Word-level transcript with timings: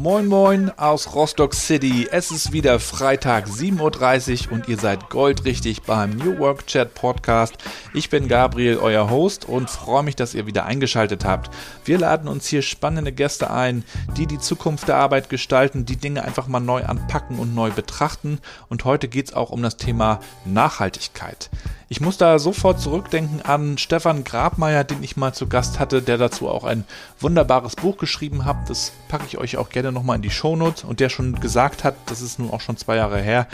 Moin 0.00 0.28
Moin 0.28 0.70
aus 0.78 1.14
Rostock 1.14 1.52
City. 1.52 2.08
Es 2.10 2.30
ist 2.30 2.52
wieder 2.52 2.80
Freitag 2.80 3.48
7.30 3.48 4.46
Uhr 4.46 4.52
und 4.54 4.66
ihr 4.66 4.78
seid 4.78 5.10
goldrichtig 5.10 5.82
beim 5.82 6.16
New 6.16 6.38
Work 6.38 6.66
Chat 6.66 6.94
Podcast. 6.94 7.58
Ich 7.92 8.08
bin 8.08 8.26
Gabriel, 8.26 8.78
euer 8.78 9.10
Host 9.10 9.44
und 9.44 9.68
freue 9.68 10.02
mich, 10.02 10.16
dass 10.16 10.32
ihr 10.32 10.46
wieder 10.46 10.64
eingeschaltet 10.64 11.26
habt. 11.26 11.54
Wir 11.84 11.98
laden 11.98 12.28
uns 12.28 12.46
hier 12.46 12.62
spannende 12.62 13.12
Gäste 13.12 13.50
ein, 13.50 13.84
die 14.16 14.26
die 14.26 14.38
Zukunft 14.38 14.88
der 14.88 14.96
Arbeit 14.96 15.28
gestalten, 15.28 15.84
die 15.84 15.96
Dinge 15.96 16.24
einfach 16.24 16.46
mal 16.46 16.60
neu 16.60 16.82
anpacken 16.82 17.38
und 17.38 17.54
neu 17.54 17.70
betrachten. 17.70 18.38
Und 18.70 18.86
heute 18.86 19.06
geht 19.06 19.26
es 19.26 19.34
auch 19.34 19.50
um 19.50 19.62
das 19.62 19.76
Thema 19.76 20.20
Nachhaltigkeit. 20.46 21.50
Ich 21.92 22.00
muss 22.00 22.16
da 22.16 22.38
sofort 22.38 22.80
zurückdenken 22.80 23.42
an 23.42 23.76
Stefan 23.76 24.22
Grabmeier, 24.22 24.84
den 24.84 25.02
ich 25.02 25.16
mal 25.16 25.32
zu 25.32 25.48
Gast 25.48 25.80
hatte, 25.80 26.02
der 26.02 26.18
dazu 26.18 26.48
auch 26.48 26.62
ein 26.62 26.84
wunderbares 27.18 27.74
Buch 27.74 27.98
geschrieben 27.98 28.44
hat. 28.44 28.70
Das 28.70 28.92
packe 29.08 29.24
ich 29.26 29.38
euch 29.38 29.56
auch 29.56 29.70
gerne 29.70 29.90
nochmal 29.90 30.14
in 30.14 30.22
die 30.22 30.30
Shownotes 30.30 30.84
und 30.84 31.00
der 31.00 31.08
schon 31.08 31.40
gesagt 31.40 31.82
hat, 31.82 31.96
das 32.06 32.20
ist 32.20 32.38
nun 32.38 32.52
auch 32.52 32.60
schon 32.60 32.76
zwei 32.76 32.94
Jahre 32.94 33.20
her, 33.20 33.48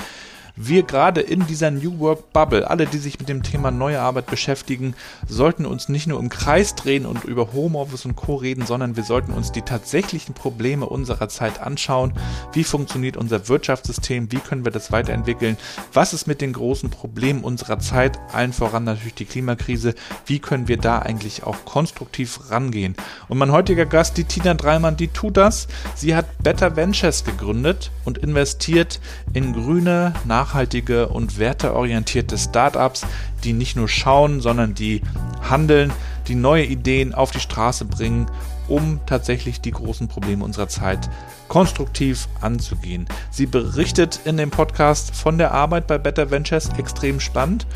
wir 0.56 0.84
gerade 0.84 1.20
in 1.20 1.46
dieser 1.46 1.70
New 1.70 1.98
Work 1.98 2.32
Bubble, 2.32 2.68
alle, 2.68 2.86
die 2.86 2.96
sich 2.96 3.18
mit 3.18 3.28
dem 3.28 3.42
Thema 3.42 3.70
neue 3.70 4.00
Arbeit 4.00 4.26
beschäftigen, 4.26 4.94
sollten 5.28 5.66
uns 5.66 5.90
nicht 5.90 6.06
nur 6.06 6.18
im 6.18 6.30
Kreis 6.30 6.74
drehen 6.74 7.04
und 7.04 7.24
über 7.24 7.52
Homeoffice 7.52 8.06
und 8.06 8.16
Co. 8.16 8.36
reden, 8.36 8.64
sondern 8.64 8.96
wir 8.96 9.02
sollten 9.02 9.32
uns 9.32 9.52
die 9.52 9.60
tatsächlichen 9.60 10.34
Probleme 10.34 10.86
unserer 10.86 11.28
Zeit 11.28 11.60
anschauen. 11.60 12.14
Wie 12.54 12.64
funktioniert 12.64 13.18
unser 13.18 13.48
Wirtschaftssystem? 13.48 14.32
Wie 14.32 14.38
können 14.38 14.64
wir 14.64 14.72
das 14.72 14.90
weiterentwickeln? 14.90 15.58
Was 15.92 16.14
ist 16.14 16.26
mit 16.26 16.40
den 16.40 16.54
großen 16.54 16.88
Problemen 16.88 17.44
unserer 17.44 17.78
Zeit? 17.78 18.18
Allen 18.32 18.54
voran 18.54 18.84
natürlich 18.84 19.14
die 19.14 19.24
Klimakrise. 19.26 19.94
Wie 20.24 20.38
können 20.38 20.68
wir 20.68 20.78
da 20.78 21.00
eigentlich 21.00 21.44
auch 21.44 21.66
konstruktiv 21.66 22.50
rangehen? 22.50 22.96
Und 23.28 23.36
mein 23.36 23.52
heutiger 23.52 23.84
Gast, 23.84 24.16
die 24.16 24.24
Tina 24.24 24.54
Dreimann, 24.54 24.96
die 24.96 25.08
tut 25.08 25.36
das. 25.36 25.68
Sie 25.94 26.16
hat 26.16 26.26
Better 26.42 26.76
Ventures 26.76 27.24
gegründet 27.24 27.90
und 28.04 28.16
investiert 28.16 29.00
in 29.34 29.52
grüne, 29.52 30.14
nach 30.24 30.45
nachhaltige 30.46 31.08
und 31.08 31.38
werteorientierte 31.38 32.38
Startups, 32.38 33.04
die 33.44 33.52
nicht 33.52 33.76
nur 33.76 33.88
schauen, 33.88 34.40
sondern 34.40 34.74
die 34.74 35.02
handeln, 35.48 35.92
die 36.28 36.34
neue 36.34 36.64
Ideen 36.64 37.14
auf 37.14 37.30
die 37.30 37.40
Straße 37.40 37.84
bringen, 37.84 38.26
um 38.68 39.00
tatsächlich 39.06 39.60
die 39.60 39.70
großen 39.70 40.08
Probleme 40.08 40.44
unserer 40.44 40.68
Zeit 40.68 41.10
konstruktiv 41.48 42.28
anzugehen. 42.40 43.06
Sie 43.30 43.46
berichtet 43.46 44.20
in 44.24 44.36
dem 44.36 44.50
Podcast 44.50 45.14
von 45.14 45.38
der 45.38 45.52
Arbeit 45.52 45.86
bei 45.86 45.98
Better 45.98 46.30
Ventures 46.30 46.70
extrem 46.76 47.20
spannend 47.20 47.66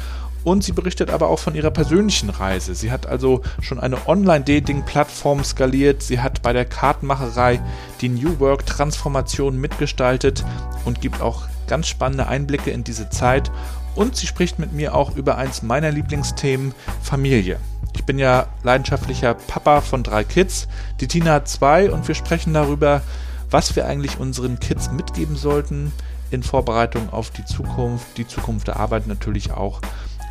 und 0.42 0.64
sie 0.64 0.72
berichtet 0.72 1.10
aber 1.10 1.28
auch 1.28 1.38
von 1.38 1.54
ihrer 1.54 1.70
persönlichen 1.70 2.30
Reise. 2.30 2.74
Sie 2.74 2.90
hat 2.90 3.06
also 3.06 3.42
schon 3.60 3.78
eine 3.78 4.08
Online-Dating-Plattform 4.08 5.44
skaliert. 5.44 6.02
Sie 6.02 6.20
hat 6.20 6.42
bei 6.42 6.52
der 6.52 6.64
Kartenmacherei 6.64 7.60
die 8.00 8.08
New 8.08 8.40
Work-Transformation 8.40 9.60
mitgestaltet 9.60 10.44
und 10.84 11.00
gibt 11.00 11.20
auch 11.20 11.42
ganz 11.70 11.86
spannende 11.86 12.26
Einblicke 12.26 12.70
in 12.70 12.84
diese 12.84 13.08
Zeit. 13.08 13.50
Und 13.94 14.16
sie 14.16 14.26
spricht 14.26 14.58
mit 14.58 14.72
mir 14.72 14.94
auch 14.94 15.16
über 15.16 15.38
eins 15.38 15.62
meiner 15.62 15.90
Lieblingsthemen, 15.90 16.74
Familie. 17.00 17.58
Ich 17.96 18.04
bin 18.04 18.18
ja 18.18 18.46
leidenschaftlicher 18.62 19.34
Papa 19.34 19.80
von 19.80 20.02
drei 20.02 20.24
Kids. 20.24 20.68
Die 21.00 21.08
Tina 21.08 21.34
hat 21.34 21.48
zwei 21.48 21.90
und 21.90 22.06
wir 22.08 22.14
sprechen 22.14 22.52
darüber, 22.52 23.02
was 23.50 23.74
wir 23.76 23.86
eigentlich 23.86 24.18
unseren 24.18 24.60
Kids 24.60 24.90
mitgeben 24.90 25.36
sollten 25.36 25.92
in 26.30 26.42
Vorbereitung 26.42 27.10
auf 27.10 27.30
die 27.30 27.44
Zukunft, 27.44 28.16
die 28.16 28.26
Zukunft 28.26 28.68
der 28.68 28.76
Arbeit 28.76 29.06
natürlich 29.06 29.52
auch 29.52 29.80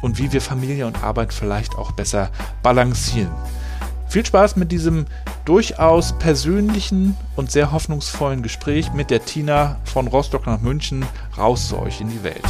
und 0.01 0.17
wie 0.17 0.31
wir 0.31 0.41
Familie 0.41 0.87
und 0.87 1.03
Arbeit 1.03 1.33
vielleicht 1.33 1.75
auch 1.75 1.91
besser 1.91 2.29
balancieren. 2.63 3.31
Viel 4.09 4.25
Spaß 4.25 4.55
mit 4.55 4.71
diesem 4.71 5.05
durchaus 5.45 6.17
persönlichen 6.17 7.15
und 7.35 7.51
sehr 7.51 7.71
hoffnungsvollen 7.71 8.41
Gespräch 8.41 8.91
mit 8.91 9.11
der 9.11 9.23
Tina 9.23 9.79
von 9.85 10.07
Rostock 10.07 10.47
nach 10.47 10.61
München 10.61 11.05
raus 11.37 11.69
zu 11.69 11.77
euch 11.77 12.01
in 12.01 12.09
die 12.09 12.23
Welt. 12.23 12.41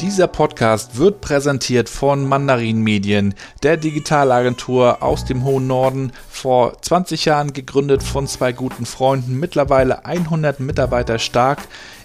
Dieser 0.00 0.28
Podcast 0.28 0.98
wird 0.98 1.20
präsentiert 1.20 1.88
von 1.88 2.28
Mandarin 2.28 2.80
Medien, 2.80 3.34
der 3.64 3.76
Digitalagentur 3.76 5.02
aus 5.02 5.24
dem 5.24 5.42
hohen 5.42 5.66
Norden, 5.66 6.12
vor 6.28 6.80
20 6.80 7.24
Jahren 7.24 7.52
gegründet 7.52 8.04
von 8.04 8.28
zwei 8.28 8.52
guten 8.52 8.86
Freunden, 8.86 9.40
mittlerweile 9.40 10.04
100 10.04 10.60
Mitarbeiter 10.60 11.18
stark. 11.18 11.58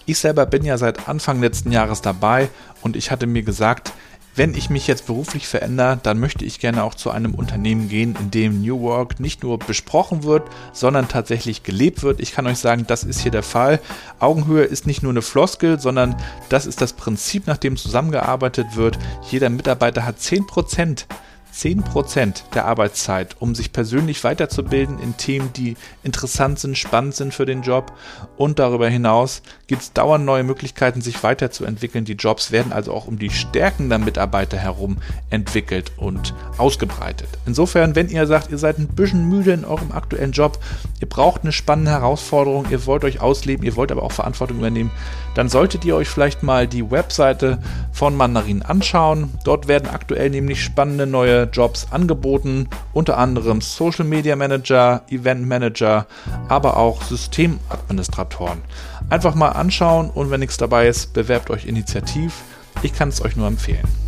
Ich 0.07 0.17
selber 0.17 0.47
bin 0.47 0.65
ja 0.65 0.79
seit 0.79 1.07
Anfang 1.07 1.41
letzten 1.41 1.71
Jahres 1.71 2.01
dabei 2.01 2.49
und 2.81 2.95
ich 2.95 3.11
hatte 3.11 3.27
mir 3.27 3.43
gesagt, 3.43 3.93
wenn 4.35 4.53
ich 4.53 4.69
mich 4.69 4.87
jetzt 4.87 5.07
beruflich 5.07 5.47
verändere, 5.47 5.99
dann 6.01 6.19
möchte 6.19 6.45
ich 6.45 6.59
gerne 6.59 6.83
auch 6.83 6.95
zu 6.95 7.11
einem 7.11 7.35
Unternehmen 7.35 7.89
gehen, 7.89 8.15
in 8.19 8.31
dem 8.31 8.61
New 8.61 8.81
Work 8.81 9.19
nicht 9.19 9.43
nur 9.43 9.59
besprochen 9.59 10.23
wird, 10.23 10.43
sondern 10.73 11.07
tatsächlich 11.07 11.63
gelebt 11.63 12.01
wird. 12.03 12.19
Ich 12.19 12.31
kann 12.31 12.47
euch 12.47 12.59
sagen, 12.59 12.85
das 12.87 13.03
ist 13.03 13.19
hier 13.19 13.31
der 13.31 13.43
Fall. 13.43 13.79
Augenhöhe 14.19 14.63
ist 14.63 14.87
nicht 14.87 15.03
nur 15.03 15.11
eine 15.11 15.21
Floskel, 15.21 15.79
sondern 15.79 16.15
das 16.49 16.65
ist 16.65 16.81
das 16.81 16.93
Prinzip, 16.93 17.47
nach 17.47 17.57
dem 17.57 17.75
zusammengearbeitet 17.75 18.75
wird. 18.75 18.97
Jeder 19.29 19.49
Mitarbeiter 19.49 20.05
hat 20.05 20.19
10 20.19 20.47
Prozent 20.47 21.07
10% 21.53 22.51
der 22.53 22.65
Arbeitszeit, 22.65 23.35
um 23.39 23.55
sich 23.55 23.73
persönlich 23.73 24.23
weiterzubilden 24.23 24.99
in 24.99 25.17
Themen, 25.17 25.51
die 25.53 25.75
interessant 26.03 26.59
sind, 26.59 26.77
spannend 26.77 27.15
sind 27.15 27.33
für 27.33 27.45
den 27.45 27.61
Job. 27.61 27.91
Und 28.37 28.59
darüber 28.59 28.87
hinaus 28.89 29.41
gibt 29.67 29.81
es 29.81 29.93
dauernd 29.93 30.25
neue 30.25 30.43
Möglichkeiten, 30.43 31.01
sich 31.01 31.23
weiterzuentwickeln. 31.23 32.05
Die 32.05 32.13
Jobs 32.13 32.51
werden 32.51 32.71
also 32.71 32.93
auch 32.93 33.07
um 33.07 33.19
die 33.19 33.29
Stärken 33.29 33.89
der 33.89 33.99
Mitarbeiter 33.99 34.57
herum 34.57 34.97
entwickelt 35.29 35.91
und 35.97 36.33
ausgebreitet. 36.57 37.29
Insofern, 37.45 37.95
wenn 37.95 38.09
ihr 38.09 38.27
sagt, 38.27 38.51
ihr 38.51 38.57
seid 38.57 38.77
ein 38.77 38.87
bisschen 38.87 39.27
müde 39.27 39.51
in 39.51 39.65
eurem 39.65 39.91
aktuellen 39.91 40.31
Job, 40.31 40.59
ihr 40.99 41.09
braucht 41.09 41.43
eine 41.43 41.51
spannende 41.51 41.91
Herausforderung, 41.91 42.65
ihr 42.69 42.85
wollt 42.85 43.03
euch 43.03 43.19
ausleben, 43.21 43.65
ihr 43.65 43.75
wollt 43.75 43.91
aber 43.91 44.03
auch 44.03 44.11
Verantwortung 44.11 44.57
übernehmen, 44.57 44.91
dann 45.35 45.49
solltet 45.49 45.85
ihr 45.85 45.95
euch 45.95 46.09
vielleicht 46.09 46.43
mal 46.43 46.67
die 46.67 46.89
Webseite 46.91 47.59
von 47.91 48.15
Mandarin 48.15 48.61
anschauen. 48.61 49.31
Dort 49.43 49.67
werden 49.67 49.89
aktuell 49.89 50.29
nämlich 50.29 50.63
spannende 50.63 51.07
neue 51.07 51.43
Jobs 51.43 51.87
angeboten, 51.91 52.67
unter 52.93 53.17
anderem 53.17 53.61
Social 53.61 54.05
Media 54.05 54.35
Manager, 54.35 55.03
Event 55.09 55.47
Manager, 55.47 56.07
aber 56.47 56.77
auch 56.77 57.01
Systemadministratoren. 57.03 58.61
Einfach 59.09 59.35
mal 59.35 59.49
anschauen 59.49 60.09
und 60.09 60.31
wenn 60.31 60.39
nichts 60.39 60.57
dabei 60.57 60.87
ist, 60.87 61.13
bewerbt 61.13 61.49
euch 61.49 61.65
initiativ. 61.65 62.33
Ich 62.81 62.93
kann 62.93 63.09
es 63.09 63.23
euch 63.23 63.35
nur 63.35 63.47
empfehlen. 63.47 64.00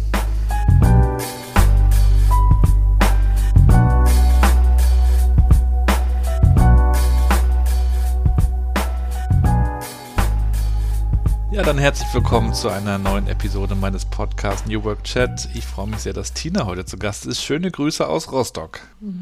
Ja, 11.53 11.62
dann 11.62 11.78
herzlich 11.78 12.12
willkommen 12.12 12.52
zu 12.56 12.69
einer 12.69 12.97
neuen 12.97 13.28
Episode 13.28 13.75
meines 13.75 14.06
Podcasts 14.06 14.66
New 14.66 14.84
Work 14.84 15.03
Chat. 15.03 15.50
Ich 15.53 15.64
freue 15.64 15.86
mich 15.86 16.00
sehr, 16.00 16.12
dass 16.12 16.34
Tina 16.34 16.66
heute 16.66 16.84
zu 16.84 16.97
Gast 16.97 17.28
ist. 17.28 17.44
Schöne 17.44 17.69
Grüße 17.69 18.08
aus 18.08 18.31
Rostock. 18.31 18.80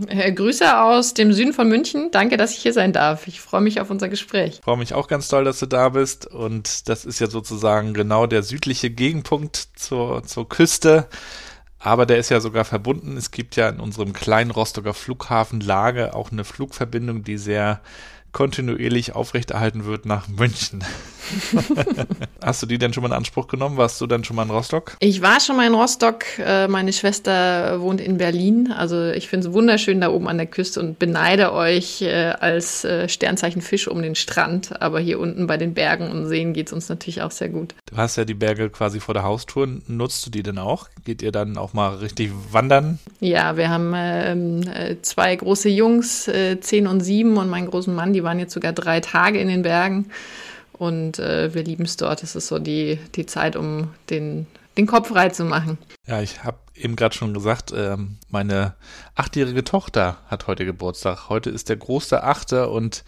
Äh, 0.08 0.32
Grüße 0.32 0.82
aus 0.82 1.14
dem 1.14 1.34
Süden 1.34 1.52
von 1.52 1.68
München. 1.68 2.08
Danke, 2.14 2.38
dass 2.38 2.52
ich 2.52 2.60
hier 2.60 2.72
sein 2.72 2.94
darf. 2.94 3.28
Ich 3.28 3.42
freue 3.42 3.60
mich 3.60 3.82
auf 3.82 3.90
unser 3.90 4.08
Gespräch. 4.08 4.60
Ich 4.60 4.64
freue 4.64 4.78
mich 4.78 4.94
auch 4.94 5.10
ganz 5.10 5.28
toll, 5.28 5.44
dass 5.44 5.60
du 5.60 5.66
da 5.66 5.90
bist. 5.90 6.26
Und 6.26 6.88
das 6.88 7.04
ist 7.04 7.20
ja 7.20 7.28
sozusagen 7.28 7.94
genau 7.94 8.28
der 8.28 8.44
südliche 8.44 8.90
Gegenpunkt 8.90 9.58
zur, 9.76 10.24
zur 10.24 10.48
Küste. 10.48 11.10
Aber 11.80 12.06
der 12.06 12.18
ist 12.18 12.30
ja 12.30 12.40
sogar 12.40 12.64
verbunden. 12.64 13.18
Es 13.18 13.32
gibt 13.32 13.58
ja 13.58 13.68
in 13.68 13.82
unserem 13.82 14.14
kleinen 14.14 14.52
Rostocker 14.52 14.94
Flughafen 14.94 15.60
Lage 15.60 16.16
auch 16.16 16.32
eine 16.32 16.46
Flugverbindung, 16.46 17.26
die 17.26 17.38
sehr 17.38 17.82
kontinuierlich 18.32 19.16
aufrechterhalten 19.16 19.84
wird 19.84 20.06
nach 20.06 20.30
München. 20.30 20.82
Hast 22.44 22.62
du 22.62 22.66
die 22.66 22.78
denn 22.78 22.94
schon 22.94 23.04
mal 23.04 23.10
in 23.10 23.14
Anspruch 23.14 23.48
genommen? 23.48 23.78
Warst 23.78 24.00
du 24.02 24.08
dann 24.08 24.24
schon 24.24 24.36
mal 24.36 24.44
in 24.44 24.50
Rostock? 24.50 24.98
Ich 25.00 25.22
war 25.22 25.40
schon 25.40 25.58
mal 25.58 25.68
in 25.68 25.74
Rostock. 25.74 26.26
Äh, 26.40 26.68
meine 26.68 26.94
Schwester 26.94 27.82
wohnt 27.82 28.02
in 28.02 28.18
Berlin. 28.18 28.72
Also 28.72 29.10
ich 29.12 29.28
finde 29.28 29.48
es 29.48 29.54
wunderschön 29.54 30.02
da 30.02 30.10
oben 30.10 30.28
an 30.28 30.38
der 30.38 30.48
Küste 30.48 30.80
und 30.80 31.00
beneide 31.00 31.54
euch 31.54 32.02
äh, 32.02 32.34
als 32.40 32.84
äh, 32.84 33.08
Sternzeichen 33.08 33.62
Fisch 33.62 33.88
um 33.88 34.02
den 34.02 34.16
Strand. 34.16 34.82
Aber 34.82 35.00
hier 35.00 35.20
unten 35.20 35.48
bei 35.48 35.58
den 35.58 35.74
Bergen 35.74 36.10
und 36.10 36.28
Seen 36.28 36.54
geht 36.54 36.68
es 36.68 36.74
uns 36.74 36.90
natürlich 36.90 37.22
auch 37.22 37.32
sehr 37.32 37.50
gut. 37.50 37.76
Du 37.86 37.98
hast 37.98 38.16
ja 38.16 38.26
die 38.26 38.34
Berge 38.34 38.70
quasi 38.70 39.00
vor 39.00 39.14
der 39.14 39.24
Haustür. 39.24 39.68
Nutzt 39.88 40.26
du 40.26 40.30
die 40.30 40.44
denn 40.44 40.58
auch? 40.58 40.90
Geht 41.06 41.22
ihr 41.22 41.32
dann 41.32 41.58
auch 41.58 41.74
mal 41.74 41.96
richtig 41.96 42.32
wandern? 42.52 43.00
Ja, 43.20 43.58
wir 43.58 43.70
haben 43.70 43.94
ähm, 43.96 44.62
zwei 45.02 45.36
große 45.36 45.70
Jungs, 45.70 46.30
zehn 46.62 46.88
und 46.88 47.02
sieben 47.02 47.38
und 47.38 47.50
meinen 47.50 47.70
großen 47.70 47.94
Mann, 47.94 48.14
die 48.14 48.24
waren 48.24 48.40
jetzt 48.40 48.54
sogar 48.54 48.74
drei 48.74 49.00
Tage 49.00 49.40
in 49.40 49.48
den 49.48 49.62
Bergen 49.62 50.10
und 50.82 51.20
äh, 51.20 51.54
wir 51.54 51.64
lieben 51.64 51.86
es 51.86 51.96
dort. 51.96 52.24
Es 52.24 52.36
ist 52.36 52.48
so 52.48 52.58
die, 52.58 52.98
die 53.14 53.28
Zeit, 53.28 53.56
um 53.56 53.94
den 54.10 54.48
den 54.78 54.88
Kopf 54.88 55.10
frei 55.10 55.30
zu 55.30 55.46
machen. 55.46 55.78
Ja, 56.08 56.22
ich 56.22 56.44
habe 56.44 56.58
eben 56.76 56.96
gerade 56.96 57.14
schon 57.14 57.34
gesagt, 57.34 57.74
ähm, 57.76 58.18
meine 58.30 58.74
achtjährige 59.16 59.64
Tochter 59.64 60.18
hat 60.28 60.48
heute 60.48 60.66
Geburtstag. 60.66 61.30
Heute 61.30 61.50
ist 61.50 61.70
der 61.70 61.76
große 61.76 62.24
Achte 62.24 62.70
und 62.70 63.04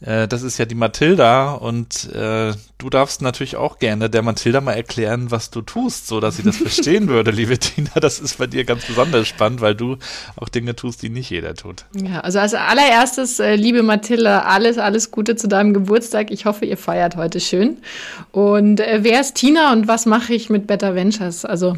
äh, 0.00 0.26
das 0.26 0.42
ist 0.42 0.58
ja 0.58 0.64
die 0.64 0.74
Mathilda 0.74 1.52
und 1.52 2.12
äh, 2.14 2.54
du 2.78 2.90
darfst 2.90 3.20
natürlich 3.20 3.56
auch 3.56 3.78
gerne 3.78 4.08
der 4.08 4.22
Mathilda 4.22 4.60
mal 4.60 4.72
erklären, 4.72 5.30
was 5.30 5.50
du 5.50 5.60
tust, 5.60 6.06
so 6.06 6.20
dass 6.20 6.38
sie 6.38 6.42
das 6.42 6.56
verstehen 6.56 7.08
würde, 7.08 7.30
liebe 7.30 7.58
Tina. 7.58 7.90
Das 8.00 8.18
ist 8.18 8.38
bei 8.38 8.46
dir 8.46 8.64
ganz 8.64 8.86
besonders 8.86 9.28
spannend, 9.28 9.60
weil 9.60 9.74
du 9.74 9.98
auch 10.36 10.48
Dinge 10.48 10.74
tust, 10.74 11.02
die 11.02 11.10
nicht 11.10 11.28
jeder 11.28 11.54
tut. 11.54 11.84
Ja, 11.94 12.20
also 12.20 12.38
als 12.38 12.54
allererstes, 12.54 13.40
äh, 13.40 13.56
liebe 13.56 13.82
Mathilda, 13.82 14.40
alles, 14.40 14.78
alles 14.78 15.10
Gute 15.10 15.36
zu 15.36 15.48
deinem 15.48 15.74
Geburtstag. 15.74 16.30
Ich 16.30 16.46
hoffe, 16.46 16.64
ihr 16.64 16.78
feiert 16.78 17.16
heute 17.16 17.40
schön. 17.40 17.78
Und 18.32 18.80
äh, 18.80 19.00
wer 19.02 19.20
ist 19.20 19.34
Tina 19.34 19.72
und 19.72 19.86
was 19.86 20.06
mache 20.06 20.32
ich 20.32 20.48
mit 20.48 20.66
Better 20.66 20.94
Ventures? 20.94 21.44
Also, 21.44 21.76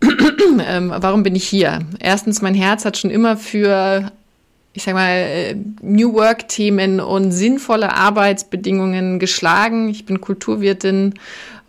ähm, 0.66 0.92
warum 0.94 1.22
bin 1.22 1.34
ich 1.34 1.48
hier? 1.48 1.80
Erstens, 1.98 2.42
mein 2.42 2.54
Herz 2.54 2.84
hat 2.84 2.98
schon 2.98 3.10
immer 3.10 3.38
für 3.38 4.12
ich 4.74 4.84
sag 4.84 4.94
mal, 4.94 5.10
äh, 5.10 5.56
New 5.82 6.14
Work-Themen 6.14 7.00
und 7.00 7.30
sinnvolle 7.30 7.94
Arbeitsbedingungen 7.94 9.18
geschlagen. 9.18 9.88
Ich 9.88 10.06
bin 10.06 10.20
Kulturwirtin 10.20 11.14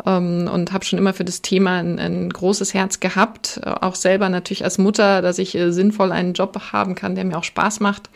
ähm, 0.05 0.49
und 0.51 0.71
habe 0.71 0.85
schon 0.85 0.99
immer 0.99 1.13
für 1.13 1.25
das 1.25 1.41
Thema 1.41 1.79
ein, 1.79 1.99
ein, 1.99 2.29
großes 2.29 2.73
Herz 2.73 3.01
gehabt. 3.01 3.59
Auch 3.63 3.95
selber 3.95 4.29
natürlich 4.29 4.63
als 4.63 4.77
Mutter, 4.77 5.21
dass 5.21 5.37
ich 5.37 5.53
äh, 5.55 5.71
sinnvoll 5.71 6.11
einen 6.13 6.33
Job 6.33 6.57
haben 6.71 6.95
kann, 6.95 7.15
der 7.15 7.25
mir 7.25 7.37
auch 7.37 7.43
Spaß 7.43 7.81
macht. 7.81 8.09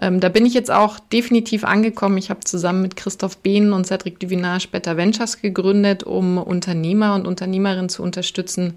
Ähm, 0.00 0.20
da 0.20 0.28
bin 0.28 0.46
ich 0.46 0.54
jetzt 0.54 0.70
auch 0.70 1.00
definitiv 1.00 1.64
angekommen. 1.64 2.16
Ich 2.16 2.30
habe 2.30 2.40
zusammen 2.40 2.82
mit 2.82 2.94
Christoph 2.94 3.38
Behn 3.38 3.72
und 3.72 3.86
Cedric 3.86 4.20
Duvinage 4.20 4.68
Better 4.70 4.96
Ventures 4.96 5.40
gegründet, 5.40 6.04
um 6.04 6.38
Unternehmer 6.38 7.14
und 7.16 7.26
Unternehmerinnen 7.26 7.88
zu 7.88 8.02
unterstützen, 8.04 8.74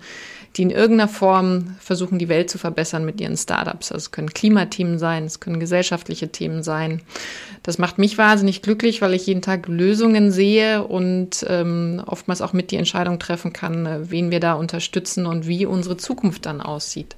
die 0.55 0.61
in 0.61 0.69
irgendeiner 0.69 1.07
Form 1.07 1.75
versuchen, 1.79 2.19
die 2.19 2.29
Welt 2.29 2.49
zu 2.49 2.57
verbessern 2.57 3.05
mit 3.05 3.19
ihren 3.19 3.37
Startups. 3.37 3.91
Also 3.91 4.05
es 4.05 4.11
können 4.11 4.33
Klimathemen 4.33 4.99
sein, 4.99 5.25
es 5.25 5.39
können 5.39 5.59
gesellschaftliche 5.59 6.29
Themen 6.29 6.61
sein. 6.61 7.01
Das 7.63 7.79
macht 7.79 7.97
mich 7.97 8.17
wahnsinnig 8.17 8.61
glücklich, 8.61 9.01
weil 9.01 9.13
ich 9.13 9.25
jeden 9.25 9.41
Tag 9.41 9.67
Lösungen 9.67 10.31
sehe 10.31 10.83
und 10.83 11.45
ähm, 11.49 12.03
oftmals 12.05 12.41
auch 12.41 12.53
mit 12.53 12.71
die 12.71 12.77
Entscheidung 12.77 13.17
treffen 13.17 13.51
kann, 13.53 13.85
äh, 13.85 14.11
wen 14.11 14.29
wir 14.31 14.39
da 14.39 14.53
unterstützen 14.53 15.25
und 15.25 15.47
wie 15.47 15.65
unsere 15.65 15.97
Zukunft 15.97 16.45
dann 16.45 16.61
aussieht. 16.61 17.15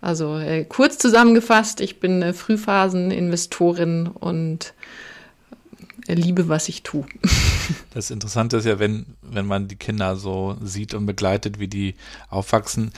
Also 0.00 0.38
äh, 0.38 0.64
kurz 0.64 0.98
zusammengefasst, 0.98 1.80
ich 1.80 2.00
bin 2.00 2.22
äh, 2.22 2.32
Frühphaseninvestorin 2.32 4.08
und 4.08 4.74
liebe, 6.16 6.48
was 6.48 6.68
ich 6.68 6.82
tue. 6.82 7.04
Das 7.92 8.10
Interessante 8.10 8.56
ist 8.58 8.64
ja, 8.64 8.78
wenn, 8.78 9.04
wenn 9.20 9.44
man 9.44 9.68
die 9.68 9.76
Kinder 9.76 10.16
so 10.16 10.56
sieht 10.62 10.94
und 10.94 11.04
begleitet, 11.04 11.58
wie 11.58 11.68
die 11.68 11.96
aufwachsen, 12.30 12.92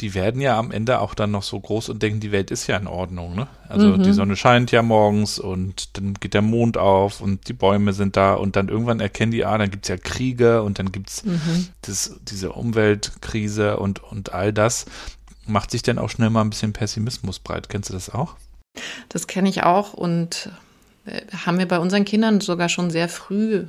die 0.00 0.12
werden 0.12 0.42
ja 0.42 0.58
am 0.58 0.72
Ende 0.72 1.00
auch 1.00 1.14
dann 1.14 1.30
noch 1.30 1.42
so 1.42 1.58
groß 1.58 1.88
und 1.88 2.02
denken, 2.02 2.20
die 2.20 2.32
Welt 2.32 2.50
ist 2.50 2.66
ja 2.66 2.76
in 2.76 2.86
Ordnung. 2.86 3.34
Ne? 3.34 3.46
Also 3.68 3.88
mhm. 3.88 4.02
die 4.02 4.12
Sonne 4.12 4.36
scheint 4.36 4.72
ja 4.72 4.82
morgens 4.82 5.38
und 5.38 5.96
dann 5.96 6.14
geht 6.14 6.34
der 6.34 6.42
Mond 6.42 6.76
auf 6.76 7.22
und 7.22 7.48
die 7.48 7.54
Bäume 7.54 7.94
sind 7.94 8.16
da 8.16 8.34
und 8.34 8.56
dann 8.56 8.68
irgendwann 8.68 9.00
erkennen 9.00 9.32
die, 9.32 9.44
ah, 9.46 9.56
dann 9.56 9.70
gibt 9.70 9.86
es 9.86 9.88
ja 9.88 9.96
Kriege 9.96 10.62
und 10.62 10.78
dann 10.78 10.92
gibt 10.92 11.08
es 11.08 11.24
mhm. 11.24 11.68
diese 12.28 12.52
Umweltkrise 12.52 13.78
und, 13.78 14.02
und 14.02 14.34
all 14.34 14.52
das. 14.52 14.84
Macht 15.46 15.70
sich 15.70 15.82
dann 15.82 15.98
auch 15.98 16.10
schnell 16.10 16.28
mal 16.28 16.42
ein 16.42 16.50
bisschen 16.50 16.74
Pessimismus 16.74 17.38
breit. 17.38 17.70
Kennst 17.70 17.88
du 17.88 17.94
das 17.94 18.10
auch? 18.10 18.36
Das 19.08 19.26
kenne 19.26 19.48
ich 19.48 19.62
auch 19.62 19.94
und 19.94 20.50
haben 21.44 21.58
wir 21.58 21.66
bei 21.66 21.78
unseren 21.78 22.04
Kindern 22.04 22.40
sogar 22.40 22.68
schon 22.68 22.90
sehr 22.90 23.08
früh 23.08 23.64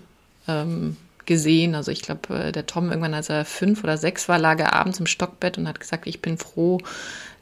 ähm, 0.48 0.98
gesehen. 1.26 1.76
Also 1.76 1.92
ich 1.92 2.02
glaube, 2.02 2.34
äh, 2.36 2.52
der 2.52 2.66
Tom 2.66 2.90
irgendwann, 2.90 3.14
als 3.14 3.30
er 3.30 3.46
fünf 3.46 3.84
oder 3.84 3.98
sechs 3.98 4.28
war, 4.30 4.40
lag 4.40 4.60
er 4.60 4.74
abends 4.74 5.00
im 5.00 5.06
Stockbett 5.06 5.58
und 5.58 5.68
hat 5.68 5.80
gesagt, 5.80 6.08
ich 6.08 6.22
bin 6.22 6.38
froh, 6.38 6.80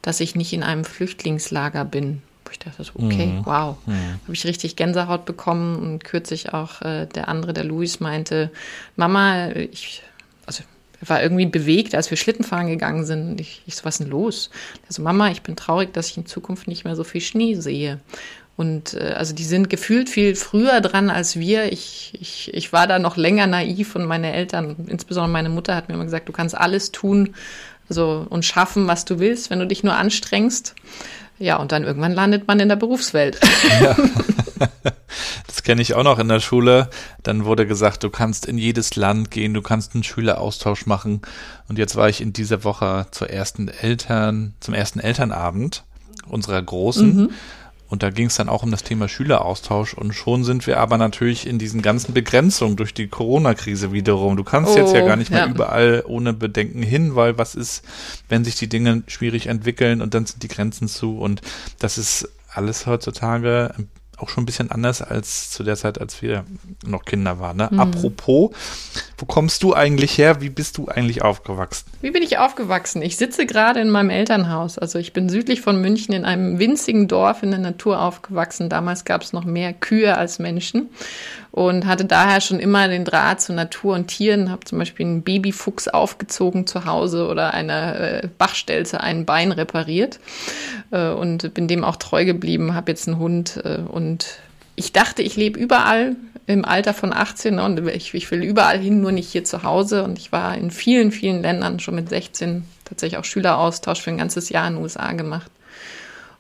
dass 0.02 0.20
ich 0.20 0.36
nicht 0.36 0.54
in 0.54 0.64
einem 0.64 0.86
Flüchtlingslager 0.86 1.86
bin. 1.86 2.22
Ich 2.52 2.60
dachte 2.60 2.84
so, 2.84 2.94
okay, 2.96 3.28
mhm. 3.28 3.46
wow. 3.46 3.78
Mhm. 3.86 4.20
Habe 4.24 4.34
ich 4.34 4.46
richtig 4.46 4.76
Gänsehaut 4.76 5.26
bekommen 5.26 5.78
und 5.78 6.04
kürzlich 6.04 6.54
auch 6.54 6.82
äh, 6.82 7.06
der 7.06 7.28
andere, 7.28 7.54
der 7.54 7.64
Luis, 7.64 8.00
meinte, 8.00 8.52
Mama, 8.96 9.50
ich, 9.52 10.02
also 10.48 10.64
war 11.02 11.22
irgendwie 11.22 11.46
bewegt, 11.46 11.96
als 11.96 12.10
wir 12.10 12.18
Schlittenfahren 12.18 12.68
gegangen 12.68 13.06
sind. 13.06 13.32
Und 13.32 13.42
ich, 13.42 13.62
ich 13.66 13.76
so, 13.76 13.86
was 13.86 13.96
ist 13.96 14.04
denn 14.04 14.10
los? 14.10 14.50
Also 14.88 15.02
Mama, 15.02 15.30
ich 15.30 15.44
bin 15.44 15.56
traurig, 15.56 15.94
dass 15.94 16.10
ich 16.10 16.18
in 16.18 16.26
Zukunft 16.26 16.68
nicht 16.68 16.84
mehr 16.84 16.96
so 16.96 17.04
viel 17.04 17.22
Schnee 17.22 17.56
sehe. 17.56 18.00
Und 18.60 18.96
äh, 18.96 19.14
also 19.16 19.34
die 19.34 19.46
sind 19.46 19.70
gefühlt 19.70 20.10
viel 20.10 20.36
früher 20.36 20.82
dran 20.82 21.10
als 21.10 21.40
wir. 21.40 21.72
Ich, 21.72 22.12
ich, 22.20 22.54
ich 22.54 22.74
war 22.74 22.88
da 22.88 23.00
noch 23.00 23.16
länger 23.16 23.48
naiv 23.48 23.96
und 23.96 24.04
meine 24.04 24.34
Eltern, 24.34 24.76
insbesondere 24.88 25.32
meine 25.32 25.48
Mutter, 25.48 25.78
hat 25.78 25.88
mir 25.88 25.96
immer 25.96 26.04
gesagt, 26.04 26.28
du 26.28 26.34
kannst 26.34 26.58
alles 26.58 26.92
tun 26.92 27.36
also, 27.88 28.28
und 28.30 28.44
schaffen, 28.44 28.86
was 28.86 29.06
du 29.06 29.18
willst, 29.18 29.50
wenn 29.50 29.60
du 29.60 29.66
dich 29.66 29.86
nur 29.86 29.96
anstrengst. 29.96 30.76
Ja, 31.38 31.56
und 31.56 31.72
dann 31.72 31.86
irgendwann 31.86 32.12
landet 32.12 32.50
man 32.50 32.60
in 32.60 32.68
der 32.68 32.76
Berufswelt. 32.76 33.40
Ja. 33.80 33.96
Das 35.48 35.64
kenne 35.64 35.82
ich 35.82 35.94
auch 35.94 36.04
noch 36.04 36.20
in 36.20 36.28
der 36.28 36.40
Schule. 36.40 36.90
Dann 37.24 37.44
wurde 37.46 37.66
gesagt, 37.66 38.04
du 38.04 38.10
kannst 38.10 38.46
in 38.46 38.58
jedes 38.58 38.96
Land 38.96 39.32
gehen, 39.32 39.54
du 39.54 39.62
kannst 39.62 39.94
einen 39.94 40.04
Schüleraustausch 40.04 40.86
machen. 40.86 41.22
Und 41.68 41.80
jetzt 41.80 41.96
war 41.96 42.10
ich 42.10 42.22
in 42.22 42.34
dieser 42.34 42.64
Woche 42.64 43.08
zur 43.12 43.30
ersten 43.30 43.68
Eltern, 43.68 44.54
zum 44.60 44.74
ersten 44.74 45.00
Elternabend 45.00 45.84
unserer 46.28 46.62
Großen. 46.62 47.16
Mhm. 47.16 47.30
Und 47.90 48.04
da 48.04 48.12
ging 48.12 48.28
es 48.28 48.36
dann 48.36 48.50
auch 48.50 48.64
um 48.64 48.72
das 48.72 48.84
Thema 48.84 49.08
Schüleraustausch. 49.08 49.96
Und 49.96 50.14
schon 50.14 50.44
sind 50.44 50.68
wir 50.68 50.80
aber 50.80 50.98
natürlich 50.98 51.48
in 51.48 51.58
diesen 51.58 51.82
ganzen 51.82 52.14
Begrenzungen 52.14 52.76
durch 52.76 52.94
die 52.94 53.08
Corona-Krise 53.08 53.92
wiederum. 53.92 54.38
Du 54.38 54.44
kannst 54.44 54.74
oh, 54.74 54.78
jetzt 54.78 54.94
ja 54.94 55.04
oh, 55.04 55.08
gar 55.08 55.16
nicht 55.16 55.32
mehr 55.32 55.46
ja. 55.46 55.50
überall 55.50 56.04
ohne 56.08 56.34
Bedenken 56.34 56.84
hin, 56.84 57.16
weil 57.16 57.38
was 57.38 57.56
ist, 57.56 57.84
wenn 58.30 58.46
sich 58.46 58.56
die 58.56 58.70
Dinge 58.70 59.04
schwierig 59.08 59.48
entwickeln 59.48 60.02
und 60.02 60.14
dann 60.14 60.28
sind 60.28 60.44
die 60.44 60.48
Grenzen 60.48 60.88
zu. 60.88 61.18
Und 61.18 61.42
das 61.80 61.98
ist 61.98 62.30
alles 62.54 62.86
heutzutage 62.86 63.74
auch 64.20 64.30
schon 64.30 64.44
ein 64.44 64.46
bisschen 64.46 64.72
anders 64.72 65.02
als 65.02 65.52
zu 65.52 65.64
der 65.64 65.76
Zeit, 65.76 66.00
als 66.00 66.22
wir 66.22 66.46
noch 66.86 67.06
Kinder 67.06 67.40
waren. 67.40 67.58
Ne? 67.58 67.70
Mhm. 67.72 67.80
Apropos, 67.80 68.52
wo 69.18 69.26
kommst 69.26 69.64
du 69.64 69.74
eigentlich 69.74 70.18
her? 70.18 70.42
Wie 70.42 70.50
bist 70.50 70.78
du 70.78 70.88
eigentlich 70.88 71.22
aufgewachsen? 71.22 71.90
Wie 72.02 72.12
bin 72.12 72.24
ich 72.24 72.38
aufgewachsen? 72.38 73.02
Ich 73.02 73.18
sitze 73.18 73.46
gerade 73.46 73.80
in 73.80 73.90
meinem 73.90 74.10
Elternhaus. 74.10 74.78
Also 74.78 75.00
ich 75.00 75.14
bin 75.14 75.30
südlich 75.30 75.62
von 75.62 75.82
München 75.82 76.14
in 76.14 76.26
einem 76.26 76.60
winzigen 76.60 77.08
Dorf 77.08 77.44
in 77.44 77.52
der 77.52 77.60
Natur 77.60 78.02
aufgewachsen. 78.02 78.70
Damals 78.70 79.06
gab 79.06 79.22
es 79.22 79.34
noch 79.34 79.46
mehr 79.46 79.74
Kühe 79.74 80.18
als 80.18 80.40
Menschen 80.40 80.90
und 81.52 81.86
hatte 81.86 82.06
daher 82.06 82.42
schon 82.42 82.60
immer 82.60 82.88
den 82.88 83.06
Draht 83.06 83.42
zu 83.42 83.54
Natur 83.54 83.96
und 83.96 84.08
Tieren. 84.08 84.52
Habe 84.52 84.66
zum 84.66 84.78
Beispiel 84.78 85.06
einen 85.06 85.24
Babyfuchs 85.24 85.88
aufgezogen 85.88 86.68
zu 86.68 86.86
Hause 86.86 87.28
oder 87.28 87.54
einer 87.54 88.00
äh, 88.00 88.30
Bachstelze 88.38 89.02
ein 89.02 89.26
Bein 89.26 89.52
repariert 89.52 90.20
äh, 90.92 91.10
und 91.10 91.54
bin 91.54 91.68
dem 91.68 91.84
auch 91.84 91.96
treu 91.96 92.26
geblieben. 92.26 92.76
Habe 92.76 92.92
jetzt 92.92 93.08
einen 93.08 93.20
Hund 93.20 93.62
äh, 93.64 93.80
und 93.80 94.40
ich 94.76 94.94
dachte, 94.94 95.22
ich 95.22 95.36
lebe 95.36 95.60
überall 95.60 96.16
im 96.46 96.66
Alter 96.66 96.94
von 96.94 97.14
18 97.14 97.56
ne, 97.56 97.64
und 97.64 97.88
ich, 97.90 98.14
ich, 98.14 98.32
will 98.32 98.44
überall 98.44 98.80
hin, 98.80 99.02
nur 99.02 99.12
nicht 99.12 99.32
hier 99.32 99.44
zu 99.44 99.64
Hause. 99.64 100.04
Und 100.04 100.18
ich 100.18 100.32
war 100.32 100.56
in 100.56 100.72
vielen, 100.72 101.12
vielen 101.12 101.42
Ländern 101.42 101.80
schon 101.80 101.96
mit 101.96 102.10
16 102.10 102.64
tatsächlich 102.86 103.20
auch 103.20 103.26
Schüleraustausch 103.26 104.02
für 104.02 104.10
ein 104.10 104.18
ganzes 104.18 104.50
Jahr 104.50 104.68
in 104.68 104.76
den 104.76 104.84
USA 104.84 105.12
gemacht. 105.12 105.52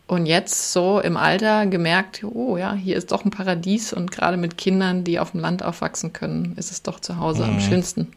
Und 0.09 0.25
jetzt 0.25 0.73
so 0.73 0.99
im 0.99 1.17
Alter 1.17 1.67
gemerkt, 1.67 2.23
oh 2.23 2.57
ja, 2.57 2.73
hier 2.73 2.97
ist 2.97 3.11
doch 3.11 3.25
ein 3.25 3.29
Paradies 3.29 3.93
und 3.93 4.11
gerade 4.11 4.37
mit 4.37 4.57
Kindern, 4.57 5.03
die 5.03 5.19
auf 5.19 5.31
dem 5.31 5.39
Land 5.39 5.61
aufwachsen 5.61 6.13
können, 6.13 6.55
ist 6.57 6.71
es 6.71 6.81
doch 6.81 6.99
zu 6.99 7.17
Hause 7.17 7.43
mhm. 7.43 7.49
am 7.49 7.59
schönsten. 7.59 8.07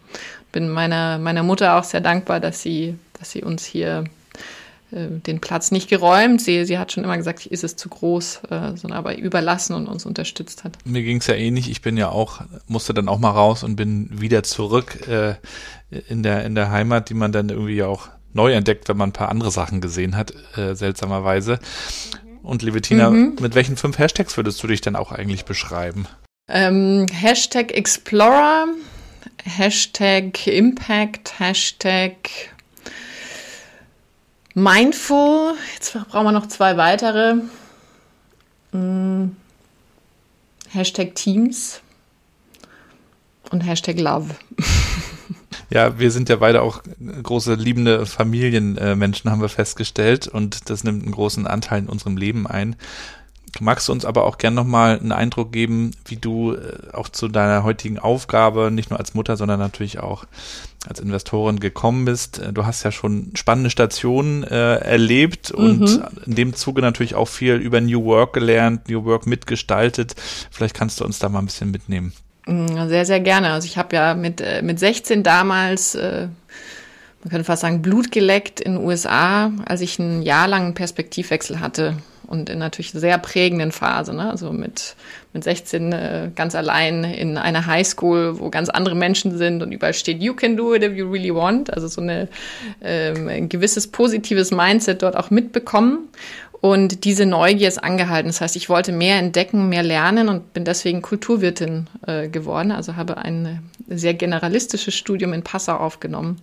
Bin 0.52 0.70
meiner, 0.70 1.18
meiner 1.18 1.42
Mutter 1.42 1.76
auch 1.76 1.84
sehr 1.84 2.00
dankbar, 2.00 2.40
dass 2.40 2.62
sie, 2.62 2.94
dass 3.18 3.30
sie 3.32 3.42
uns 3.42 3.66
hier 3.66 4.04
äh, 4.90 5.08
den 5.08 5.42
Platz 5.42 5.70
nicht 5.70 5.90
geräumt. 5.90 6.40
Sie, 6.40 6.64
sie 6.64 6.78
hat 6.78 6.92
schon 6.92 7.04
immer 7.04 7.18
gesagt, 7.18 7.44
ist 7.44 7.62
es 7.62 7.76
zu 7.76 7.90
groß, 7.90 8.40
äh, 8.48 8.74
sondern 8.74 8.92
aber 8.92 9.18
überlassen 9.18 9.74
und 9.74 9.86
uns 9.86 10.06
unterstützt 10.06 10.64
hat. 10.64 10.78
Mir 10.86 11.02
ging 11.02 11.18
es 11.18 11.26
ja 11.26 11.34
ähnlich. 11.34 11.70
Ich 11.70 11.82
bin 11.82 11.98
ja 11.98 12.08
auch, 12.08 12.40
musste 12.68 12.94
dann 12.94 13.06
auch 13.06 13.18
mal 13.18 13.32
raus 13.32 13.64
und 13.64 13.76
bin 13.76 14.08
wieder 14.18 14.42
zurück 14.44 15.06
äh, 15.08 15.34
in, 16.08 16.22
der, 16.22 16.46
in 16.46 16.54
der 16.54 16.70
Heimat, 16.70 17.10
die 17.10 17.14
man 17.14 17.32
dann 17.32 17.50
irgendwie 17.50 17.82
auch 17.82 18.08
neu 18.32 18.52
entdeckt, 18.52 18.88
wenn 18.88 18.96
man 18.96 19.10
ein 19.10 19.14
paar 19.14 19.28
andere 19.28 19.50
Sachen 19.50 19.80
gesehen 19.80 20.16
hat, 20.16 20.32
äh, 20.56 20.74
seltsamerweise. 20.74 21.58
Und 22.42 22.62
liebe 22.62 22.80
Tina, 22.80 23.10
mhm. 23.10 23.36
mit 23.40 23.54
welchen 23.54 23.76
fünf 23.76 23.98
Hashtags 23.98 24.36
würdest 24.36 24.62
du 24.62 24.66
dich 24.66 24.80
denn 24.80 24.96
auch 24.96 25.12
eigentlich 25.12 25.44
beschreiben? 25.44 26.06
Ähm, 26.48 27.06
Hashtag 27.12 27.72
Explorer, 27.72 28.66
Hashtag 29.44 30.46
Impact, 30.46 31.38
Hashtag 31.38 32.16
Mindful. 34.54 35.54
Jetzt 35.74 35.92
brauchen 36.10 36.26
wir 36.26 36.32
noch 36.32 36.48
zwei 36.48 36.76
weitere. 36.76 37.36
Hm. 38.72 39.36
Hashtag 40.70 41.14
Teams 41.14 41.80
und 43.50 43.60
Hashtag 43.60 43.98
Love. 43.98 44.34
Ja, 45.70 45.98
wir 45.98 46.10
sind 46.10 46.28
ja 46.28 46.36
beide 46.36 46.62
auch 46.62 46.82
große 47.22 47.54
liebende 47.54 48.06
Familienmenschen, 48.06 49.30
haben 49.30 49.40
wir 49.40 49.48
festgestellt. 49.48 50.28
Und 50.28 50.70
das 50.70 50.84
nimmt 50.84 51.02
einen 51.02 51.12
großen 51.12 51.46
Anteil 51.46 51.80
in 51.80 51.88
unserem 51.88 52.16
Leben 52.16 52.46
ein. 52.46 52.76
magst 53.60 53.88
du 53.88 53.92
uns 53.92 54.04
aber 54.04 54.24
auch 54.24 54.38
gern 54.38 54.54
nochmal 54.54 54.98
einen 54.98 55.12
Eindruck 55.12 55.52
geben, 55.52 55.92
wie 56.06 56.16
du 56.16 56.54
äh, 56.54 56.92
auch 56.92 57.08
zu 57.08 57.28
deiner 57.28 57.64
heutigen 57.64 57.98
Aufgabe, 57.98 58.70
nicht 58.70 58.90
nur 58.90 58.98
als 58.98 59.14
Mutter, 59.14 59.36
sondern 59.36 59.60
natürlich 59.60 60.00
auch 60.00 60.24
als 60.88 61.00
Investorin 61.00 61.60
gekommen 61.60 62.04
bist. 62.04 62.38
Äh, 62.38 62.52
du 62.52 62.66
hast 62.66 62.82
ja 62.82 62.92
schon 62.92 63.32
spannende 63.34 63.70
Stationen 63.70 64.42
äh, 64.42 64.76
erlebt 64.76 65.50
und 65.50 65.80
mhm. 65.80 66.04
in 66.26 66.34
dem 66.34 66.54
Zuge 66.54 66.80
natürlich 66.80 67.14
auch 67.14 67.28
viel 67.28 67.54
über 67.54 67.80
New 67.80 68.04
Work 68.04 68.32
gelernt, 68.32 68.88
New 68.88 69.04
Work 69.04 69.26
mitgestaltet. 69.26 70.14
Vielleicht 70.50 70.74
kannst 70.74 71.00
du 71.00 71.04
uns 71.04 71.18
da 71.18 71.28
mal 71.28 71.40
ein 71.40 71.46
bisschen 71.46 71.70
mitnehmen. 71.70 72.12
Mm, 72.46 72.88
sehr, 72.88 73.04
sehr 73.04 73.20
gerne. 73.20 73.50
Also 73.50 73.66
ich 73.66 73.78
habe 73.78 73.94
ja 73.94 74.14
mit, 74.14 74.40
äh, 74.40 74.62
mit 74.62 74.78
16 74.78 75.22
damals, 75.22 75.94
äh, 75.94 76.28
man 77.22 77.30
könnte 77.30 77.44
fast 77.44 77.62
sagen, 77.62 77.82
Blut 77.82 78.10
geleckt 78.10 78.60
in 78.60 78.74
den 78.74 78.84
USA, 78.84 79.52
als 79.64 79.80
ich 79.80 80.00
einen 80.00 80.22
jahrelangen 80.22 80.74
Perspektivwechsel 80.74 81.60
hatte 81.60 81.96
und 82.26 82.48
in 82.48 82.58
natürlich 82.58 82.92
sehr 82.92 83.18
prägenden 83.18 83.72
Phase. 83.72 84.14
Ne? 84.14 84.30
Also 84.30 84.52
mit, 84.52 84.96
mit 85.34 85.44
16 85.44 85.92
äh, 85.92 86.30
ganz 86.34 86.54
allein 86.54 87.04
in 87.04 87.36
einer 87.36 87.66
Highschool, 87.66 88.40
wo 88.40 88.48
ganz 88.48 88.70
andere 88.70 88.94
Menschen 88.94 89.36
sind 89.36 89.62
und 89.62 89.70
überall 89.70 89.94
steht, 89.94 90.22
you 90.22 90.34
can 90.34 90.56
do 90.56 90.74
it 90.74 90.82
if 90.82 90.96
you 90.96 91.08
really 91.08 91.34
want. 91.34 91.72
Also 91.72 91.88
so 91.88 92.00
eine, 92.00 92.28
ähm, 92.82 93.28
ein 93.28 93.48
gewisses 93.50 93.86
positives 93.86 94.50
Mindset 94.50 95.02
dort 95.02 95.14
auch 95.16 95.30
mitbekommen. 95.30 96.08
Und 96.62 97.02
diese 97.02 97.26
Neugier 97.26 97.66
ist 97.66 97.82
angehalten. 97.82 98.28
Das 98.28 98.40
heißt, 98.40 98.54
ich 98.54 98.68
wollte 98.68 98.92
mehr 98.92 99.18
entdecken, 99.18 99.68
mehr 99.68 99.82
lernen 99.82 100.28
und 100.28 100.52
bin 100.52 100.64
deswegen 100.64 101.02
Kulturwirtin 101.02 101.88
äh, 102.06 102.28
geworden. 102.28 102.70
Also 102.70 102.94
habe 102.94 103.16
ein 103.16 103.68
sehr 103.88 104.14
generalistisches 104.14 104.94
Studium 104.94 105.32
in 105.32 105.42
Passau 105.42 105.76
aufgenommen 105.76 106.36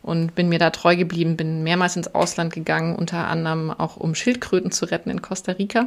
und 0.00 0.34
bin 0.34 0.48
mir 0.48 0.58
da 0.58 0.70
treu 0.70 0.96
geblieben, 0.96 1.36
bin 1.36 1.64
mehrmals 1.64 1.96
ins 1.96 2.14
Ausland 2.14 2.54
gegangen, 2.54 2.96
unter 2.96 3.28
anderem 3.28 3.70
auch 3.70 3.98
um 3.98 4.14
Schildkröten 4.14 4.70
zu 4.70 4.86
retten 4.86 5.10
in 5.10 5.20
Costa 5.20 5.52
Rica 5.52 5.86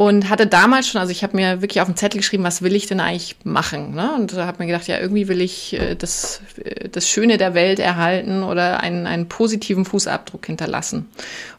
und 0.00 0.30
hatte 0.30 0.46
damals 0.46 0.88
schon, 0.88 0.98
also 0.98 1.12
ich 1.12 1.22
habe 1.22 1.36
mir 1.36 1.60
wirklich 1.60 1.82
auf 1.82 1.86
den 1.86 1.94
Zettel 1.94 2.20
geschrieben, 2.20 2.42
was 2.42 2.62
will 2.62 2.74
ich 2.74 2.86
denn 2.86 3.00
eigentlich 3.00 3.36
machen? 3.44 3.94
Ne? 3.94 4.14
Und 4.14 4.32
da 4.32 4.46
habe 4.46 4.62
mir 4.62 4.66
gedacht, 4.66 4.88
ja, 4.88 4.98
irgendwie 4.98 5.28
will 5.28 5.42
ich 5.42 5.74
äh, 5.74 5.94
das, 5.94 6.40
äh, 6.64 6.88
das 6.88 7.06
Schöne 7.06 7.36
der 7.36 7.52
Welt 7.52 7.78
erhalten 7.80 8.42
oder 8.42 8.80
einen, 8.80 9.06
einen 9.06 9.28
positiven 9.28 9.84
Fußabdruck 9.84 10.46
hinterlassen. 10.46 11.10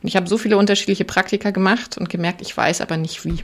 Und 0.02 0.08
ich 0.08 0.16
habe 0.16 0.28
so 0.28 0.40
viele 0.40 0.58
unterschiedliche 0.58 1.06
Praktika 1.06 1.52
gemacht 1.52 2.00
und 2.00 2.10
gemerkt, 2.10 2.42
ich 2.42 2.58
weiß 2.58 2.82
aber 2.82 2.98
nicht 2.98 3.26
wie. 3.26 3.44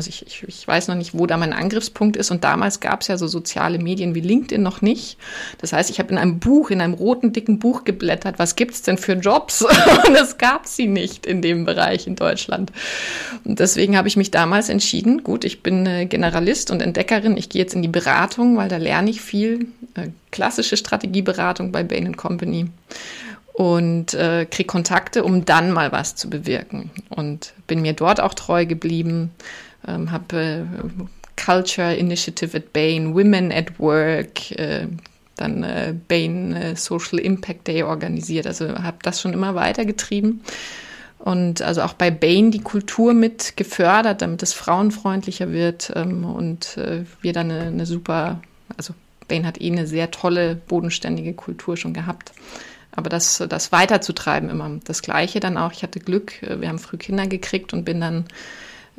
Also 0.00 0.08
ich, 0.08 0.26
ich, 0.26 0.42
ich 0.48 0.66
weiß 0.66 0.88
noch 0.88 0.94
nicht, 0.94 1.12
wo 1.12 1.26
da 1.26 1.36
mein 1.36 1.52
Angriffspunkt 1.52 2.16
ist. 2.16 2.30
Und 2.30 2.42
damals 2.42 2.80
gab 2.80 3.02
es 3.02 3.08
ja 3.08 3.18
so 3.18 3.26
soziale 3.26 3.78
Medien 3.78 4.14
wie 4.14 4.22
LinkedIn 4.22 4.62
noch 4.62 4.80
nicht. 4.80 5.18
Das 5.58 5.74
heißt, 5.74 5.90
ich 5.90 5.98
habe 5.98 6.10
in 6.10 6.16
einem 6.16 6.38
Buch, 6.38 6.70
in 6.70 6.80
einem 6.80 6.94
roten, 6.94 7.34
dicken 7.34 7.58
Buch 7.58 7.84
geblättert, 7.84 8.38
was 8.38 8.56
gibt's 8.56 8.80
denn 8.80 8.96
für 8.96 9.12
Jobs? 9.12 9.60
Und 10.06 10.14
es 10.14 10.38
gab 10.38 10.66
sie 10.66 10.86
nicht 10.86 11.26
in 11.26 11.42
dem 11.42 11.66
Bereich 11.66 12.06
in 12.06 12.16
Deutschland. 12.16 12.72
Und 13.44 13.58
deswegen 13.58 13.94
habe 13.98 14.08
ich 14.08 14.16
mich 14.16 14.30
damals 14.30 14.70
entschieden, 14.70 15.22
gut, 15.22 15.44
ich 15.44 15.62
bin 15.62 16.08
Generalist 16.08 16.70
und 16.70 16.80
Entdeckerin, 16.80 17.36
ich 17.36 17.50
gehe 17.50 17.60
jetzt 17.60 17.74
in 17.74 17.82
die 17.82 17.88
Beratung, 17.88 18.56
weil 18.56 18.70
da 18.70 18.78
lerne 18.78 19.10
ich 19.10 19.20
viel. 19.20 19.66
Äh, 19.96 20.08
klassische 20.30 20.78
Strategieberatung 20.78 21.72
bei 21.72 21.82
Bain 21.82 22.16
Company 22.16 22.70
und 23.52 24.14
äh, 24.14 24.46
kriege 24.46 24.66
Kontakte, 24.66 25.22
um 25.22 25.44
dann 25.44 25.70
mal 25.70 25.92
was 25.92 26.16
zu 26.16 26.30
bewirken. 26.30 26.90
Und 27.10 27.52
bin 27.66 27.82
mir 27.82 27.92
dort 27.92 28.18
auch 28.18 28.32
treu 28.32 28.64
geblieben, 28.64 29.32
ähm, 29.86 30.10
habe 30.10 30.36
äh, 30.36 30.64
Culture 31.42 31.94
Initiative 31.94 32.56
at 32.56 32.72
Bain, 32.72 33.14
Women 33.14 33.52
at 33.52 33.78
Work, 33.78 34.50
äh, 34.52 34.86
dann 35.36 35.62
äh, 35.62 35.94
Bain 36.08 36.52
äh, 36.52 36.76
Social 36.76 37.18
Impact 37.18 37.66
Day 37.68 37.82
organisiert. 37.82 38.46
Also 38.46 38.68
habe 38.68 38.98
das 39.02 39.20
schon 39.20 39.32
immer 39.32 39.54
weitergetrieben. 39.54 40.42
Und 41.18 41.60
also 41.60 41.82
auch 41.82 41.92
bei 41.92 42.10
Bain 42.10 42.50
die 42.50 42.62
Kultur 42.62 43.12
mit 43.12 43.56
gefördert, 43.56 44.22
damit 44.22 44.42
es 44.42 44.54
frauenfreundlicher 44.54 45.52
wird 45.52 45.92
ähm, 45.94 46.24
und 46.24 46.78
äh, 46.78 47.04
wir 47.20 47.32
dann 47.34 47.50
eine, 47.50 47.66
eine 47.66 47.86
super, 47.86 48.40
also 48.76 48.94
Bain 49.28 49.46
hat 49.46 49.60
eh 49.60 49.70
eine 49.70 49.86
sehr 49.86 50.10
tolle, 50.10 50.56
bodenständige 50.56 51.34
Kultur 51.34 51.76
schon 51.76 51.92
gehabt. 51.92 52.32
Aber 52.92 53.10
das, 53.10 53.42
das 53.48 53.70
weiterzutreiben 53.70 54.48
immer. 54.48 54.80
Das 54.84 55.02
Gleiche 55.02 55.40
dann 55.40 55.56
auch, 55.58 55.72
ich 55.72 55.82
hatte 55.82 56.00
Glück, 56.00 56.42
äh, 56.42 56.60
wir 56.60 56.68
haben 56.68 56.78
früh 56.78 56.96
Kinder 56.96 57.26
gekriegt 57.26 57.74
und 57.74 57.84
bin 57.84 58.00
dann 58.00 58.24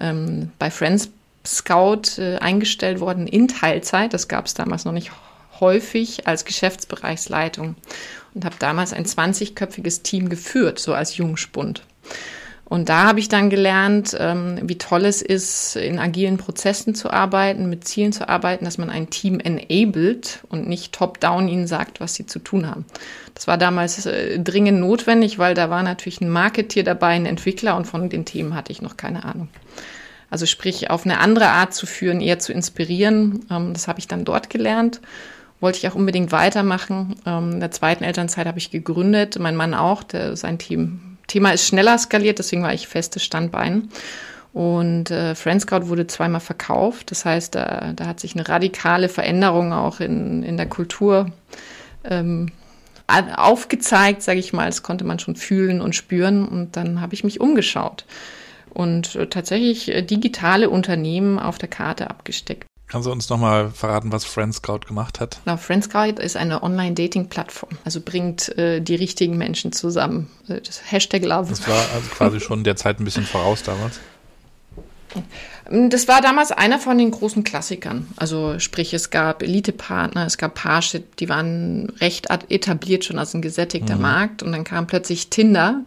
ähm, 0.02 0.52
bei 0.60 0.70
Friends 0.70 1.10
Scout 1.46 2.18
äh, 2.18 2.38
eingestellt 2.38 3.00
worden 3.00 3.28
in 3.28 3.48
Teilzeit. 3.48 4.14
Das 4.14 4.28
gab 4.28 4.46
es 4.46 4.54
damals 4.54 4.86
noch 4.86 4.92
nicht 4.92 5.12
häufig 5.60 6.28
als 6.28 6.46
Geschäftsbereichsleitung 6.46 7.76
und 8.34 8.46
habe 8.46 8.56
damals 8.60 8.94
ein 8.94 9.06
20-köpfiges 9.06 10.04
Team 10.04 10.30
geführt, 10.30 10.80
so 10.80 10.94
als 10.94 11.18
Jungspund. 11.18 11.84
Und 12.72 12.88
da 12.88 13.04
habe 13.04 13.20
ich 13.20 13.28
dann 13.28 13.50
gelernt, 13.50 14.16
ähm, 14.18 14.58
wie 14.64 14.78
toll 14.78 15.04
es 15.04 15.22
ist, 15.22 15.76
in 15.76 16.00
agilen 16.00 16.38
Prozessen 16.38 16.96
zu 16.96 17.10
arbeiten, 17.12 17.70
mit 17.70 17.86
Zielen 17.86 18.14
zu 18.14 18.30
arbeiten, 18.30 18.64
dass 18.64 18.78
man 18.78 18.90
ein 18.90 19.10
Team 19.10 19.42
enabled 19.42 20.40
und 20.48 20.70
nicht 20.70 20.94
top-down 20.94 21.50
ihnen 21.50 21.68
sagt, 21.68 22.00
was 22.00 22.14
sie 22.14 22.28
zu 22.28 22.40
tun 22.40 22.70
haben. 22.70 22.86
Das 23.36 23.46
war 23.46 23.58
damals 23.58 24.06
äh, 24.06 24.40
dringend 24.40 24.80
notwendig, 24.80 25.38
weil 25.38 25.54
da 25.54 25.70
war 25.70 25.84
natürlich 25.84 26.22
ein 26.22 26.30
Marketier 26.30 26.86
dabei, 26.86 27.10
ein 27.10 27.26
Entwickler 27.26 27.76
und 27.76 27.88
von 27.88 28.10
den 28.10 28.24
Themen 28.24 28.56
hatte 28.56 28.72
ich 28.72 28.82
noch 28.82 28.96
keine 28.96 29.26
Ahnung. 29.26 29.50
Also 30.30 30.46
sprich, 30.46 30.90
auf 30.90 31.04
eine 31.04 31.20
andere 31.20 31.50
Art 31.50 31.74
zu 31.74 31.86
führen, 31.86 32.22
eher 32.22 32.40
zu 32.40 32.54
inspirieren. 32.54 33.46
Ähm, 33.52 33.74
das 33.74 33.90
habe 33.90 34.00
ich 34.00 34.08
dann 34.08 34.24
dort 34.24 34.50
gelernt. 34.50 35.02
Wollte 35.60 35.80
ich 35.80 35.90
auch 35.90 35.96
unbedingt 35.96 36.32
weitermachen. 36.32 37.18
Ähm, 37.26 37.52
in 37.52 37.60
der 37.60 37.72
zweiten 37.72 38.06
Elternzeit 38.06 38.48
habe 38.48 38.60
ich 38.60 38.72
gegründet, 38.72 39.40
mein 39.40 39.58
Mann 39.58 39.74
auch, 39.74 40.04
der, 40.04 40.38
sein 40.38 40.58
Team 40.58 41.11
Thema 41.32 41.52
ist 41.52 41.66
schneller 41.66 41.98
skaliert, 41.98 42.40
deswegen 42.40 42.64
war 42.64 42.74
ich 42.74 42.88
festes 42.88 43.24
Standbein. 43.24 43.90
Und 44.54 45.12
äh, 45.12 45.34
Friendscout 45.34 45.88
wurde 45.88 46.08
zweimal 46.08 46.42
verkauft. 46.42 47.12
Das 47.12 47.24
heißt, 47.24 47.56
da, 47.56 47.94
da 47.96 48.06
hat 48.06 48.20
sich 48.20 48.36
eine 48.36 48.50
radikale 48.50 49.08
Veränderung 49.08 49.72
auch 49.72 50.02
in, 50.02 50.44
in 50.44 50.58
der 50.58 50.68
Kultur 50.68 51.32
ähm, 52.04 52.52
aufgezeigt, 53.08 54.24
sage 54.24 54.40
ich 54.40 54.52
mal. 54.52 54.66
Das 54.66 54.84
konnte 54.84 55.06
man 55.06 55.20
schon 55.20 55.38
fühlen 55.38 55.80
und 55.80 55.96
spüren. 55.96 56.46
Und 56.46 56.76
dann 56.76 57.00
habe 57.00 57.14
ich 57.14 57.24
mich 57.24 57.40
umgeschaut 57.40 58.06
und 58.74 59.16
äh, 59.16 59.28
tatsächlich 59.28 59.90
äh, 59.90 60.02
digitale 60.02 60.70
Unternehmen 60.70 61.40
auf 61.40 61.58
der 61.58 61.70
Karte 61.70 62.10
abgesteckt. 62.10 62.68
Kannst 62.92 63.08
du 63.08 63.12
uns 63.14 63.30
nochmal 63.30 63.70
verraten, 63.70 64.12
was 64.12 64.26
Friendscout 64.26 64.80
gemacht 64.86 65.22
hat? 65.22 65.40
Na, 65.46 65.56
Friendscout 65.56 66.20
ist 66.22 66.36
eine 66.36 66.62
Online-Dating-Plattform, 66.62 67.78
also 67.86 68.02
bringt 68.02 68.50
äh, 68.58 68.82
die 68.82 68.96
richtigen 68.96 69.38
Menschen 69.38 69.72
zusammen. 69.72 70.30
Äh, 70.50 70.60
das 70.60 70.92
Hashtag 70.92 71.24
Love. 71.24 71.48
Das 71.50 71.66
war 71.70 71.78
also 71.78 72.10
quasi 72.10 72.42
schon 72.42 72.66
der 72.66 72.76
Zeit 72.76 73.00
ein 73.00 73.06
bisschen 73.06 73.24
voraus 73.24 73.64
damals. 73.64 74.02
Das 75.70 76.10
war 76.10 76.20
damals 76.20 76.52
einer 76.52 76.80
von 76.80 76.98
den 76.98 77.12
großen 77.12 77.46
Klassikern. 77.46 78.08
Also 78.18 78.60
sprich, 78.60 78.94
es 78.94 79.10
gab 79.10 79.42
Elite-Partner, 79.42 80.26
es 80.26 80.38
gab 80.38 80.56
Parship, 80.56 81.16
die 81.16 81.30
waren 81.30 81.94
recht 82.02 82.28
etabliert 82.50 83.06
schon 83.06 83.20
als 83.20 83.34
ein 83.34 83.42
gesättigter 83.42 83.96
mhm. 83.96 84.02
Markt. 84.02 84.44
Und 84.44 84.52
dann 84.52 84.66
kam 84.66 84.88
plötzlich 84.88 85.30
Tinder 85.30 85.80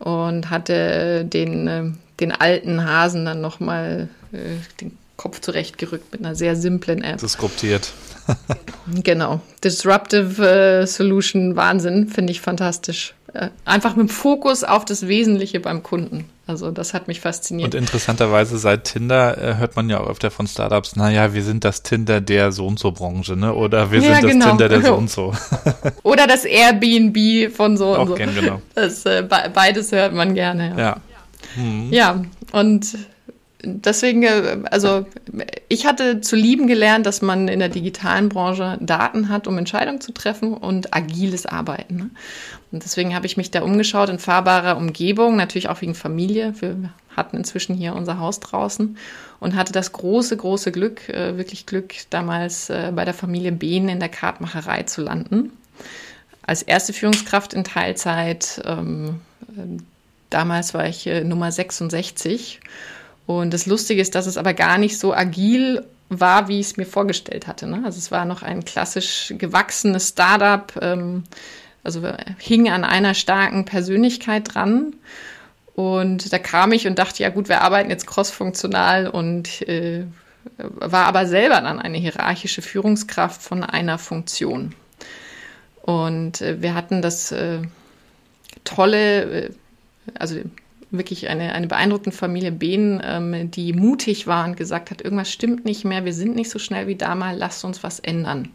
und 0.00 0.50
hatte 0.50 1.24
den, 1.24 1.68
äh, 1.68 1.84
den 2.18 2.32
alten 2.32 2.84
Hasen 2.84 3.24
dann 3.26 3.40
nochmal 3.40 4.08
äh, 4.32 4.56
den 4.80 4.97
Kopf 5.18 5.40
zurechtgerückt 5.40 6.12
mit 6.12 6.24
einer 6.24 6.34
sehr 6.34 6.56
simplen 6.56 7.02
App. 7.02 7.18
Disruptiert. 7.18 7.92
genau. 9.02 9.40
Disruptive 9.62 10.48
äh, 10.82 10.86
Solution, 10.86 11.56
Wahnsinn, 11.56 12.08
finde 12.08 12.30
ich 12.30 12.40
fantastisch. 12.40 13.14
Äh, 13.34 13.48
einfach 13.64 13.96
mit 13.96 14.10
Fokus 14.10 14.64
auf 14.64 14.84
das 14.84 15.08
Wesentliche 15.08 15.60
beim 15.60 15.82
Kunden. 15.82 16.24
Also 16.46 16.70
das 16.70 16.94
hat 16.94 17.08
mich 17.08 17.20
fasziniert. 17.20 17.74
Und 17.74 17.78
interessanterweise 17.78 18.56
seit 18.58 18.84
Tinder 18.84 19.36
äh, 19.36 19.56
hört 19.56 19.76
man 19.76 19.90
ja 19.90 20.00
auch 20.00 20.08
öfter 20.08 20.30
von 20.30 20.46
Startups, 20.46 20.96
naja, 20.96 21.34
wir 21.34 21.42
sind 21.42 21.64
das 21.64 21.82
Tinder 21.82 22.22
der 22.22 22.52
so 22.52 22.66
und 22.66 22.78
so 22.78 22.92
Branche, 22.92 23.36
ne? 23.36 23.52
Oder 23.52 23.90
wir 23.90 24.00
ja, 24.00 24.14
sind 24.14 24.30
genau. 24.30 24.44
das 24.46 24.48
Tinder 24.50 24.68
der 24.68 24.82
so 24.82 24.94
und 24.94 25.10
so. 25.10 25.34
Oder 26.04 26.26
das 26.26 26.44
Airbnb 26.44 27.52
von 27.54 27.76
so 27.76 27.94
auch 27.94 28.02
und 28.02 28.08
so. 28.08 28.14
Gern, 28.14 28.34
genau. 28.34 28.62
Das, 28.74 29.04
äh, 29.04 29.26
beides 29.52 29.92
hört 29.92 30.14
man 30.14 30.34
gerne. 30.34 30.74
Ja. 30.78 30.78
Ja, 30.78 31.62
mhm. 31.62 31.92
ja 31.92 32.22
und 32.52 32.96
deswegen, 33.62 34.22
äh, 34.22 34.58
also 34.70 35.06
ich 35.68 35.86
hatte 35.86 36.20
zu 36.20 36.36
lieben 36.36 36.66
gelernt, 36.66 37.06
dass 37.06 37.22
man 37.22 37.48
in 37.48 37.58
der 37.58 37.68
digitalen 37.68 38.28
Branche 38.28 38.78
Daten 38.80 39.28
hat, 39.28 39.46
um 39.46 39.58
Entscheidungen 39.58 40.00
zu 40.00 40.12
treffen 40.12 40.54
und 40.54 40.94
agiles 40.94 41.46
Arbeiten. 41.46 41.96
Ne? 41.96 42.10
Und 42.70 42.84
deswegen 42.84 43.14
habe 43.14 43.26
ich 43.26 43.36
mich 43.36 43.50
da 43.50 43.62
umgeschaut 43.62 44.08
in 44.08 44.18
fahrbarer 44.18 44.76
Umgebung, 44.76 45.36
natürlich 45.36 45.68
auch 45.68 45.80
wegen 45.80 45.94
Familie. 45.94 46.54
Wir 46.60 46.90
hatten 47.16 47.36
inzwischen 47.36 47.74
hier 47.74 47.94
unser 47.94 48.18
Haus 48.18 48.40
draußen 48.40 48.96
und 49.40 49.56
hatte 49.56 49.72
das 49.72 49.92
große, 49.92 50.36
große 50.36 50.70
Glück, 50.70 51.08
äh, 51.08 51.36
wirklich 51.36 51.66
Glück, 51.66 51.94
damals 52.10 52.70
äh, 52.70 52.92
bei 52.94 53.04
der 53.04 53.14
Familie 53.14 53.52
Behn 53.52 53.88
in 53.88 54.00
der 54.00 54.08
Kartmacherei 54.08 54.84
zu 54.84 55.02
landen. 55.02 55.52
Als 56.42 56.62
erste 56.62 56.92
Führungskraft 56.92 57.52
in 57.52 57.64
Teilzeit. 57.64 58.62
Ähm, 58.64 59.20
damals 60.30 60.72
war 60.72 60.86
ich 60.86 61.06
Nummer 61.24 61.52
66 61.52 62.60
und 63.28 63.52
das 63.52 63.66
Lustige 63.66 64.00
ist, 64.00 64.14
dass 64.14 64.24
es 64.24 64.38
aber 64.38 64.54
gar 64.54 64.78
nicht 64.78 64.98
so 64.98 65.12
agil 65.12 65.84
war, 66.08 66.48
wie 66.48 66.60
ich 66.60 66.68
es 66.68 66.76
mir 66.78 66.86
vorgestellt 66.86 67.46
hatte. 67.46 67.66
Ne? 67.66 67.82
Also 67.84 67.98
es 67.98 68.10
war 68.10 68.24
noch 68.24 68.42
ein 68.42 68.64
klassisch 68.64 69.34
gewachsenes 69.36 70.08
Startup, 70.08 70.72
ähm, 70.80 71.24
also 71.84 72.00
hing 72.38 72.70
an 72.70 72.84
einer 72.84 73.12
starken 73.12 73.66
Persönlichkeit 73.66 74.54
dran. 74.54 74.94
Und 75.74 76.32
da 76.32 76.38
kam 76.38 76.72
ich 76.72 76.86
und 76.86 76.98
dachte, 76.98 77.22
ja 77.22 77.28
gut, 77.28 77.50
wir 77.50 77.60
arbeiten 77.60 77.90
jetzt 77.90 78.06
crossfunktional 78.06 79.08
und 79.08 79.60
äh, 79.68 80.06
war 80.56 81.04
aber 81.04 81.26
selber 81.26 81.60
dann 81.60 81.80
eine 81.80 81.98
hierarchische 81.98 82.62
Führungskraft 82.62 83.42
von 83.42 83.62
einer 83.62 83.98
Funktion. 83.98 84.74
Und 85.82 86.40
äh, 86.40 86.62
wir 86.62 86.74
hatten 86.74 87.02
das 87.02 87.30
äh, 87.30 87.58
tolle, 88.64 89.48
äh, 89.48 89.50
also 90.18 90.40
wirklich 90.90 91.28
eine, 91.28 91.52
eine 91.52 91.66
beeindruckende 91.66 92.16
Familie 92.16 92.52
Behn, 92.52 93.02
ähm, 93.04 93.50
die 93.50 93.72
mutig 93.72 94.26
war 94.26 94.46
und 94.46 94.56
gesagt 94.56 94.90
hat, 94.90 95.02
irgendwas 95.02 95.30
stimmt 95.30 95.64
nicht 95.64 95.84
mehr, 95.84 96.04
wir 96.04 96.14
sind 96.14 96.34
nicht 96.34 96.50
so 96.50 96.58
schnell 96.58 96.86
wie 96.86 96.96
damals, 96.96 97.38
lasst 97.38 97.64
uns 97.64 97.82
was 97.82 98.00
ändern. 98.00 98.48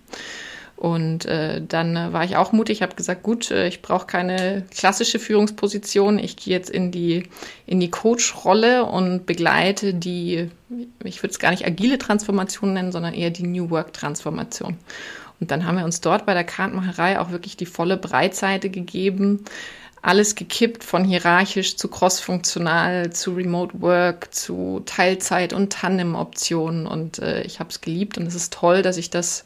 Und 0.76 1.26
äh, 1.26 1.62
dann 1.66 1.96
äh, 1.96 2.12
war 2.12 2.26
ich 2.26 2.36
auch 2.36 2.52
mutig, 2.52 2.82
habe 2.82 2.96
gesagt, 2.96 3.24
gut, 3.24 3.52
äh, 3.52 3.68
ich 3.68 3.82
brauche 3.82 4.06
keine 4.06 4.66
klassische 4.76 5.18
Führungsposition. 5.18 6.20
Ich 6.20 6.36
gehe 6.36 6.54
jetzt 6.54 6.70
in 6.70 6.92
die, 6.92 7.24
in 7.66 7.80
die 7.80 7.90
Coach-Rolle 7.90 8.84
und 8.84 9.26
begleite 9.26 9.94
die, 9.94 10.50
ich 11.04 11.24
würde 11.24 11.32
es 11.32 11.40
gar 11.40 11.52
nicht 11.52 11.66
agile 11.66 12.00
Transformation 12.00 12.74
nennen, 12.74 12.92
sondern 12.92 13.14
eher 13.14 13.30
die 13.30 13.48
New 13.48 13.70
Work-Transformation. 13.70 14.78
Und 15.40 15.52
dann 15.52 15.66
haben 15.66 15.78
wir 15.78 15.86
uns 15.86 16.02
dort 16.02 16.26
bei 16.26 16.34
der 16.34 16.44
Kartenmacherei 16.44 17.20
auch 17.20 17.32
wirklich 17.32 17.56
die 17.56 17.66
volle 17.66 17.98
Breitseite 17.98 18.70
gegeben. 18.70 19.46
Alles 20.04 20.36
gekippt 20.36 20.84
von 20.84 21.06
hierarchisch 21.06 21.78
zu 21.78 21.88
crossfunktional, 21.88 23.14
zu 23.14 23.32
Remote 23.32 23.82
Work, 23.82 24.36
zu 24.36 24.84
Teilzeit- 24.86 25.54
und 25.54 25.72
Tandem-Optionen. 25.72 26.86
Und 26.86 27.20
äh, 27.20 27.42
ich 27.44 27.60
habe 27.60 27.70
es 27.70 27.80
geliebt 27.80 28.18
und 28.18 28.28
es 28.28 28.36
ist 28.36 28.54
toll, 28.54 28.82
dass 28.82 28.98
ich 28.98 29.10
das 29.10 29.44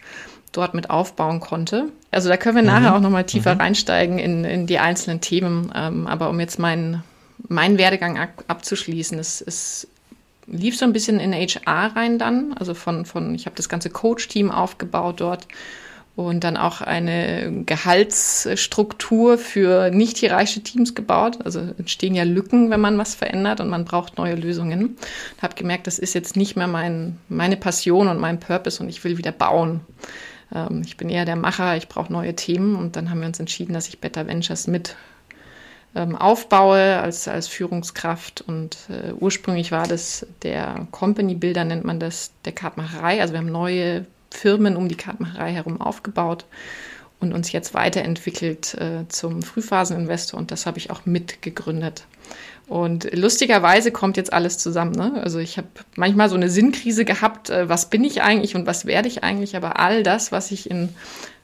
dort 0.52 0.74
mit 0.74 0.90
aufbauen 0.90 1.40
konnte. 1.40 1.90
Also 2.10 2.28
da 2.28 2.38
können 2.38 2.56
wir 2.56 2.64
mhm. 2.64 2.70
nachher 2.70 2.96
auch 2.96 3.00
nochmal 3.00 3.26
tiefer 3.26 3.54
mhm. 3.54 3.62
reinsteigen 3.62 4.18
in, 4.18 4.44
in 4.46 4.66
die 4.66 4.80
einzelnen 4.80 5.22
Themen. 5.22 5.72
Ähm, 5.76 6.08
aber 6.08 6.30
um 6.30 6.40
jetzt 6.40 6.58
meinen 6.58 7.04
mein 7.48 7.78
Werdegang 7.78 8.18
ab, 8.18 8.44
abzuschließen, 8.48 9.20
es, 9.20 9.42
es 9.42 9.88
lief 10.48 10.76
so 10.76 10.86
ein 10.86 10.94
bisschen 10.94 11.20
in 11.20 11.34
HR 11.34 11.96
rein 11.96 12.18
dann. 12.18 12.54
Also 12.54 12.74
von, 12.74 13.06
von 13.06 13.36
ich 13.36 13.46
habe 13.46 13.56
das 13.56 13.70
ganze 13.70 13.92
Coach-Team 13.92 14.50
aufgebaut 14.50 15.22
dort 15.22 15.48
und 16.18 16.44
dann 16.44 16.58
auch 16.58 16.82
eine 16.82 17.64
Gehaltsstruktur 17.68 19.38
für 19.38 19.92
nicht 19.92 20.18
hierarchische 20.18 20.64
Teams 20.64 20.96
gebaut. 20.96 21.38
Also 21.46 21.60
entstehen 21.78 22.16
ja 22.16 22.24
Lücken, 22.24 22.72
wenn 22.72 22.82
man 22.82 22.98
was 22.98 23.14
verändert 23.14 23.62
und 23.62 23.70
man 23.70 23.86
braucht 23.86 24.18
neue 24.18 24.34
Lösungen. 24.34 24.98
Habe 25.40 25.54
gemerkt, 25.54 25.86
das 25.86 26.00
ist 26.00 26.16
jetzt 26.16 26.36
nicht 26.36 26.56
mehr 26.56 26.66
mein, 26.66 27.20
meine 27.30 27.56
Passion 27.56 28.08
und 28.08 28.20
mein 28.20 28.40
Purpose 28.40 28.82
und 28.82 28.90
ich 28.90 29.04
will 29.04 29.20
wieder 29.20 29.32
bauen. 29.32 29.82
Ähm, 30.52 30.82
ich 30.84 30.98
bin 30.98 31.10
eher 31.10 31.26
der 31.26 31.36
Macher, 31.36 31.78
ich 31.78 31.88
brauche 31.88 32.12
neue 32.12 32.36
Themen 32.36 32.76
und 32.76 32.96
dann 32.96 33.12
haben 33.12 33.20
wir 33.20 33.28
uns 33.28 33.40
entschieden, 33.40 33.74
dass 33.74 33.88
ich 33.88 34.02
Better 34.02 34.26
Ventures 34.26 34.66
mit 34.66 34.96
ähm, 35.96 36.16
aufbaue 36.16 37.00
als, 37.00 37.28
als 37.28 37.48
Führungskraft 37.48 38.42
und 38.42 38.76
äh, 38.90 39.14
ursprünglich 39.14 39.72
war 39.72 39.86
das 39.86 40.26
der 40.42 40.88
Company 40.90 41.36
Builder, 41.36 41.64
nennt 41.64 41.86
man 41.86 42.00
das, 42.00 42.32
der 42.44 42.54
Kartmacherei. 42.54 43.22
Also 43.22 43.36
wir 43.36 43.40
haben 43.40 43.52
neue 43.52 44.08
Firmen 44.38 44.78
um 44.78 44.88
die 44.88 44.96
Kartmacherei 44.96 45.52
herum 45.52 45.82
aufgebaut 45.82 46.46
und 47.20 47.34
uns 47.34 47.52
jetzt 47.52 47.74
weiterentwickelt 47.74 48.76
äh, 48.76 49.08
zum 49.10 49.42
Frühphaseninvestor 49.42 50.40
und 50.40 50.52
das 50.52 50.66
habe 50.66 50.78
ich 50.78 50.92
auch 50.92 51.06
mitgegründet. 51.06 52.06
Und 52.68 53.08
lustigerweise 53.14 53.92
kommt 53.92 54.18
jetzt 54.18 54.34
alles 54.34 54.58
zusammen. 54.58 54.92
Ne? 54.92 55.22
Also 55.24 55.40
ich 55.40 55.58
habe 55.58 55.70
manchmal 55.96 56.30
so 56.30 56.36
eine 56.36 56.50
Sinnkrise 56.50 57.06
gehabt, 57.06 57.50
äh, 57.50 57.68
was 57.68 57.90
bin 57.90 58.04
ich 58.04 58.22
eigentlich 58.22 58.56
und 58.56 58.68
was 58.68 58.86
werde 58.86 59.08
ich 59.08 59.24
eigentlich, 59.24 59.56
aber 59.56 59.80
all 59.80 60.04
das, 60.04 60.32
was 60.32 60.52
ich 60.52 60.70
in 60.70 60.90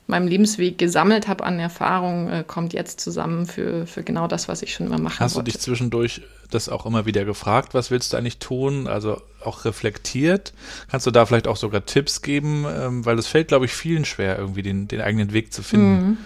meinem 0.08 0.28
Lebensweg 0.28 0.78
gesammelt 0.78 1.28
habe 1.28 1.44
an 1.44 1.60
Erfahrung, 1.60 2.30
äh, 2.30 2.44
kommt 2.46 2.74
jetzt 2.74 3.00
zusammen 3.00 3.46
für, 3.46 3.88
für 3.88 4.04
genau 4.04 4.28
das, 4.28 4.48
was 4.48 4.62
ich 4.62 4.74
schon 4.74 4.88
immer 4.88 5.00
machen 5.00 5.20
Hast 5.20 5.36
wollte. 5.36 5.52
du 5.52 5.52
dich 5.52 5.62
zwischendurch 5.62 6.22
das 6.52 6.70
auch 6.70 6.86
immer 6.86 7.06
wieder 7.06 7.26
gefragt, 7.26 7.74
was 7.74 7.90
willst 7.90 8.14
du 8.14 8.18
eigentlich 8.18 8.38
tun? 8.38 8.88
Also 8.88 9.22
auch 9.44 9.66
reflektiert? 9.66 10.54
Kannst 10.90 11.08
du 11.08 11.12
da 11.12 11.26
vielleicht 11.26 11.48
auch 11.48 11.58
sogar 11.58 11.86
Tipps 11.86 12.22
geben? 12.22 12.66
Ähm, 12.68 13.06
weil 13.06 13.18
es 13.18 13.28
fällt, 13.28 13.48
glaube 13.48 13.66
ich, 13.66 13.74
vielen 13.74 14.06
schwer, 14.06 14.38
irgendwie 14.38 14.62
den, 14.62 14.88
den 14.88 15.02
eigenen 15.02 15.34
Weg 15.34 15.54
zu 15.54 15.64
finden. 15.64 16.08
Mhm. 16.08 16.18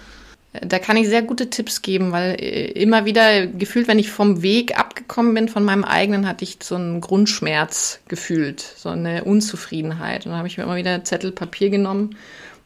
Da 0.62 0.80
kann 0.80 0.98
ich 0.98 1.08
sehr 1.08 1.22
gute 1.22 1.50
Tipps 1.50 1.82
geben, 1.84 2.12
weil 2.12 2.36
äh, 2.40 2.72
immer 2.72 3.06
wieder 3.06 3.46
gefühlt, 3.46 3.88
wenn 3.88 4.00
ich 4.00 4.10
vom 4.10 4.42
Weg 4.42 4.78
abgekommen 4.80 5.34
bin, 5.34 5.50
von 5.50 5.64
meinem 5.64 5.84
eigenen, 5.84 6.28
hatte 6.28 6.44
ich 6.44 6.58
so 6.64 6.76
einen 6.76 7.00
Grundschmerz 7.00 8.00
gefühlt, 8.08 8.62
so 8.62 8.90
eine 8.90 9.24
Unzufriedenheit. 9.24 10.26
Und 10.26 10.32
dann 10.32 10.40
habe 10.40 10.48
ich 10.48 10.58
mir 10.58 10.64
immer 10.64 10.78
wieder 10.78 11.04
Zettel 11.04 11.32
Papier 11.32 11.70
genommen 11.70 12.16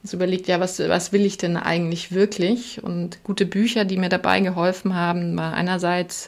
und 0.03 0.13
überlegt, 0.13 0.47
ja, 0.47 0.59
was, 0.59 0.79
was 0.79 1.11
will 1.11 1.25
ich 1.25 1.37
denn 1.37 1.57
eigentlich 1.57 2.11
wirklich? 2.11 2.83
Und 2.83 3.23
gute 3.23 3.45
Bücher, 3.45 3.85
die 3.85 3.97
mir 3.97 4.09
dabei 4.09 4.39
geholfen 4.39 4.95
haben, 4.95 5.37
war 5.37 5.53
einerseits 5.53 6.27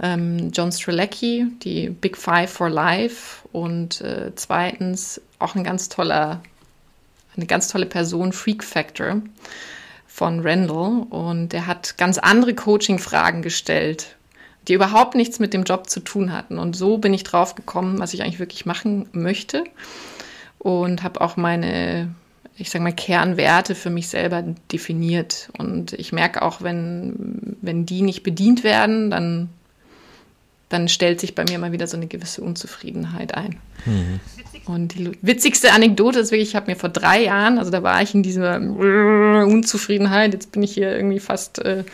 ähm, 0.00 0.50
John 0.52 0.72
Strelecki, 0.72 1.46
die 1.62 1.90
Big 1.90 2.16
Five 2.16 2.50
for 2.50 2.70
Life 2.70 3.46
und 3.52 4.00
äh, 4.00 4.32
zweitens 4.34 5.20
auch 5.38 5.54
ein 5.54 5.64
ganz 5.64 5.88
toller, 5.88 6.42
eine 7.36 7.46
ganz 7.46 7.68
tolle 7.68 7.86
Person, 7.86 8.32
Freak 8.32 8.64
Factor 8.64 9.20
von 10.06 10.40
Randall 10.40 11.06
und 11.10 11.50
der 11.50 11.66
hat 11.66 11.98
ganz 11.98 12.18
andere 12.18 12.54
Coaching-Fragen 12.54 13.42
gestellt, 13.42 14.16
die 14.68 14.74
überhaupt 14.74 15.14
nichts 15.14 15.38
mit 15.38 15.52
dem 15.52 15.64
Job 15.64 15.88
zu 15.90 16.00
tun 16.00 16.32
hatten. 16.32 16.58
Und 16.58 16.76
so 16.76 16.98
bin 16.98 17.12
ich 17.12 17.24
drauf 17.24 17.54
gekommen, 17.54 17.98
was 17.98 18.14
ich 18.14 18.22
eigentlich 18.22 18.38
wirklich 18.38 18.64
machen 18.64 19.08
möchte 19.12 19.64
und 20.58 21.02
habe 21.02 21.20
auch 21.20 21.36
meine 21.36 22.14
ich 22.56 22.70
sage 22.70 22.84
mal, 22.84 22.92
Kernwerte 22.92 23.74
für 23.74 23.90
mich 23.90 24.08
selber 24.08 24.42
definiert. 24.70 25.50
Und 25.58 25.92
ich 25.94 26.12
merke 26.12 26.42
auch, 26.42 26.62
wenn, 26.62 27.56
wenn 27.60 27.86
die 27.86 28.02
nicht 28.02 28.22
bedient 28.22 28.64
werden, 28.64 29.10
dann, 29.10 29.48
dann 30.72 30.88
stellt 30.88 31.20
sich 31.20 31.34
bei 31.34 31.44
mir 31.44 31.58
mal 31.58 31.72
wieder 31.72 31.86
so 31.86 31.96
eine 31.96 32.06
gewisse 32.06 32.42
Unzufriedenheit 32.42 33.34
ein. 33.34 33.56
Mhm. 33.84 34.20
Und 34.66 34.94
die 34.94 35.10
witzigste 35.22 35.72
Anekdote 35.72 36.20
ist 36.20 36.30
wirklich, 36.30 36.50
ich 36.50 36.56
habe 36.56 36.70
mir 36.70 36.76
vor 36.76 36.88
drei 36.88 37.24
Jahren, 37.24 37.58
also 37.58 37.70
da 37.70 37.82
war 37.82 38.00
ich 38.00 38.14
in 38.14 38.22
dieser 38.22 38.56
Unzufriedenheit, 38.56 40.32
jetzt 40.34 40.52
bin 40.52 40.62
ich 40.62 40.72
hier 40.72 40.94
irgendwie 40.94 41.18
fast 41.18 41.58
äh, 41.58 41.84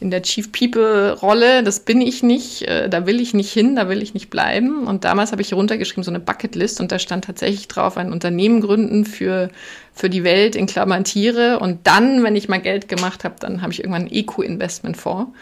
in 0.00 0.10
der 0.10 0.22
Chief 0.22 0.50
People 0.50 1.12
Rolle, 1.12 1.62
das 1.62 1.80
bin 1.80 2.00
ich 2.00 2.22
nicht, 2.22 2.62
äh, 2.62 2.88
da 2.88 3.06
will 3.06 3.20
ich 3.20 3.34
nicht 3.34 3.52
hin, 3.52 3.76
da 3.76 3.88
will 3.88 4.02
ich 4.02 4.14
nicht 4.14 4.30
bleiben. 4.30 4.86
Und 4.86 5.04
damals 5.04 5.30
habe 5.30 5.42
ich 5.42 5.52
runtergeschrieben 5.52 6.02
so 6.02 6.10
eine 6.10 6.20
Bucketlist 6.20 6.80
und 6.80 6.90
da 6.90 6.98
stand 6.98 7.26
tatsächlich 7.26 7.68
drauf, 7.68 7.96
ein 7.96 8.10
Unternehmen 8.10 8.60
gründen 8.60 9.04
für, 9.04 9.50
für 9.92 10.10
die 10.10 10.24
Welt 10.24 10.56
in 10.56 10.66
Klammern 10.66 11.04
Tiere. 11.04 11.60
Und 11.60 11.86
dann, 11.86 12.24
wenn 12.24 12.34
ich 12.34 12.48
mal 12.48 12.60
Geld 12.60 12.88
gemacht 12.88 13.24
habe, 13.24 13.36
dann 13.38 13.62
habe 13.62 13.72
ich 13.72 13.80
irgendwann 13.80 14.02
einen 14.02 14.12
Eco-Investment-Fonds. 14.12 15.32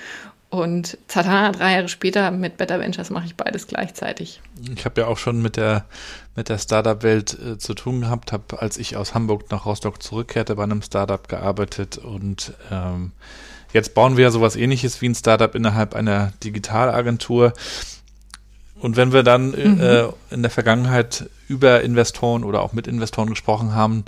Und 0.50 0.96
tada, 1.08 1.52
drei 1.52 1.74
Jahre 1.74 1.88
später 1.88 2.30
mit 2.30 2.56
Better 2.56 2.80
Ventures 2.80 3.10
mache 3.10 3.26
ich 3.26 3.36
beides 3.36 3.66
gleichzeitig. 3.66 4.40
Ich 4.74 4.86
habe 4.86 5.02
ja 5.02 5.06
auch 5.06 5.18
schon 5.18 5.42
mit 5.42 5.56
der 5.56 5.84
mit 6.36 6.48
der 6.48 6.58
Startup-Welt 6.58 7.36
äh, 7.38 7.58
zu 7.58 7.74
tun 7.74 8.00
gehabt, 8.00 8.32
habe, 8.32 8.62
als 8.62 8.78
ich 8.78 8.96
aus 8.96 9.12
Hamburg 9.12 9.50
nach 9.50 9.66
Rostock 9.66 10.02
zurückkehrte, 10.02 10.54
bei 10.54 10.62
einem 10.62 10.82
Startup 10.82 11.28
gearbeitet 11.28 11.98
und 11.98 12.54
ähm, 12.70 13.12
Jetzt 13.72 13.94
bauen 13.94 14.16
wir 14.16 14.24
ja 14.24 14.30
sowas 14.30 14.56
ähnliches 14.56 15.00
wie 15.02 15.08
ein 15.08 15.14
Startup 15.14 15.54
innerhalb 15.54 15.94
einer 15.94 16.32
Digitalagentur. 16.42 17.52
Und 18.80 18.96
wenn 18.96 19.12
wir 19.12 19.22
dann 19.22 19.54
äh, 19.54 19.68
mhm. 19.68 19.80
äh, 19.80 20.34
in 20.34 20.42
der 20.42 20.50
Vergangenheit 20.50 21.28
über 21.48 21.82
Investoren 21.82 22.44
oder 22.44 22.62
auch 22.62 22.72
mit 22.72 22.86
Investoren 22.86 23.28
gesprochen 23.28 23.74
haben, 23.74 24.04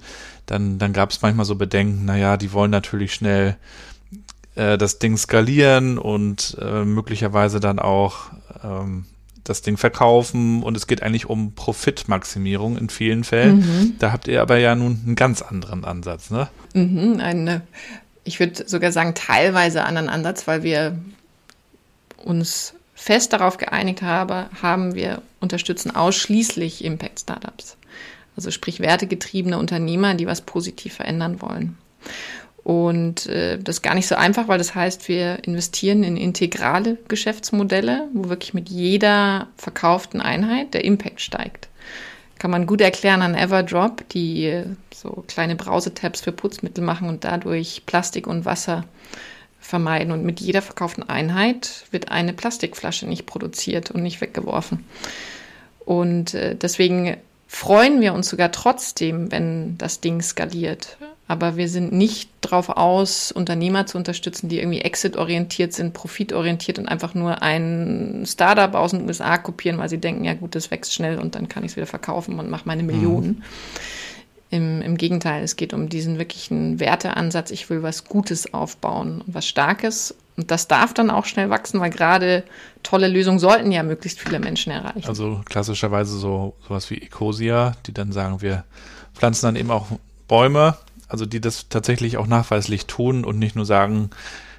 dann, 0.46 0.79
dann 0.79 0.92
gab 0.92 1.11
es 1.11 1.22
manchmal 1.22 1.44
so 1.44 1.57
Bedenken, 1.57 2.05
naja, 2.05 2.37
die 2.37 2.53
wollen 2.53 2.70
natürlich 2.70 3.12
schnell 3.12 3.57
äh, 4.55 4.79
das 4.79 4.99
Ding 4.99 5.17
skalieren 5.17 5.99
und 5.99 6.57
äh, 6.61 6.85
möglicherweise 6.85 7.61
dann 7.61 7.79
auch 7.79 8.31
ähm, 8.65 9.07
das 9.45 9.63
Ding 9.63 9.77
verkaufen 9.77 10.63
und 10.63 10.77
es 10.77 10.87
geht 10.87 11.03
eigentlich 11.03 11.27
um 11.27 11.55
Profitmaximierung 11.55 12.77
in 12.77 12.89
vielen 12.89 13.25
Fällen. 13.25 13.59
Mhm. 13.59 13.95
Da 13.99 14.13
habt 14.13 14.29
ihr 14.29 14.43
aber 14.43 14.59
ja 14.59 14.75
nun 14.75 15.01
einen 15.05 15.17
ganz 15.17 15.43
anderen 15.43 15.85
Ansatz, 15.85 16.31
ne? 16.31 16.49
Mhm, 16.75 17.21
eine 17.21 17.63
ich 18.25 18.39
würde 18.39 18.69
sogar 18.69 18.93
sagen, 18.93 19.15
teilweise 19.15 19.85
anderen 19.85 20.09
Ansatz, 20.09 20.47
weil 20.47 20.63
wir 20.63 20.99
uns 22.17 22.75
fest 22.95 23.33
darauf 23.33 23.57
geeinigt 23.57 24.03
habe, 24.03 24.47
haben, 24.61 24.95
wir 24.95 25.23
unterstützen 25.41 25.95
ausschließlich 25.95 26.85
Impact 26.85 27.21
Startups. 27.21 27.77
Also 28.37 28.51
sprich 28.51 28.81
wertegetriebene 28.81 29.59
Unternehmer, 29.59 30.15
die 30.15 30.27
was 30.27 30.43
positiv 30.43 30.95
verändern 30.95 31.41
wollen. 31.41 31.79
Und 32.62 33.27
äh, 33.27 33.59
das 33.59 33.77
ist 33.77 33.83
gar 33.83 33.94
nicht 33.94 34.07
so 34.07 34.14
einfach, 34.14 34.49
weil 34.49 34.59
das 34.59 34.75
heißt, 34.75 35.09
wir 35.09 35.44
investieren 35.44 36.05
in 36.05 36.16
integrale 36.16 36.99
Geschäftsmodelle, 37.09 38.09
wo 38.12 38.29
wirklich 38.29 38.55
mit 38.55 38.68
jeder 38.68 39.49
verkauften 39.57 40.20
Einheit 40.20 40.75
der 40.75 40.85
Impact 40.85 41.20
steigt 41.20 41.70
kann 42.40 42.51
man 42.51 42.66
gut 42.66 42.81
erklären 42.81 43.20
an 43.20 43.35
Everdrop, 43.35 44.09
die 44.09 44.64
so 44.94 45.25
kleine 45.29 45.57
Brausetabs 45.57 46.23
für 46.23 46.33
Putzmittel 46.33 46.83
machen 46.83 47.09
und 47.09 47.23
dadurch 47.23 47.83
Plastik 47.85 48.27
und 48.27 48.46
Wasser 48.46 48.85
vermeiden. 49.61 50.11
Und 50.11 50.25
mit 50.25 50.40
jeder 50.40 50.62
verkauften 50.62 51.07
Einheit 51.07 51.85
wird 51.90 52.11
eine 52.11 52.33
Plastikflasche 52.33 53.07
nicht 53.07 53.27
produziert 53.27 53.90
und 53.90 54.03
nicht 54.03 54.23
weggeworfen. 54.23 54.87
Und 55.85 56.33
äh, 56.33 56.57
deswegen 56.57 57.18
freuen 57.46 58.01
wir 58.01 58.14
uns 58.14 58.31
sogar 58.31 58.51
trotzdem, 58.53 59.31
wenn 59.31 59.77
das 59.77 60.01
Ding 60.01 60.23
skaliert. 60.23 60.96
Aber 61.31 61.57
wir 61.57 61.69
sind 61.69 61.93
nicht 61.93 62.29
drauf 62.40 62.71
aus, 62.71 63.31
Unternehmer 63.31 63.87
zu 63.87 63.97
unterstützen, 63.97 64.49
die 64.49 64.59
irgendwie 64.59 64.81
exit-orientiert 64.81 65.73
sind, 65.73 65.95
profitorientiert 65.95 66.81
und 66.81 66.88
einfach 66.88 67.14
nur 67.14 67.40
ein 67.40 68.25
Startup 68.27 68.75
aus 68.75 68.90
den 68.90 69.07
USA 69.07 69.38
kopieren, 69.38 69.79
weil 69.79 69.88
sie 69.88 69.99
denken, 69.99 70.25
ja 70.25 70.35
gut, 70.35 70.57
das 70.57 70.73
wächst 70.73 70.93
schnell 70.93 71.21
und 71.21 71.37
dann 71.37 71.49
kann 71.49 71.62
ich 71.62 71.71
es 71.71 71.77
wieder 71.77 71.87
verkaufen 71.87 72.40
und 72.40 72.51
mache 72.51 72.64
meine 72.64 72.83
Millionen. 72.83 73.29
Mhm. 73.29 73.43
Im, 74.51 74.83
Im 74.83 74.97
Gegenteil, 74.97 75.45
es 75.45 75.55
geht 75.55 75.73
um 75.73 75.88
diesen 75.88 76.19
wirklichen 76.19 76.81
Werteansatz. 76.81 77.53
Ich 77.53 77.71
will 77.71 77.85
was 77.85 78.07
Gutes 78.07 78.53
aufbauen 78.53 79.23
und 79.25 79.33
was 79.33 79.47
Starkes. 79.47 80.12
Und 80.37 80.51
das 80.51 80.66
darf 80.66 80.95
dann 80.95 81.11
auch 81.11 81.27
schnell 81.27 81.49
wachsen, 81.49 81.79
weil 81.79 81.90
gerade 81.90 82.43
tolle 82.83 83.07
Lösungen 83.07 83.38
sollten 83.38 83.71
ja 83.71 83.85
möglichst 83.85 84.19
viele 84.19 84.40
Menschen 84.40 84.73
erreichen. 84.73 85.07
Also 85.07 85.43
klassischerweise 85.45 86.19
so 86.19 86.55
sowas 86.66 86.90
wie 86.90 87.01
Ecosia, 87.01 87.77
die 87.87 87.95
dann 87.95 88.11
sagen, 88.11 88.43
wir 88.43 88.64
pflanzen 89.14 89.47
dann 89.47 89.55
eben 89.55 89.71
auch 89.71 89.87
Bäume, 90.27 90.77
also 91.11 91.27
die 91.27 91.40
das 91.40 91.68
tatsächlich 91.68 92.16
auch 92.16 92.27
nachweislich 92.27 92.87
tun 92.87 93.25
und 93.25 93.38
nicht 93.38 93.57
nur 93.57 93.66
sagen, 93.66 94.11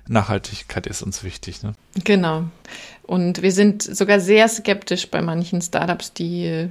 Nachhaltigkeit 0.08 0.88
ist 0.88 1.02
uns 1.02 1.24
wichtig. 1.24 1.64
Ne? 1.64 1.74
Genau. 2.04 2.46
Und 3.04 3.42
wir 3.42 3.52
sind 3.52 3.84
sogar 3.84 4.20
sehr 4.20 4.48
skeptisch 4.48 5.10
bei 5.10 5.22
manchen 5.22 5.62
Startups, 5.62 6.14
die 6.14 6.46
äh, 6.46 6.70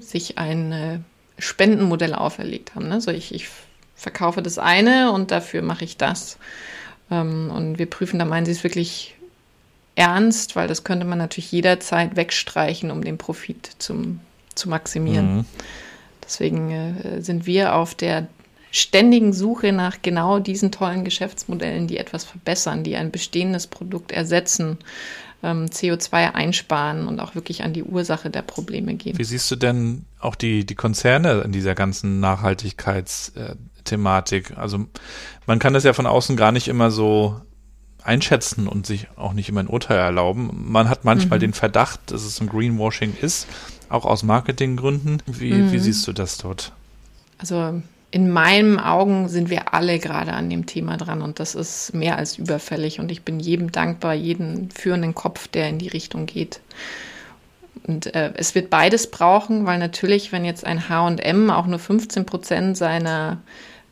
sich 0.00 0.38
ein 0.38 0.72
äh, 0.72 0.98
Spendenmodell 1.38 2.14
auferlegt 2.14 2.74
haben. 2.74 2.88
Ne? 2.88 3.00
So 3.00 3.10
ich, 3.10 3.34
ich 3.34 3.48
verkaufe 3.94 4.42
das 4.42 4.58
eine 4.58 5.12
und 5.12 5.30
dafür 5.30 5.62
mache 5.62 5.84
ich 5.84 5.96
das. 5.96 6.38
Ähm, 7.10 7.50
und 7.50 7.78
wir 7.78 7.86
prüfen, 7.86 8.18
da 8.18 8.24
meinen 8.24 8.46
sie 8.46 8.52
es 8.52 8.64
wirklich 8.64 9.14
ernst, 9.94 10.56
weil 10.56 10.68
das 10.68 10.84
könnte 10.84 11.06
man 11.06 11.18
natürlich 11.18 11.52
jederzeit 11.52 12.16
wegstreichen, 12.16 12.90
um 12.90 13.04
den 13.04 13.18
Profit 13.18 13.70
zum, 13.78 14.20
zu 14.54 14.68
maximieren. 14.68 15.36
Mhm. 15.36 15.44
Deswegen 16.24 16.70
äh, 16.70 17.20
sind 17.20 17.46
wir 17.46 17.74
auf 17.74 17.94
der 17.94 18.26
ständigen 18.72 19.32
Suche 19.32 19.70
nach 19.70 19.98
genau 20.02 20.40
diesen 20.40 20.72
tollen 20.72 21.04
Geschäftsmodellen, 21.04 21.86
die 21.86 21.98
etwas 21.98 22.24
verbessern, 22.24 22.82
die 22.82 22.96
ein 22.96 23.12
bestehendes 23.12 23.68
Produkt 23.68 24.10
ersetzen, 24.12 24.78
ähm, 25.42 25.66
CO2 25.66 26.32
einsparen 26.32 27.06
und 27.06 27.20
auch 27.20 27.34
wirklich 27.34 27.64
an 27.64 27.74
die 27.74 27.84
Ursache 27.84 28.30
der 28.30 28.40
Probleme 28.40 28.94
gehen. 28.94 29.18
Wie 29.18 29.24
siehst 29.24 29.50
du 29.50 29.56
denn 29.56 30.06
auch 30.20 30.36
die, 30.36 30.64
die 30.64 30.74
Konzerne 30.74 31.42
in 31.42 31.52
dieser 31.52 31.74
ganzen 31.74 32.18
Nachhaltigkeitsthematik? 32.20 34.56
Also 34.56 34.86
man 35.46 35.58
kann 35.58 35.74
das 35.74 35.84
ja 35.84 35.92
von 35.92 36.06
außen 36.06 36.38
gar 36.38 36.52
nicht 36.52 36.68
immer 36.68 36.90
so 36.90 37.42
einschätzen 38.02 38.68
und 38.68 38.86
sich 38.86 39.08
auch 39.16 39.34
nicht 39.34 39.50
immer 39.50 39.60
ein 39.60 39.68
Urteil 39.68 39.98
erlauben. 39.98 40.72
Man 40.72 40.88
hat 40.88 41.04
manchmal 41.04 41.38
mhm. 41.38 41.42
den 41.42 41.52
Verdacht, 41.52 42.10
dass 42.10 42.24
es 42.24 42.40
ein 42.40 42.48
Greenwashing 42.48 43.14
ist, 43.20 43.46
auch 43.90 44.06
aus 44.06 44.22
Marketinggründen. 44.22 45.22
Wie, 45.26 45.52
mhm. 45.52 45.72
wie 45.72 45.78
siehst 45.78 46.08
du 46.08 46.14
das 46.14 46.38
dort? 46.38 46.72
Also 47.36 47.82
in 48.12 48.30
meinen 48.30 48.78
Augen 48.78 49.28
sind 49.28 49.48
wir 49.48 49.72
alle 49.72 49.98
gerade 49.98 50.34
an 50.34 50.50
dem 50.50 50.66
Thema 50.66 50.98
dran 50.98 51.22
und 51.22 51.40
das 51.40 51.54
ist 51.54 51.94
mehr 51.94 52.18
als 52.18 52.36
überfällig 52.36 53.00
und 53.00 53.10
ich 53.10 53.22
bin 53.22 53.40
jedem 53.40 53.72
dankbar, 53.72 54.12
jeden 54.12 54.70
führenden 54.70 55.14
Kopf, 55.14 55.48
der 55.48 55.70
in 55.70 55.78
die 55.78 55.88
Richtung 55.88 56.26
geht. 56.26 56.60
Und 57.86 58.14
äh, 58.14 58.32
es 58.36 58.54
wird 58.54 58.68
beides 58.68 59.10
brauchen, 59.10 59.64
weil 59.64 59.78
natürlich, 59.78 60.30
wenn 60.30 60.44
jetzt 60.44 60.66
ein 60.66 60.90
H&M 60.90 61.50
auch 61.50 61.66
nur 61.66 61.78
15 61.78 62.26
Prozent 62.26 62.76
seiner, 62.76 63.40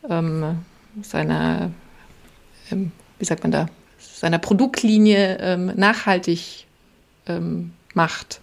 ähm, 0.07 0.59
seiner, 1.01 1.71
ähm, 2.71 2.91
wie 3.17 3.25
sagt 3.25 3.41
man 3.41 3.51
da, 3.51 3.65
seiner 3.97 4.37
Produktlinie 4.37 5.39
ähm, 5.41 5.73
nachhaltig 5.75 6.67
ähm, 7.25 7.73
macht, 7.95 8.39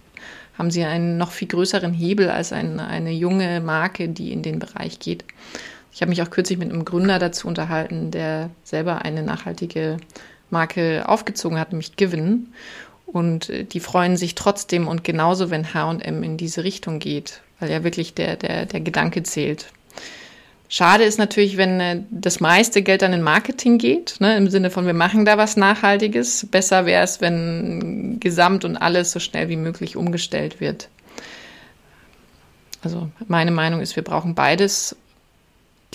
haben 0.57 0.71
sie 0.71 0.83
einen 0.83 1.17
noch 1.17 1.31
viel 1.31 1.47
größeren 1.47 1.93
Hebel 1.93 2.29
als 2.29 2.51
ein, 2.51 2.81
eine 2.81 3.11
junge 3.11 3.61
Marke, 3.61 4.09
die 4.09 4.33
in 4.33 4.43
den 4.43 4.59
Bereich 4.59 4.99
geht. 4.99 5.23
Ich 5.91 6.01
habe 6.01 6.09
mich 6.09 6.21
auch 6.21 6.29
kürzlich 6.29 6.59
mit 6.59 6.71
einem 6.71 6.85
Gründer 6.85 7.19
dazu 7.19 7.47
unterhalten, 7.47 8.11
der 8.11 8.49
selber 8.63 9.03
eine 9.03 9.23
nachhaltige 9.23 9.97
Marke 10.49 11.07
aufgezogen 11.07 11.59
hat, 11.59 11.71
nämlich 11.71 11.95
Given. 11.95 12.53
Und 13.05 13.49
äh, 13.49 13.63
die 13.63 13.79
freuen 13.79 14.17
sich 14.17 14.35
trotzdem 14.35 14.87
und 14.87 15.03
genauso, 15.03 15.49
wenn 15.49 15.73
HM 15.73 16.23
in 16.23 16.37
diese 16.37 16.63
Richtung 16.63 16.99
geht, 16.99 17.41
weil 17.59 17.71
ja 17.71 17.83
wirklich 17.83 18.13
der, 18.13 18.35
der, 18.35 18.65
der 18.65 18.81
Gedanke 18.81 19.23
zählt. 19.23 19.67
Schade 20.71 21.03
ist 21.03 21.17
natürlich, 21.17 21.57
wenn 21.57 21.79
äh, 21.79 22.03
das 22.11 22.39
meiste 22.39 22.83
Geld 22.83 23.01
dann 23.01 23.11
in 23.11 23.23
Marketing 23.23 23.79
geht, 23.79 24.17
ne, 24.19 24.37
im 24.37 24.49
Sinne 24.49 24.69
von, 24.69 24.85
wir 24.85 24.93
machen 24.93 25.25
da 25.25 25.37
was 25.37 25.57
Nachhaltiges. 25.57 26.45
Besser 26.51 26.85
wäre 26.85 27.03
es, 27.03 27.21
wenn 27.21 28.19
Gesamt 28.19 28.65
und 28.65 28.77
alles 28.77 29.11
so 29.11 29.19
schnell 29.19 29.49
wie 29.49 29.55
möglich 29.55 29.95
umgestellt 29.95 30.59
wird. 30.59 30.89
Also 32.83 33.09
meine 33.27 33.51
Meinung 33.51 33.81
ist, 33.81 33.95
wir 33.95 34.03
brauchen 34.03 34.35
beides. 34.35 34.95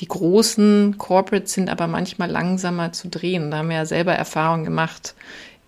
Die 0.00 0.08
großen 0.08 0.96
Corporates 0.98 1.52
sind 1.52 1.70
aber 1.70 1.86
manchmal 1.86 2.30
langsamer 2.30 2.92
zu 2.92 3.08
drehen. 3.08 3.50
Da 3.50 3.58
haben 3.58 3.68
wir 3.68 3.76
ja 3.76 3.86
selber 3.86 4.12
Erfahrungen 4.12 4.64
gemacht 4.64 5.14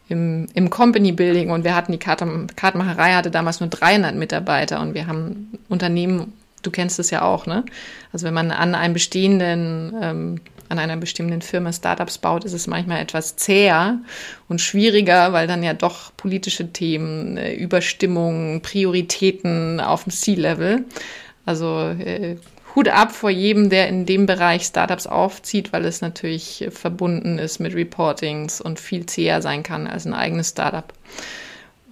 im, 0.08 0.46
im 0.54 0.70
Company 0.70 1.12
Building 1.12 1.50
und 1.50 1.64
wir 1.64 1.74
hatten 1.74 1.92
die 1.92 1.98
Kartenmacherei 1.98 3.14
hatte 3.14 3.30
damals 3.30 3.60
nur 3.60 3.68
300 3.68 4.14
Mitarbeiter 4.14 4.80
und 4.80 4.94
wir 4.94 5.06
haben 5.06 5.58
Unternehmen 5.68 6.32
du 6.66 6.70
kennst 6.70 6.98
es 6.98 7.10
ja 7.10 7.22
auch, 7.22 7.46
ne? 7.46 7.64
Also 8.12 8.26
wenn 8.26 8.34
man 8.34 8.50
an 8.50 8.74
einem 8.74 8.94
bestehenden, 8.94 9.94
ähm, 10.00 10.40
an 10.68 10.78
einer 10.78 10.96
bestimmten 10.96 11.42
Firma 11.42 11.72
Startups 11.72 12.18
baut, 12.18 12.44
ist 12.44 12.52
es 12.52 12.66
manchmal 12.66 13.00
etwas 13.00 13.36
zäher 13.36 14.00
und 14.48 14.60
schwieriger, 14.60 15.32
weil 15.32 15.46
dann 15.46 15.62
ja 15.62 15.74
doch 15.74 16.12
politische 16.16 16.72
Themen, 16.72 17.36
äh, 17.36 17.54
Überstimmung, 17.54 18.60
Prioritäten 18.62 19.80
auf 19.80 20.04
dem 20.04 20.12
C-Level. 20.12 20.84
Also 21.44 21.78
äh, 21.80 22.36
Hut 22.76 22.88
ab 22.88 23.12
vor 23.12 23.30
jedem, 23.30 23.70
der 23.70 23.88
in 23.88 24.06
dem 24.06 24.26
Bereich 24.26 24.64
Startups 24.64 25.06
aufzieht, 25.06 25.72
weil 25.72 25.84
es 25.86 26.02
natürlich 26.02 26.68
verbunden 26.70 27.38
ist 27.38 27.58
mit 27.58 27.74
Reportings 27.74 28.60
und 28.60 28.78
viel 28.78 29.06
zäher 29.06 29.42
sein 29.42 29.62
kann 29.62 29.86
als 29.86 30.04
ein 30.04 30.14
eigenes 30.14 30.50
Startup. 30.50 30.92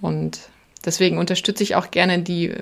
Und 0.00 0.38
deswegen 0.84 1.18
unterstütze 1.18 1.62
ich 1.62 1.74
auch 1.74 1.90
gerne 1.90 2.20
die 2.20 2.54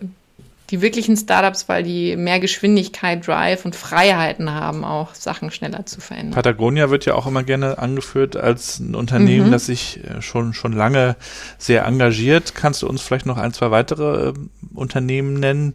die 0.72 0.80
wirklichen 0.80 1.18
Startups, 1.18 1.68
weil 1.68 1.82
die 1.82 2.16
mehr 2.16 2.40
Geschwindigkeit, 2.40 3.26
Drive 3.26 3.66
und 3.66 3.76
Freiheiten 3.76 4.52
haben, 4.52 4.84
auch 4.84 5.14
Sachen 5.14 5.50
schneller 5.50 5.84
zu 5.84 6.00
verändern. 6.00 6.32
Patagonia 6.32 6.88
wird 6.88 7.04
ja 7.04 7.14
auch 7.14 7.26
immer 7.26 7.42
gerne 7.42 7.78
angeführt 7.78 8.36
als 8.36 8.80
ein 8.80 8.94
Unternehmen, 8.94 9.48
mhm. 9.48 9.52
das 9.52 9.66
sich 9.66 10.00
äh, 10.02 10.22
schon, 10.22 10.54
schon 10.54 10.72
lange 10.72 11.16
sehr 11.58 11.84
engagiert. 11.84 12.54
Kannst 12.54 12.80
du 12.80 12.88
uns 12.88 13.02
vielleicht 13.02 13.26
noch 13.26 13.36
ein, 13.36 13.52
zwei 13.52 13.70
weitere 13.70 14.30
äh, 14.30 14.34
Unternehmen 14.72 15.34
nennen, 15.34 15.74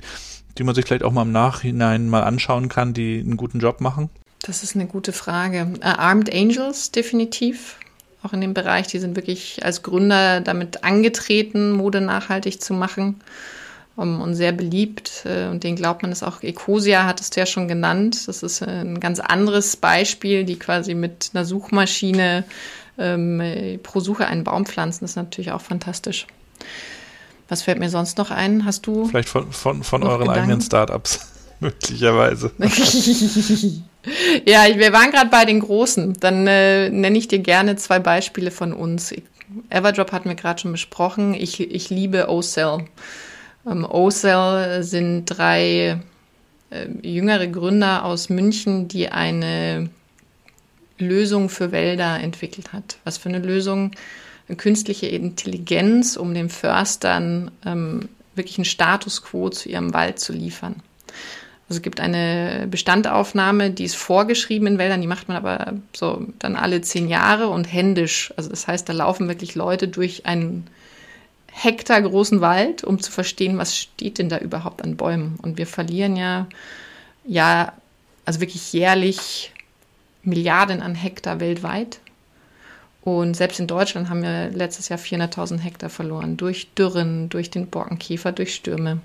die 0.57 0.63
man 0.63 0.75
sich 0.75 0.85
vielleicht 0.85 1.03
auch 1.03 1.11
mal 1.11 1.23
im 1.23 1.31
Nachhinein 1.31 2.09
mal 2.09 2.23
anschauen 2.23 2.69
kann, 2.69 2.93
die 2.93 3.19
einen 3.19 3.37
guten 3.37 3.59
Job 3.59 3.81
machen? 3.81 4.09
Das 4.41 4.63
ist 4.63 4.75
eine 4.75 4.87
gute 4.87 5.13
Frage. 5.13 5.67
Uh, 5.79 5.83
Armed 5.83 6.33
Angels 6.33 6.91
definitiv. 6.91 7.77
Auch 8.23 8.33
in 8.33 8.41
dem 8.41 8.53
Bereich, 8.53 8.87
die 8.87 8.99
sind 8.99 9.15
wirklich 9.15 9.63
als 9.63 9.83
Gründer 9.83 10.41
damit 10.41 10.83
angetreten, 10.83 11.71
Mode 11.71 12.01
nachhaltig 12.01 12.61
zu 12.61 12.73
machen 12.73 13.21
um, 13.95 14.21
und 14.21 14.35
sehr 14.35 14.51
beliebt. 14.51 15.23
Äh, 15.25 15.47
und 15.47 15.63
den 15.63 15.75
glaubt 15.75 16.01
man 16.01 16.11
ist 16.11 16.23
auch, 16.23 16.41
Ecosia 16.41 17.05
hattest 17.05 17.35
du 17.35 17.41
ja 17.41 17.45
schon 17.45 17.67
genannt. 17.67 18.27
Das 18.27 18.43
ist 18.43 18.61
ein 18.63 18.99
ganz 18.99 19.19
anderes 19.19 19.75
Beispiel, 19.75 20.45
die 20.45 20.57
quasi 20.57 20.93
mit 20.93 21.31
einer 21.33 21.45
Suchmaschine 21.45 22.43
ähm, 22.97 23.79
pro 23.83 23.99
Suche 23.99 24.25
einen 24.25 24.43
Baum 24.43 24.65
pflanzen. 24.65 25.01
Das 25.01 25.11
ist 25.11 25.17
natürlich 25.17 25.51
auch 25.51 25.61
fantastisch. 25.61 26.25
Was 27.47 27.61
fällt 27.61 27.79
mir 27.79 27.89
sonst 27.89 28.17
noch 28.17 28.31
ein? 28.31 28.65
Hast 28.65 28.87
du? 28.87 29.05
Vielleicht 29.05 29.29
von, 29.29 29.51
von, 29.51 29.83
von 29.83 30.03
euren 30.03 30.21
Gedanken? 30.21 30.41
eigenen 30.41 30.61
Startups, 30.61 31.19
möglicherweise. 31.59 32.51
ja, 34.45 34.65
wir 34.75 34.93
waren 34.93 35.11
gerade 35.11 35.29
bei 35.29 35.45
den 35.45 35.59
Großen. 35.59 36.13
Dann 36.19 36.47
äh, 36.47 36.89
nenne 36.89 37.17
ich 37.17 37.27
dir 37.27 37.39
gerne 37.39 37.75
zwei 37.77 37.99
Beispiele 37.99 38.51
von 38.51 38.73
uns. 38.73 39.13
Everdrop 39.69 40.11
hatten 40.11 40.29
wir 40.29 40.35
gerade 40.35 40.59
schon 40.61 40.73
besprochen. 40.73 41.33
Ich, 41.33 41.59
ich 41.59 41.89
liebe 41.89 42.29
O-Cell. 42.29 42.85
Ähm, 43.65 43.85
OCell 43.85 44.83
sind 44.83 45.25
drei 45.25 45.99
äh, 46.69 46.87
jüngere 47.01 47.47
Gründer 47.47 48.05
aus 48.05 48.29
München, 48.29 48.87
die 48.87 49.09
eine 49.09 49.89
Lösung 50.97 51.49
für 51.49 51.71
Wälder 51.71 52.19
entwickelt 52.19 52.73
hat. 52.73 52.97
Was 53.03 53.17
für 53.17 53.29
eine 53.29 53.39
Lösung? 53.39 53.91
Künstliche 54.55 55.07
Intelligenz, 55.07 56.15
um 56.15 56.33
den 56.33 56.49
Förstern 56.49 57.51
ähm, 57.65 58.07
wirklich 58.35 58.57
einen 58.57 58.65
Status 58.65 59.21
quo 59.23 59.49
zu 59.49 59.67
ihrem 59.67 59.93
Wald 59.93 60.19
zu 60.19 60.31
liefern. 60.31 60.81
Also 61.67 61.79
es 61.79 61.81
gibt 61.81 61.99
eine 61.99 62.65
Bestandaufnahme, 62.71 63.71
die 63.71 63.83
ist 63.83 63.97
vorgeschrieben 63.97 64.67
in 64.67 64.77
Wäldern, 64.77 65.01
die 65.01 65.07
macht 65.07 65.27
man 65.27 65.35
aber 65.35 65.73
so 65.93 66.25
dann 66.39 66.55
alle 66.55 66.79
zehn 66.79 67.09
Jahre 67.09 67.49
und 67.49 67.65
händisch. 67.65 68.33
Also 68.37 68.49
das 68.49 68.67
heißt, 68.67 68.87
da 68.87 68.93
laufen 68.93 69.27
wirklich 69.27 69.53
Leute 69.55 69.89
durch 69.89 70.25
einen 70.25 70.67
Hektar 71.51 72.01
großen 72.01 72.39
Wald, 72.39 72.85
um 72.85 73.01
zu 73.01 73.11
verstehen, 73.11 73.57
was 73.57 73.75
steht 73.75 74.17
denn 74.17 74.29
da 74.29 74.37
überhaupt 74.37 74.81
an 74.81 74.95
Bäumen. 74.95 75.37
Und 75.41 75.57
wir 75.57 75.67
verlieren 75.67 76.15
ja, 76.15 76.47
ja, 77.25 77.73
also 78.23 78.39
wirklich 78.39 78.71
jährlich 78.71 79.51
Milliarden 80.23 80.81
an 80.81 80.95
Hektar 80.95 81.41
weltweit. 81.41 81.99
Und 83.01 83.35
selbst 83.35 83.59
in 83.59 83.67
Deutschland 83.67 84.09
haben 84.09 84.21
wir 84.21 84.49
letztes 84.49 84.89
Jahr 84.89 84.99
400.000 84.99 85.59
Hektar 85.59 85.89
verloren 85.89 86.35
durch 86.35 86.73
Dürren, 86.73 87.29
durch 87.29 87.49
den 87.49 87.67
Borkenkäfer, 87.67 88.31
durch 88.31 88.53
Stürme. 88.53 88.99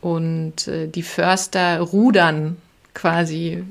Und 0.00 0.66
äh, 0.66 0.88
die 0.88 1.04
Förster 1.04 1.80
rudern 1.80 2.56
quasi, 2.94 3.62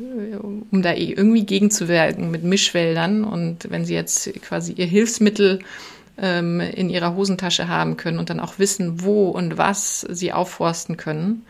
um 0.72 0.82
da 0.82 0.94
irgendwie 0.94 1.46
gegenzuwirken 1.46 2.32
mit 2.32 2.44
Mischwäldern. 2.44 3.24
Und 3.24 3.70
wenn 3.70 3.86
sie 3.86 3.94
jetzt 3.94 4.32
quasi 4.42 4.74
ihr 4.74 4.86
Hilfsmittel 4.86 5.60
ähm, 6.18 6.60
in 6.60 6.90
ihrer 6.90 7.16
Hosentasche 7.16 7.68
haben 7.68 7.98
können 7.98 8.20
und 8.20 8.30
dann 8.30 8.40
auch 8.40 8.60
wissen, 8.60 9.04
wo 9.04 9.30
und 9.30 9.58
was 9.58 10.02
sie 10.02 10.34
aufforsten 10.34 10.98
können, 10.98 11.46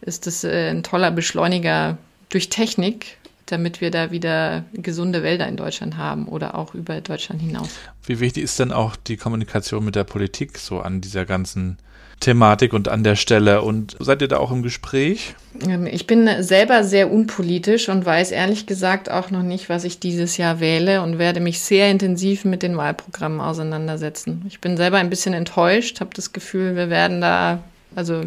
ist 0.00 0.26
das 0.26 0.44
äh, 0.44 0.70
ein 0.70 0.82
toller 0.82 1.10
Beschleuniger 1.10 1.98
durch 2.28 2.48
Technik, 2.48 3.18
damit 3.46 3.80
wir 3.80 3.90
da 3.90 4.10
wieder 4.10 4.64
gesunde 4.72 5.22
Wälder 5.22 5.46
in 5.48 5.56
Deutschland 5.56 5.96
haben 5.96 6.26
oder 6.28 6.54
auch 6.54 6.74
über 6.74 7.00
Deutschland 7.00 7.40
hinaus. 7.40 7.70
Wie 8.06 8.20
wichtig 8.20 8.44
ist 8.44 8.58
denn 8.58 8.72
auch 8.72 8.96
die 8.96 9.16
Kommunikation 9.16 9.84
mit 9.84 9.94
der 9.94 10.04
Politik 10.04 10.58
so 10.58 10.80
an 10.80 11.00
dieser 11.00 11.24
ganzen 11.24 11.78
Thematik 12.20 12.72
und 12.72 12.88
an 12.88 13.04
der 13.04 13.16
Stelle. 13.16 13.62
Und 13.62 13.96
seid 14.00 14.22
ihr 14.22 14.28
da 14.28 14.38
auch 14.38 14.50
im 14.50 14.62
Gespräch? 14.62 15.34
Ähm, 15.66 15.86
ich 15.86 16.06
bin 16.06 16.28
selber 16.42 16.84
sehr 16.84 17.12
unpolitisch 17.12 17.88
und 17.88 18.04
weiß 18.04 18.30
ehrlich 18.30 18.66
gesagt 18.66 19.10
auch 19.10 19.30
noch 19.30 19.42
nicht, 19.42 19.68
was 19.68 19.84
ich 19.84 20.00
dieses 20.00 20.36
Jahr 20.36 20.60
wähle 20.60 21.02
und 21.02 21.18
werde 21.18 21.40
mich 21.40 21.60
sehr 21.60 21.90
intensiv 21.90 22.44
mit 22.44 22.62
den 22.62 22.76
Wahlprogrammen 22.76 23.40
auseinandersetzen. 23.40 24.42
Ich 24.48 24.60
bin 24.60 24.76
selber 24.76 24.98
ein 24.98 25.10
bisschen 25.10 25.34
enttäuscht, 25.34 26.00
habe 26.00 26.10
das 26.14 26.32
Gefühl, 26.32 26.76
wir 26.76 26.88
werden 26.88 27.20
da, 27.20 27.62
also 27.94 28.22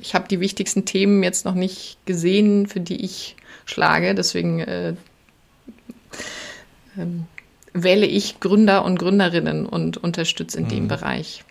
ich 0.00 0.14
habe 0.14 0.28
die 0.28 0.40
wichtigsten 0.40 0.84
Themen 0.84 1.22
jetzt 1.22 1.44
noch 1.44 1.54
nicht 1.54 1.96
gesehen, 2.06 2.66
für 2.66 2.80
die 2.80 3.04
ich 3.04 3.36
schlage. 3.68 4.14
Deswegen 4.14 4.60
äh, 4.60 4.90
äh, 4.90 4.94
wähle 7.72 8.06
ich 8.06 8.40
Gründer 8.40 8.84
und 8.84 8.98
Gründerinnen 8.98 9.66
und 9.66 9.96
unterstütze 9.98 10.58
in 10.58 10.64
mhm. 10.64 10.68
dem 10.68 10.88
Bereich. 10.88 11.44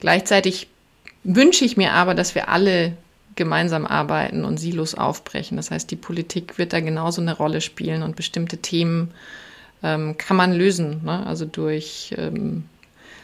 Gleichzeitig 0.00 0.68
wünsche 1.24 1.64
ich 1.64 1.76
mir 1.76 1.92
aber, 1.92 2.14
dass 2.14 2.34
wir 2.34 2.48
alle 2.48 2.96
gemeinsam 3.34 3.84
arbeiten 3.84 4.44
und 4.44 4.58
Silos 4.58 4.94
aufbrechen. 4.94 5.56
Das 5.56 5.70
heißt, 5.70 5.90
die 5.90 5.96
Politik 5.96 6.58
wird 6.58 6.72
da 6.72 6.80
genauso 6.80 7.20
eine 7.20 7.36
Rolle 7.36 7.60
spielen 7.60 8.02
und 8.02 8.16
bestimmte 8.16 8.58
Themen 8.58 9.10
ähm, 9.82 10.16
kann 10.16 10.36
man 10.36 10.54
lösen, 10.54 11.04
ne? 11.04 11.26
also 11.26 11.44
durch 11.44 12.14
ähm, 12.16 12.64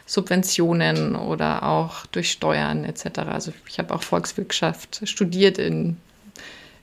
Subventionen 0.05 1.17
oder 1.17 1.63
auch 1.63 2.05
durch 2.07 2.31
Steuern 2.31 2.85
etc. 2.85 3.21
Also 3.21 3.53
ich 3.67 3.79
habe 3.79 3.95
auch 3.95 4.03
Volkswirtschaft 4.03 5.09
studiert 5.09 5.57
in, 5.57 5.97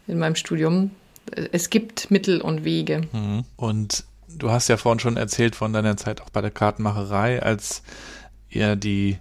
in 0.08 0.18
meinem 0.18 0.36
Studium. 0.36 0.92
Es 1.52 1.70
gibt 1.70 2.12
Mittel 2.12 2.42
und 2.42 2.64
Wege. 2.64 3.02
Mhm. 3.12 3.44
Und 3.56 4.04
du 4.28 4.52
hast 4.52 4.68
ja 4.68 4.78
vorhin 4.78 5.00
schon 5.00 5.18
erzählt 5.18 5.56
von 5.56 5.74
deiner 5.74 5.98
Zeit 5.98 6.22
auch 6.22 6.30
bei 6.30 6.42
der 6.42 6.52
Kartenmacherei, 6.52 7.42
als 7.42 7.84
ihr 8.50 8.76
die 8.76 9.18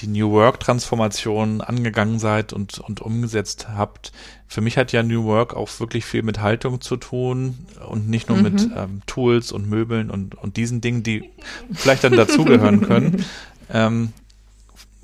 die 0.00 0.06
New 0.06 0.30
Work-Transformation 0.30 1.60
angegangen 1.60 2.18
seid 2.18 2.52
und, 2.52 2.78
und 2.78 3.00
umgesetzt 3.00 3.68
habt. 3.68 4.12
Für 4.46 4.60
mich 4.60 4.78
hat 4.78 4.92
ja 4.92 5.02
New 5.02 5.24
Work 5.24 5.54
auch 5.54 5.68
wirklich 5.78 6.04
viel 6.04 6.22
mit 6.22 6.40
Haltung 6.40 6.80
zu 6.80 6.96
tun 6.96 7.58
und 7.88 8.08
nicht 8.08 8.28
nur 8.28 8.38
mhm. 8.38 8.44
mit 8.44 8.68
ähm, 8.76 9.02
Tools 9.06 9.52
und 9.52 9.68
Möbeln 9.68 10.10
und, 10.10 10.34
und 10.34 10.56
diesen 10.56 10.80
Dingen, 10.80 11.02
die 11.02 11.30
vielleicht 11.72 12.04
dann 12.04 12.16
dazugehören 12.16 12.80
können. 12.80 13.24
Ähm, 13.72 14.12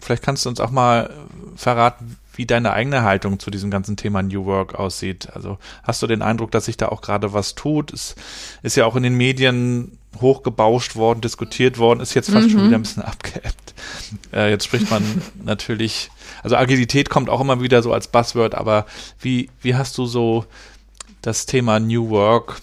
vielleicht 0.00 0.24
kannst 0.24 0.44
du 0.44 0.48
uns 0.48 0.58
auch 0.58 0.72
mal 0.72 1.14
verraten, 1.54 2.16
wie 2.36 2.46
deine 2.46 2.72
eigene 2.72 3.02
Haltung 3.02 3.38
zu 3.38 3.50
diesem 3.50 3.70
ganzen 3.70 3.96
Thema 3.96 4.22
New 4.22 4.44
Work 4.44 4.74
aussieht. 4.74 5.28
Also 5.34 5.58
hast 5.82 6.02
du 6.02 6.06
den 6.06 6.22
Eindruck, 6.22 6.50
dass 6.50 6.66
sich 6.66 6.76
da 6.76 6.88
auch 6.88 7.00
gerade 7.00 7.32
was 7.32 7.54
tut? 7.54 7.92
Es 7.92 8.14
ist 8.62 8.76
ja 8.76 8.86
auch 8.86 8.96
in 8.96 9.02
den 9.02 9.14
Medien 9.14 9.98
hochgebauscht 10.20 10.96
worden, 10.96 11.20
diskutiert 11.20 11.78
worden, 11.78 12.00
ist 12.00 12.14
jetzt 12.14 12.30
fast 12.30 12.48
mhm. 12.48 12.50
schon 12.50 12.66
wieder 12.66 12.76
ein 12.76 12.82
bisschen 12.82 13.02
abgeebbt. 13.04 13.74
Äh, 14.32 14.50
jetzt 14.50 14.64
spricht 14.64 14.90
man 14.90 15.02
natürlich, 15.44 16.10
also 16.42 16.56
Agilität 16.56 17.10
kommt 17.10 17.28
auch 17.28 17.40
immer 17.40 17.60
wieder 17.60 17.82
so 17.82 17.92
als 17.92 18.08
Buzzword, 18.08 18.54
aber 18.54 18.86
wie, 19.20 19.50
wie 19.62 19.74
hast 19.74 19.96
du 19.98 20.06
so 20.06 20.46
das 21.22 21.46
Thema 21.46 21.80
New 21.80 22.10
Work, 22.10 22.60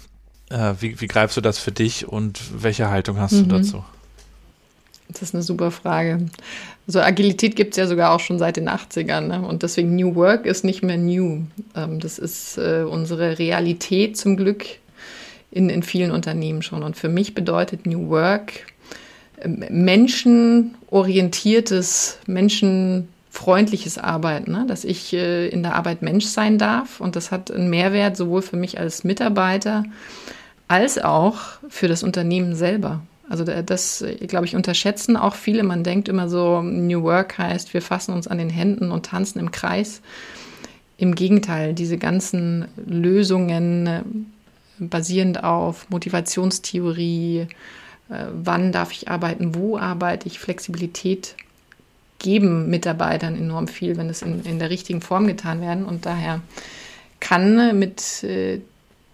äh, 0.49 0.73
wie, 0.79 0.99
wie 1.01 1.07
greifst 1.07 1.37
du 1.37 1.41
das 1.41 1.59
für 1.59 1.71
dich 1.71 2.07
und 2.07 2.39
welche 2.63 2.89
Haltung 2.89 3.19
hast 3.19 3.33
mhm. 3.33 3.49
du 3.49 3.57
dazu? 3.57 3.83
Das 5.09 5.21
ist 5.21 5.35
eine 5.35 5.43
super 5.43 5.69
Frage. 5.69 6.25
Also 6.85 6.99
Agilität 6.99 7.55
gibt 7.55 7.71
es 7.71 7.77
ja 7.77 7.87
sogar 7.87 8.11
auch 8.11 8.19
schon 8.19 8.37
seit 8.39 8.57
den 8.57 8.67
80ern. 8.69 9.21
Ne? 9.21 9.41
Und 9.41 9.63
deswegen 9.63 9.95
New 9.95 10.15
Work 10.15 10.45
ist 10.45 10.65
nicht 10.65 10.83
mehr 10.83 10.97
new. 10.97 11.43
Ähm, 11.75 11.99
das 11.99 12.19
ist 12.19 12.57
äh, 12.57 12.83
unsere 12.83 13.39
Realität 13.39 14.17
zum 14.17 14.35
Glück 14.35 14.65
in, 15.49 15.69
in 15.69 15.83
vielen 15.83 16.11
Unternehmen 16.11 16.61
schon. 16.61 16.83
Und 16.83 16.97
für 16.97 17.09
mich 17.09 17.33
bedeutet 17.33 17.85
New 17.85 18.09
Work 18.09 18.65
ähm, 19.41 19.63
menschenorientiertes, 19.69 22.19
menschenfreundliches 22.27 23.97
Arbeiten, 23.97 24.51
ne? 24.51 24.65
dass 24.67 24.83
ich 24.83 25.13
äh, 25.13 25.47
in 25.47 25.63
der 25.63 25.75
Arbeit 25.75 26.01
Mensch 26.01 26.25
sein 26.25 26.57
darf. 26.57 26.99
Und 26.99 27.15
das 27.15 27.31
hat 27.31 27.49
einen 27.49 27.69
Mehrwert 27.69 28.17
sowohl 28.17 28.41
für 28.41 28.57
mich 28.57 28.77
als 28.77 29.05
Mitarbeiter 29.05 29.85
als 30.67 30.97
auch 30.97 31.37
für 31.69 31.87
das 31.87 32.03
Unternehmen 32.03 32.55
selber. 32.55 33.01
Also 33.33 33.45
das, 33.45 34.05
glaube 34.27 34.45
ich, 34.45 34.55
unterschätzen 34.55 35.17
auch 35.17 35.33
viele. 35.33 35.63
Man 35.63 35.83
denkt 35.83 36.07
immer 36.07 36.29
so, 36.29 36.61
New 36.61 37.01
Work 37.01 37.39
heißt, 37.39 37.73
wir 37.73 37.81
fassen 37.81 38.13
uns 38.13 38.27
an 38.27 38.37
den 38.37 38.51
Händen 38.51 38.91
und 38.91 39.07
tanzen 39.07 39.39
im 39.39 39.49
Kreis. 39.49 40.03
Im 40.97 41.15
Gegenteil, 41.15 41.73
diese 41.73 41.97
ganzen 41.97 42.67
Lösungen 42.85 44.31
basierend 44.77 45.43
auf 45.43 45.89
Motivationstheorie, 45.89 47.47
äh, 48.11 48.25
wann 48.35 48.71
darf 48.71 48.91
ich 48.91 49.09
arbeiten, 49.09 49.55
wo 49.55 49.79
arbeite 49.79 50.27
ich, 50.27 50.37
Flexibilität 50.37 51.35
geben 52.19 52.69
Mitarbeitern 52.69 53.35
enorm 53.35 53.67
viel, 53.67 53.97
wenn 53.97 54.11
es 54.11 54.21
in, 54.21 54.43
in 54.43 54.59
der 54.59 54.69
richtigen 54.69 55.01
Form 55.01 55.25
getan 55.25 55.59
werden. 55.59 55.85
Und 55.85 56.05
daher 56.05 56.41
kann 57.19 57.79
mit 57.79 58.23
äh, 58.23 58.61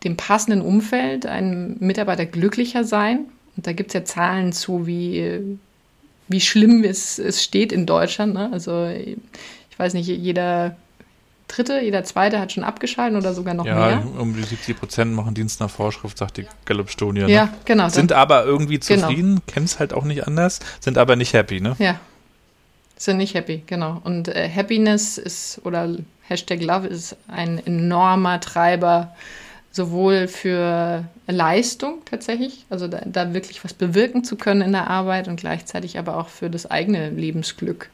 dem 0.03 0.17
passenden 0.17 0.61
Umfeld 0.61 1.25
ein 1.25 1.77
Mitarbeiter 1.79 2.25
glücklicher 2.25 2.83
sein. 2.83 3.27
Und 3.59 3.67
da 3.67 3.73
gibt 3.73 3.89
es 3.89 3.93
ja 3.93 4.05
Zahlen 4.05 4.53
zu, 4.53 4.87
wie, 4.87 5.59
wie 6.29 6.39
schlimm 6.39 6.85
es, 6.85 7.19
es 7.19 7.43
steht 7.43 7.73
in 7.73 7.85
Deutschland. 7.85 8.33
Ne? 8.33 8.49
Also 8.53 8.85
ich 8.85 9.17
weiß 9.77 9.95
nicht, 9.95 10.07
jeder 10.07 10.77
Dritte, 11.49 11.81
jeder 11.81 12.05
Zweite 12.05 12.39
hat 12.39 12.53
schon 12.53 12.63
abgeschalten 12.63 13.17
oder 13.17 13.33
sogar 13.33 13.53
noch 13.53 13.65
ja, 13.65 13.75
mehr. 13.75 13.89
Ja, 13.89 14.21
um 14.21 14.33
die 14.33 14.43
70 14.43 14.79
Prozent 14.79 15.13
machen 15.13 15.33
Dienst 15.33 15.59
nach 15.59 15.69
Vorschrift, 15.69 16.17
sagt 16.17 16.37
die 16.37 16.45
Gallup-Studie. 16.63 17.23
Ne? 17.23 17.29
Ja, 17.29 17.49
genau. 17.65 17.89
Sind 17.89 18.13
aber 18.13 18.45
irgendwie 18.45 18.79
genau. 18.79 19.07
zufrieden, 19.07 19.29
genau. 19.31 19.41
kennen 19.45 19.65
es 19.65 19.77
halt 19.77 19.91
auch 19.91 20.05
nicht 20.05 20.25
anders, 20.25 20.61
sind 20.79 20.97
aber 20.97 21.17
nicht 21.17 21.33
happy, 21.33 21.59
ne? 21.59 21.75
Ja, 21.79 21.99
sind 22.95 23.17
nicht 23.17 23.33
happy, 23.33 23.63
genau. 23.67 23.99
Und 24.05 24.29
äh, 24.29 24.49
Happiness 24.49 25.17
ist, 25.17 25.59
oder 25.65 25.97
Hashtag 26.21 26.61
Love 26.61 26.87
ist 26.87 27.17
ein 27.27 27.59
enormer 27.65 28.39
Treiber, 28.39 29.13
sowohl 29.71 30.27
für 30.27 31.05
Leistung 31.27 32.01
tatsächlich, 32.05 32.65
also 32.69 32.87
da, 32.87 33.01
da 33.05 33.33
wirklich 33.33 33.63
was 33.63 33.73
bewirken 33.73 34.23
zu 34.23 34.35
können 34.35 34.61
in 34.61 34.71
der 34.71 34.89
Arbeit 34.89 35.27
und 35.27 35.39
gleichzeitig 35.39 35.97
aber 35.99 36.17
auch 36.17 36.29
für 36.29 36.49
das 36.49 36.69
eigene 36.69 37.09
Lebensglück, 37.11 37.89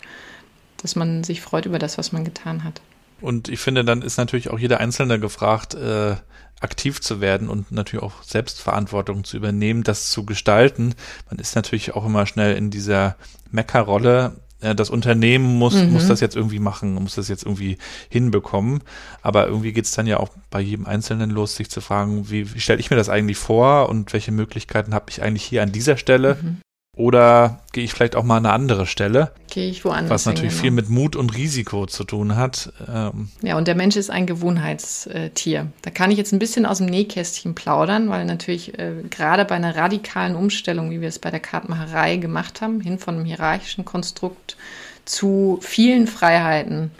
dass 0.81 0.95
man 0.95 1.23
sich 1.23 1.41
freut 1.41 1.65
über 1.65 1.79
das, 1.79 1.97
was 1.97 2.11
man 2.11 2.23
getan 2.23 2.63
hat. 2.63 2.81
Und 3.21 3.49
ich 3.49 3.59
finde, 3.59 3.83
dann 3.83 4.01
ist 4.01 4.17
natürlich 4.17 4.49
auch 4.49 4.59
jeder 4.59 4.79
Einzelne 4.79 5.19
gefragt, 5.19 5.73
äh, 5.73 6.15
aktiv 6.61 7.01
zu 7.01 7.21
werden 7.21 7.49
und 7.49 7.71
natürlich 7.71 8.03
auch 8.03 8.23
Selbstverantwortung 8.23 9.23
zu 9.23 9.37
übernehmen, 9.37 9.83
das 9.83 10.09
zu 10.09 10.25
gestalten. 10.25 10.95
Man 11.29 11.39
ist 11.39 11.55
natürlich 11.55 11.93
auch 11.95 12.05
immer 12.05 12.25
schnell 12.25 12.55
in 12.55 12.71
dieser 12.71 13.17
Meckerrolle. 13.51 14.37
Das 14.73 14.89
Unternehmen 14.89 15.57
muss, 15.57 15.75
mhm. 15.75 15.93
muss 15.93 16.07
das 16.07 16.19
jetzt 16.19 16.35
irgendwie 16.35 16.59
machen, 16.59 16.95
muss 16.95 17.15
das 17.15 17.27
jetzt 17.27 17.43
irgendwie 17.43 17.77
hinbekommen. 18.09 18.81
Aber 19.21 19.47
irgendwie 19.47 19.73
geht's 19.73 19.91
dann 19.91 20.07
ja 20.07 20.19
auch 20.19 20.29
bei 20.49 20.61
jedem 20.61 20.85
Einzelnen 20.85 21.29
los, 21.29 21.55
sich 21.55 21.69
zu 21.69 21.81
fragen, 21.81 22.29
wie, 22.29 22.53
wie 22.53 22.59
stelle 22.59 22.79
ich 22.79 22.89
mir 22.89 22.97
das 22.97 23.09
eigentlich 23.09 23.37
vor 23.37 23.89
und 23.89 24.13
welche 24.13 24.31
Möglichkeiten 24.31 24.93
habe 24.93 25.05
ich 25.09 25.21
eigentlich 25.21 25.43
hier 25.43 25.61
an 25.61 25.71
dieser 25.71 25.97
Stelle? 25.97 26.37
Mhm. 26.41 26.57
Oder 26.95 27.59
gehe 27.73 27.83
ich 27.83 27.93
vielleicht 27.93 28.15
auch 28.15 28.23
mal 28.23 28.37
an 28.37 28.45
eine 28.45 28.53
andere 28.53 28.85
Stelle? 28.85 29.31
Gehe 29.49 29.69
ich 29.69 29.83
woanders. 29.83 30.09
Was 30.09 30.25
natürlich 30.25 30.53
hin, 30.53 30.61
genau. 30.61 30.61
viel 30.61 30.71
mit 30.71 30.89
Mut 30.89 31.15
und 31.17 31.35
Risiko 31.35 31.85
zu 31.87 32.05
tun 32.05 32.37
hat. 32.37 32.71
Ähm 32.87 33.29
ja, 33.41 33.57
und 33.57 33.67
der 33.67 33.75
Mensch 33.75 33.97
ist 33.97 34.09
ein 34.09 34.25
Gewohnheitstier. 34.25 35.67
Da 35.81 35.91
kann 35.91 36.11
ich 36.11 36.17
jetzt 36.17 36.31
ein 36.31 36.39
bisschen 36.39 36.65
aus 36.65 36.77
dem 36.77 36.87
Nähkästchen 36.87 37.53
plaudern, 37.53 38.09
weil 38.09 38.23
natürlich 38.23 38.79
äh, 38.79 38.93
gerade 39.09 39.43
bei 39.43 39.55
einer 39.55 39.75
radikalen 39.75 40.35
Umstellung, 40.35 40.89
wie 40.89 41.01
wir 41.01 41.09
es 41.09 41.19
bei 41.19 41.31
der 41.31 41.41
Kartenmacherei 41.41 42.15
gemacht 42.15 42.61
haben, 42.61 42.79
hin 42.79 42.97
von 42.97 43.15
einem 43.15 43.25
hierarchischen 43.25 43.83
Konstrukt 43.83 44.55
zu 45.03 45.59
vielen 45.61 46.07
Freiheiten, 46.07 46.91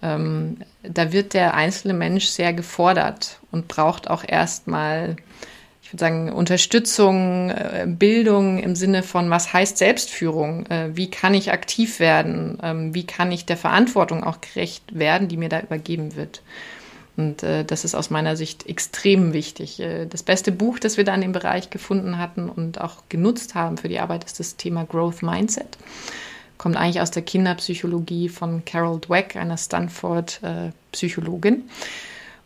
ähm, 0.00 0.58
da 0.82 1.12
wird 1.12 1.34
der 1.34 1.54
einzelne 1.54 1.94
Mensch 1.94 2.26
sehr 2.26 2.52
gefordert 2.52 3.40
und 3.50 3.68
braucht 3.68 4.08
auch 4.08 4.22
erstmal 4.26 5.16
würde 5.94 6.00
sagen, 6.00 6.32
Unterstützung, 6.32 7.50
äh, 7.50 7.86
Bildung 7.88 8.58
im 8.58 8.76
Sinne 8.76 9.02
von, 9.02 9.30
was 9.30 9.52
heißt 9.52 9.76
Selbstführung? 9.78 10.66
Äh, 10.66 10.96
wie 10.96 11.10
kann 11.10 11.34
ich 11.34 11.52
aktiv 11.52 12.00
werden? 12.00 12.58
Ähm, 12.62 12.94
wie 12.94 13.06
kann 13.06 13.30
ich 13.32 13.46
der 13.46 13.56
Verantwortung 13.56 14.24
auch 14.24 14.40
gerecht 14.40 14.98
werden, 14.98 15.28
die 15.28 15.36
mir 15.36 15.48
da 15.48 15.60
übergeben 15.60 16.16
wird? 16.16 16.42
Und 17.16 17.44
äh, 17.44 17.64
das 17.64 17.84
ist 17.84 17.94
aus 17.94 18.10
meiner 18.10 18.34
Sicht 18.34 18.68
extrem 18.68 19.32
wichtig. 19.32 19.80
das 20.10 20.24
beste 20.24 20.50
Buch, 20.50 20.80
das 20.80 20.96
wir 20.96 21.04
da 21.04 21.14
in 21.14 21.20
dem 21.20 21.30
Bereich 21.32 21.70
gefunden 21.70 22.18
hatten 22.18 22.48
und 22.48 22.80
auch 22.80 23.04
genutzt 23.08 23.54
haben 23.54 23.76
für 23.76 23.88
die 23.88 24.00
Arbeit, 24.00 24.24
ist 24.24 24.40
das 24.40 24.56
Thema 24.56 24.84
Growth 24.84 25.22
Mindset. 25.22 25.78
Kommt 26.58 26.76
eigentlich 26.76 27.00
aus 27.00 27.12
der 27.12 27.22
Kinderpsychologie 27.22 28.28
von 28.28 28.64
Carol 28.64 28.98
Dweck, 29.00 29.36
einer 29.36 29.56
Stanford-Psychologin. 29.56 31.62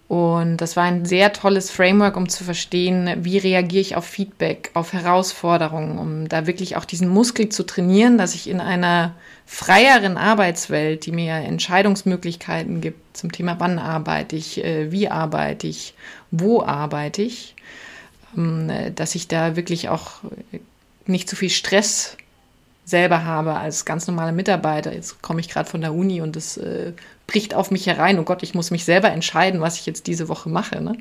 Und 0.09 0.57
das 0.57 0.75
war 0.75 0.85
ein 0.85 1.05
sehr 1.05 1.35
tolles 1.35 1.71
Framework, 1.71 2.17
um 2.17 2.31
zu 2.31 2.43
verstehen, 2.43 3.11
wie 3.25 3.37
reagiere 3.37 3.83
ich 3.83 3.95
auf 3.95 4.07
Feedback, 4.07 4.71
auf 4.73 4.95
Herausforderungen, 4.95 5.99
um 5.99 6.29
da 6.29 6.47
wirklich 6.47 6.77
auch 6.77 6.87
diesen 6.87 7.09
Muskel 7.09 7.51
zu 7.51 7.65
trainieren, 7.67 8.17
dass 8.17 8.35
ich 8.35 8.49
in 8.49 8.61
einer 8.61 9.15
freieren 9.45 10.17
Arbeitswelt, 10.17 11.05
die 11.05 11.13
mir 11.13 11.35
Entscheidungsmöglichkeiten 11.35 12.81
gibt 12.81 13.19
zum 13.19 13.33
Thema, 13.33 13.57
wann 13.61 13.79
arbeite 13.79 14.35
ich, 14.35 14.65
äh, 14.65 14.91
wie 14.91 15.11
arbeite 15.11 15.67
ich, 15.67 15.93
wo 16.31 16.63
arbeite 16.63 17.21
ich, 17.21 17.55
ähm, 18.35 18.71
dass 18.95 19.15
ich 19.15 19.29
da 19.29 19.57
wirklich 19.57 19.91
auch 19.91 20.23
nicht 21.05 21.29
zu 21.29 21.37
viel 21.37 21.51
Stress 21.51 22.17
selber 22.87 23.25
habe 23.25 23.57
als 23.57 23.85
ganz 23.85 24.07
normaler 24.07 24.33
Mitarbeiter. 24.33 24.95
Jetzt 24.95 25.21
komme 25.21 25.41
ich 25.41 25.51
gerade 25.51 25.69
von 25.69 25.83
der 25.83 25.93
Uni 25.93 26.23
und 26.23 26.35
das 26.35 26.57
äh, 26.57 26.93
bricht 27.29 27.55
auf 27.55 27.71
mich 27.71 27.87
herein. 27.87 28.19
Oh 28.19 28.25
Gott, 28.25 28.43
ich 28.43 28.55
muss 28.55 28.73
mich 28.73 28.85
selber 28.85 29.13
entscheiden, 29.13 29.61
was 29.61 29.79
ich 29.79 29.87
jetzt 29.87 30.09
diese 30.09 30.29
Woche 30.29 30.49
mache. 30.49 30.81
Ne? 30.81 30.97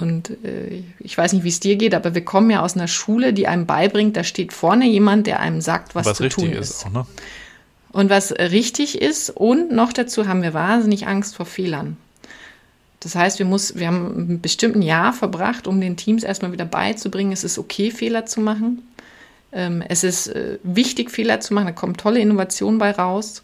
Und 0.00 0.30
äh, 0.44 0.82
ich 0.98 1.16
weiß 1.16 1.32
nicht, 1.32 1.44
wie 1.44 1.48
es 1.48 1.60
dir 1.60 1.76
geht, 1.76 1.94
aber 1.94 2.16
wir 2.16 2.24
kommen 2.24 2.50
ja 2.50 2.62
aus 2.62 2.74
einer 2.74 2.88
Schule, 2.88 3.32
die 3.32 3.46
einem 3.46 3.66
beibringt, 3.66 4.16
da 4.16 4.24
steht 4.24 4.52
vorne 4.52 4.86
jemand, 4.86 5.28
der 5.28 5.38
einem 5.38 5.60
sagt, 5.60 5.94
was, 5.94 6.06
was 6.06 6.16
zu 6.16 6.28
tun 6.28 6.50
ist. 6.50 6.70
ist 6.70 6.86
auch, 6.86 6.90
ne? 6.90 7.06
Und 7.92 8.10
was 8.10 8.32
richtig 8.32 9.00
ist. 9.00 9.30
Und 9.30 9.72
noch 9.72 9.92
dazu 9.92 10.26
haben 10.26 10.42
wir 10.42 10.52
wahnsinnig 10.52 11.06
Angst 11.06 11.36
vor 11.36 11.46
Fehlern. 11.46 11.96
Das 13.00 13.14
heißt, 13.14 13.38
wir, 13.38 13.46
muss, 13.46 13.76
wir 13.76 13.86
haben 13.86 14.32
ein 14.32 14.40
bestimmten 14.40 14.82
Jahr 14.82 15.12
verbracht, 15.12 15.66
um 15.66 15.80
den 15.80 15.96
Teams 15.96 16.24
erstmal 16.24 16.52
wieder 16.52 16.64
beizubringen, 16.64 17.32
es 17.32 17.44
ist 17.44 17.58
okay, 17.58 17.90
Fehler 17.90 18.26
zu 18.26 18.40
machen. 18.40 18.82
Ähm, 19.52 19.82
es 19.88 20.02
ist 20.02 20.26
äh, 20.26 20.58
wichtig, 20.62 21.10
Fehler 21.10 21.40
zu 21.40 21.54
machen, 21.54 21.66
da 21.66 21.72
kommen 21.72 21.96
tolle 21.96 22.20
Innovationen 22.20 22.78
bei 22.78 22.90
raus. 22.90 23.42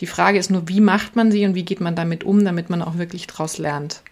Die 0.00 0.06
Frage 0.06 0.38
ist 0.38 0.50
nur, 0.50 0.68
wie 0.68 0.80
macht 0.80 1.16
man 1.16 1.32
sie 1.32 1.44
und 1.44 1.54
wie 1.54 1.64
geht 1.64 1.80
man 1.80 1.96
damit 1.96 2.24
um, 2.24 2.44
damit 2.44 2.70
man 2.70 2.82
auch 2.82 2.98
wirklich 2.98 3.26
daraus 3.26 3.58
lernt. 3.58 4.02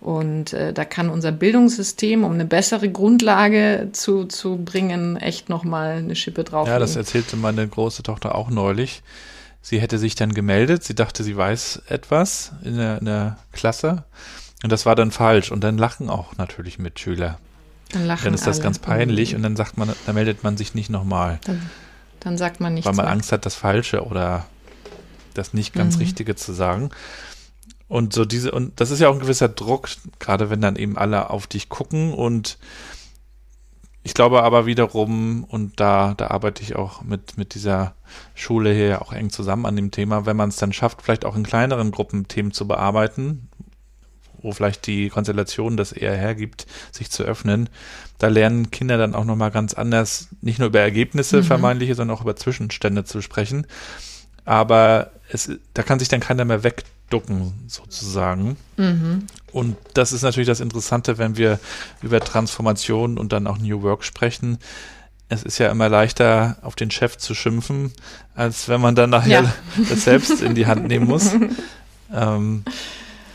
Und 0.00 0.52
äh, 0.52 0.72
da 0.72 0.84
kann 0.84 1.08
unser 1.08 1.32
Bildungssystem, 1.32 2.22
um 2.24 2.32
eine 2.32 2.44
bessere 2.44 2.88
Grundlage 2.88 3.88
zu, 3.92 4.24
zu 4.24 4.56
bringen, 4.56 5.16
echt 5.16 5.48
nochmal 5.48 5.98
eine 5.98 6.14
Schippe 6.14 6.44
drauf. 6.44 6.68
Ja, 6.68 6.78
das 6.78 6.96
erzählte 6.96 7.36
meine 7.36 7.66
große 7.66 8.02
Tochter 8.02 8.34
auch 8.34 8.50
neulich. 8.50 9.02
Sie 9.62 9.80
hätte 9.80 9.98
sich 9.98 10.14
dann 10.14 10.32
gemeldet, 10.32 10.84
sie 10.84 10.94
dachte, 10.94 11.24
sie 11.24 11.36
weiß 11.36 11.82
etwas 11.88 12.52
in 12.62 12.76
der, 12.76 12.98
in 12.98 13.06
der 13.06 13.38
Klasse. 13.52 14.04
Und 14.62 14.70
das 14.70 14.86
war 14.86 14.94
dann 14.94 15.10
falsch. 15.10 15.50
Und 15.50 15.64
dann 15.64 15.76
lachen 15.76 16.08
auch 16.08 16.36
natürlich 16.36 16.78
Mitschüler. 16.78 17.38
Dann 17.92 18.06
lachen 18.06 18.24
Dann 18.24 18.34
ist 18.34 18.46
das 18.46 18.56
alle. 18.56 18.64
ganz 18.64 18.78
peinlich 18.78 19.34
und 19.34 19.42
dann 19.42 19.56
sagt 19.56 19.76
man, 19.76 19.92
dann 20.06 20.14
meldet 20.14 20.44
man 20.44 20.56
sich 20.56 20.74
nicht 20.74 20.90
nochmal. 20.90 21.40
Dann, 21.44 21.62
dann 22.20 22.38
sagt 22.38 22.60
man 22.60 22.74
nicht. 22.74 22.84
Weil 22.84 22.94
man 22.94 23.06
Angst 23.06 23.32
hat, 23.32 23.46
das 23.46 23.54
Falsche 23.54 24.04
oder 24.04 24.46
das 25.36 25.54
nicht 25.54 25.72
ganz 25.72 25.96
mhm. 25.96 26.02
Richtige 26.02 26.34
zu 26.36 26.52
sagen. 26.52 26.90
Und 27.88 28.12
so 28.12 28.24
diese, 28.24 28.50
und 28.50 28.80
das 28.80 28.90
ist 28.90 29.00
ja 29.00 29.08
auch 29.08 29.14
ein 29.14 29.20
gewisser 29.20 29.48
Druck, 29.48 29.88
gerade 30.18 30.50
wenn 30.50 30.60
dann 30.60 30.76
eben 30.76 30.98
alle 30.98 31.30
auf 31.30 31.46
dich 31.46 31.68
gucken 31.68 32.12
und 32.12 32.58
ich 34.06 34.14
glaube 34.14 34.44
aber 34.44 34.66
wiederum, 34.66 35.42
und 35.42 35.80
da, 35.80 36.14
da 36.16 36.28
arbeite 36.28 36.62
ich 36.62 36.76
auch 36.76 37.02
mit, 37.02 37.36
mit 37.38 37.54
dieser 37.54 37.94
Schule 38.36 38.72
hier 38.72 39.02
auch 39.02 39.12
eng 39.12 39.30
zusammen 39.30 39.66
an 39.66 39.74
dem 39.74 39.90
Thema, 39.90 40.26
wenn 40.26 40.36
man 40.36 40.48
es 40.48 40.56
dann 40.56 40.72
schafft, 40.72 41.02
vielleicht 41.02 41.24
auch 41.24 41.34
in 41.34 41.42
kleineren 41.42 41.90
Gruppen 41.90 42.28
Themen 42.28 42.52
zu 42.52 42.68
bearbeiten, 42.68 43.48
wo 44.42 44.52
vielleicht 44.52 44.86
die 44.86 45.08
Konstellation 45.08 45.76
das 45.76 45.90
eher 45.90 46.16
hergibt, 46.16 46.68
sich 46.92 47.10
zu 47.10 47.24
öffnen, 47.24 47.68
da 48.18 48.28
lernen 48.28 48.70
Kinder 48.70 48.96
dann 48.96 49.16
auch 49.16 49.24
nochmal 49.24 49.50
ganz 49.50 49.74
anders, 49.74 50.28
nicht 50.40 50.60
nur 50.60 50.68
über 50.68 50.78
Ergebnisse 50.78 51.38
mhm. 51.38 51.44
vermeintliche, 51.44 51.96
sondern 51.96 52.16
auch 52.16 52.22
über 52.22 52.36
Zwischenstände 52.36 53.02
zu 53.02 53.20
sprechen. 53.22 53.66
Aber 54.44 55.10
es, 55.28 55.50
da 55.74 55.82
kann 55.82 55.98
sich 55.98 56.08
dann 56.08 56.20
keiner 56.20 56.44
mehr 56.44 56.62
wegducken, 56.62 57.52
sozusagen. 57.66 58.56
Mhm. 58.76 59.26
Und 59.52 59.76
das 59.94 60.12
ist 60.12 60.22
natürlich 60.22 60.46
das 60.46 60.60
Interessante, 60.60 61.18
wenn 61.18 61.36
wir 61.36 61.58
über 62.02 62.20
Transformation 62.20 63.18
und 63.18 63.32
dann 63.32 63.46
auch 63.46 63.58
New 63.58 63.82
Work 63.82 64.04
sprechen. 64.04 64.58
Es 65.28 65.42
ist 65.42 65.58
ja 65.58 65.70
immer 65.70 65.88
leichter, 65.88 66.56
auf 66.62 66.76
den 66.76 66.90
Chef 66.90 67.16
zu 67.16 67.34
schimpfen, 67.34 67.92
als 68.34 68.68
wenn 68.68 68.80
man 68.80 68.94
dann 68.94 69.10
nachher 69.10 69.42
ja. 69.42 69.54
das 69.88 70.04
selbst 70.04 70.40
in 70.40 70.54
die 70.54 70.66
Hand 70.66 70.86
nehmen 70.86 71.06
muss. 71.06 71.32
ähm, 72.12 72.64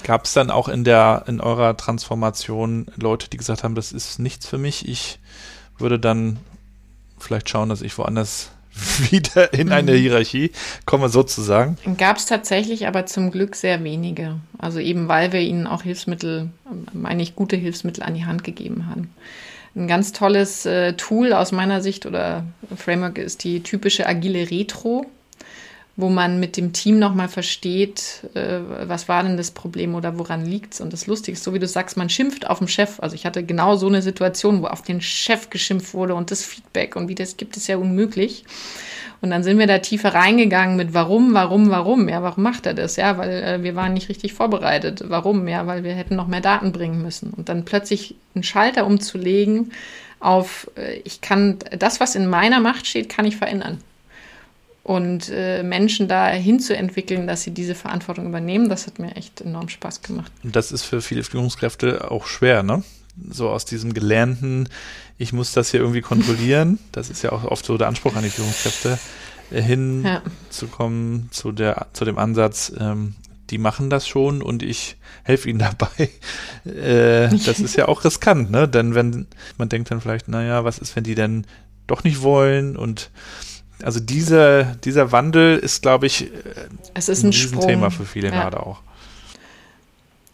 Gab 0.04 0.25
es 0.25 0.34
dann 0.34 0.49
auch 0.49 0.67
in 0.67 0.84
der, 0.84 1.25
in 1.27 1.41
eurer 1.41 1.77
Transformation 1.77 2.88
Leute, 2.95 3.30
die 3.30 3.38
gesagt 3.38 3.63
haben, 3.63 3.75
das 3.75 3.91
ist 3.91 4.17
nichts 4.17 4.47
für 4.47 4.58
mich, 4.58 4.88
ich 4.88 5.19
würde 5.77 5.99
dann 5.99 6.39
vielleicht 7.19 7.49
schauen, 7.49 7.69
dass 7.69 7.82
ich 7.82 7.97
woanders 7.97 8.49
wieder 9.12 9.54
in 9.54 9.72
eine 9.72 9.94
mhm. 9.94 9.98
Hierarchie 9.98 10.52
komme, 10.86 11.10
sozusagen? 11.10 11.78
Gab 11.98 12.17
es 12.17 12.26
tatsächlich, 12.26 12.88
aber 12.88 13.06
zum 13.06 13.32
Glück 13.32 13.56
sehr 13.56 13.84
wenige. 13.84 14.39
Also 14.58 14.80
eben, 14.80 15.08
weil 15.08 15.32
wir 15.32 15.41
ihnen 15.41 15.67
auch 15.67 15.84
Hilfsmittel, 15.84 16.50
meine 16.94 17.24
ich, 17.24 17.36
gute 17.36 17.56
Hilfsmittel 17.56 18.04
an 18.04 18.13
die 18.13 18.26
Hand 18.26 18.44
gegeben 18.44 18.88
haben. 18.88 19.10
Ein 19.76 19.88
ganz 19.88 20.12
tolles 20.12 20.65
äh, 20.65 20.94
Tool 20.94 21.32
aus 21.32 21.52
meiner 21.52 21.82
Sicht 21.82 22.06
oder 22.06 22.44
Framework 22.76 23.17
ist 23.17 23.44
die 23.44 23.63
typische 23.63 24.06
agile 24.06 24.52
Retro 24.52 25.06
wo 25.97 26.10
man 26.10 26.39
mit 26.39 26.56
dem 26.58 26.71
Team 26.73 26.99
nochmal 26.99 27.27
versteht, 27.27 28.27
äh, 28.34 28.60
was 28.86 29.10
war 29.10 29.23
denn 29.23 29.38
das 29.38 29.51
Problem 29.51 29.93
oder 29.95 30.17
woran 30.17 30.45
liegt 30.45 30.73
es. 30.73 30.82
Und 30.82 30.93
das 30.93 31.08
Lustige 31.08 31.36
ist, 31.36 31.43
so 31.43 31.54
wie 31.54 31.60
du 31.60 31.67
sagst, 31.67 31.97
man 31.97 32.10
schimpft 32.10 32.49
auf 32.49 32.60
den 32.60 32.67
Chef. 32.67 32.99
Also 32.99 33.15
ich 33.15 33.25
hatte 33.25 33.43
genau 33.43 33.75
so 33.75 33.88
eine 33.88 34.01
Situation, 34.01 34.62
wo 34.62 34.67
auf 34.67 34.82
den 34.82 35.01
Chef 35.01 35.49
geschimpft 35.49 35.93
wurde 35.93 36.15
und 36.15 36.32
das 36.32 36.45
Feedback 36.45 36.95
und 36.95 37.10
wie 37.10 37.15
das 37.15 37.38
gibt 37.38 37.58
es 37.58 37.67
ja 37.67 37.77
unmöglich. 37.77 38.45
Und 39.19 39.30
dann 39.30 39.43
sind 39.43 39.60
wir 39.60 39.67
da 39.67 39.77
tiefer 39.77 40.15
reingegangen 40.15 40.77
mit 40.77 40.95
warum, 40.95 41.34
warum, 41.34 41.69
warum. 41.69 42.10
Ja, 42.10 42.23
warum 42.23 42.43
macht 42.43 42.65
er 42.65 42.73
das? 42.73 42.95
Ja, 42.95 43.17
weil 43.17 43.30
äh, 43.30 43.63
wir 43.63 43.75
waren 43.75 43.93
nicht 43.93 44.10
richtig 44.10 44.34
vorbereitet. 44.34 45.04
Warum? 45.08 45.47
Ja, 45.47 45.67
weil 45.67 45.84
wir 45.84 45.93
hätten 45.93 46.15
noch 46.15 46.27
mehr 46.27 46.41
Daten 46.41 46.71
bringen 46.71 47.04
müssen. 47.04 47.32
Und 47.32 47.49
dann 47.49 47.65
plötzlich 47.65 48.15
einen 48.34 48.43
Schalter 48.43 48.88
umzulegen 48.88 49.73
auf, 50.19 50.71
äh, 50.75 51.01
ich 51.04 51.21
kann, 51.21 51.60
das, 51.77 51.99
was 51.99 52.15
in 52.15 52.27
meiner 52.27 52.62
Macht 52.62 52.88
steht, 52.88 53.10
kann 53.10 53.25
ich 53.25 53.38
verändern 53.38 53.77
und 54.84 55.30
äh, 55.30 55.63
Menschen 55.63 56.08
da 56.08 56.30
hinzuentwickeln, 56.30 57.28
dass 57.28 57.44
sie 57.44 57.52
diese 57.52 57.76
Verantwortung 57.76 58.26
übernehmen, 58.26 58.70
das 58.70 58.88
hat 58.88 59.00
mir 59.00 59.15
echt 59.15 59.41
enorm 59.41 59.70
Spaß 59.70 60.02
gemacht. 60.02 60.32
Und 60.44 60.56
das 60.56 60.72
ist 60.72 60.84
für 60.84 61.02
viele 61.02 61.24
Führungskräfte 61.24 62.10
auch 62.10 62.26
schwer, 62.26 62.63
ne? 62.63 62.84
So 63.30 63.50
aus 63.50 63.65
diesem 63.65 63.94
gelernten, 63.94 64.70
ich 65.17 65.34
muss 65.34 65.52
das 65.52 65.70
hier 65.72 65.82
irgendwie 65.82 66.02
kontrollieren, 66.02 66.80
das 66.91 67.10
ist 67.10 67.22
ja 67.22 67.32
auch 67.32 67.44
oft 67.44 67.65
so 67.65 67.78
der 67.78 67.88
Anspruch 67.88 68.15
an 68.15 68.24
die 68.24 68.30
Führungskräfte, 68.30 68.98
äh, 69.52 69.62
hinzukommen 69.62 71.24
ja. 71.26 71.32
zu, 71.32 71.52
der, 71.52 71.88
zu 71.94 72.06
dem 72.06 72.17
Ansatz, 72.17 72.74
ähm, 72.80 73.15
die 73.52 73.58
machen 73.58 73.89
das 73.89 74.08
schon 74.08 74.41
und 74.41 74.63
ich 74.63 74.98
helfe 75.24 75.50
ihnen 75.50 75.60
dabei. 75.78 76.10
Äh, 76.65 77.30
das 77.46 77.60
ist 77.60 77.76
ja 77.76 77.88
auch 77.88 78.04
riskant, 78.04 78.50
ne? 78.50 78.67
Denn 78.67 78.96
wenn 78.96 79.28
man 79.58 79.70
denkt 79.70 79.91
dann 79.91 80.02
vielleicht, 80.02 80.28
naja, 80.28 80.63
was 80.63 80.80
ist, 80.80 80.96
wenn 80.96 81.04
die 81.04 81.15
denn 81.15 81.46
doch 81.86 82.04
nicht 82.04 82.22
wollen 82.22 82.78
und 82.78 83.12
also 83.84 84.00
dieser, 84.00 84.63
dieser 84.63 85.12
Wandel 85.12 85.58
ist, 85.58 85.82
glaube 85.82 86.08
ich, 86.08 86.32
es 86.94 87.10
ist 87.10 87.24
ein, 87.24 87.34
Sprung. 87.34 87.67
Thema 87.67 87.91
für 87.91 88.06
viele 88.06 88.30
ja. 88.30 88.41
gerade 88.41 88.60
auch. 88.60 88.82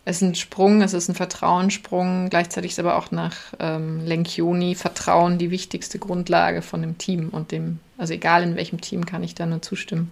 Es 0.05 0.17
ist 0.17 0.21
ein 0.21 0.35
Sprung, 0.35 0.81
es 0.81 0.93
ist 0.93 1.09
ein 1.09 1.15
Vertrauenssprung. 1.15 2.29
Gleichzeitig 2.29 2.71
ist 2.71 2.79
aber 2.79 2.95
auch 2.95 3.11
nach 3.11 3.35
ähm, 3.59 4.05
Lencioni 4.05 4.73
Vertrauen 4.75 5.37
die 5.37 5.51
wichtigste 5.51 5.99
Grundlage 5.99 6.61
von 6.61 6.81
dem 6.81 6.97
Team 6.97 7.29
und 7.29 7.51
dem, 7.51 7.79
also 7.97 8.13
egal 8.13 8.43
in 8.43 8.55
welchem 8.55 8.79
Team 8.79 9.05
kann 9.05 9.21
ich 9.21 9.35
da 9.35 9.45
nur 9.45 9.61
zustimmen. 9.61 10.11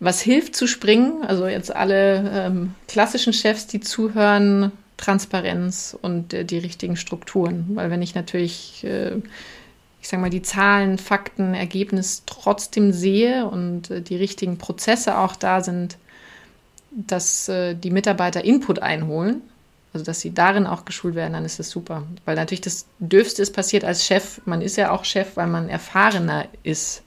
Was 0.00 0.20
hilft 0.20 0.54
zu 0.54 0.66
springen? 0.66 1.24
Also 1.26 1.46
jetzt 1.46 1.74
alle 1.74 2.30
ähm, 2.30 2.74
klassischen 2.86 3.32
Chefs, 3.32 3.66
die 3.66 3.80
zuhören, 3.80 4.70
Transparenz 4.98 5.96
und 6.00 6.34
äh, 6.34 6.44
die 6.44 6.58
richtigen 6.58 6.96
Strukturen. 6.96 7.70
Weil 7.70 7.90
wenn 7.90 8.02
ich 8.02 8.14
natürlich 8.14 8.84
äh, 8.84 9.12
ich 10.04 10.10
sage 10.10 10.20
mal, 10.20 10.28
die 10.28 10.42
Zahlen, 10.42 10.98
Fakten, 10.98 11.54
Ergebnis 11.54 12.24
trotzdem 12.26 12.92
sehe 12.92 13.46
und 13.46 13.90
äh, 13.90 14.02
die 14.02 14.16
richtigen 14.16 14.58
Prozesse 14.58 15.16
auch 15.16 15.34
da 15.34 15.62
sind, 15.62 15.96
dass 16.90 17.48
äh, 17.48 17.74
die 17.74 17.90
Mitarbeiter 17.90 18.44
Input 18.44 18.80
einholen, 18.80 19.40
also 19.94 20.04
dass 20.04 20.20
sie 20.20 20.34
darin 20.34 20.66
auch 20.66 20.84
geschult 20.84 21.14
werden, 21.14 21.32
dann 21.32 21.46
ist 21.46 21.58
das 21.58 21.70
super. 21.70 22.02
Weil 22.26 22.36
natürlich 22.36 22.60
das 22.60 22.84
Dürfste 22.98 23.40
ist 23.40 23.54
passiert 23.54 23.82
als 23.82 24.04
Chef. 24.04 24.42
Man 24.44 24.60
ist 24.60 24.76
ja 24.76 24.90
auch 24.90 25.06
Chef, 25.06 25.38
weil 25.38 25.46
man 25.46 25.70
erfahrener 25.70 26.48
ist. 26.64 27.02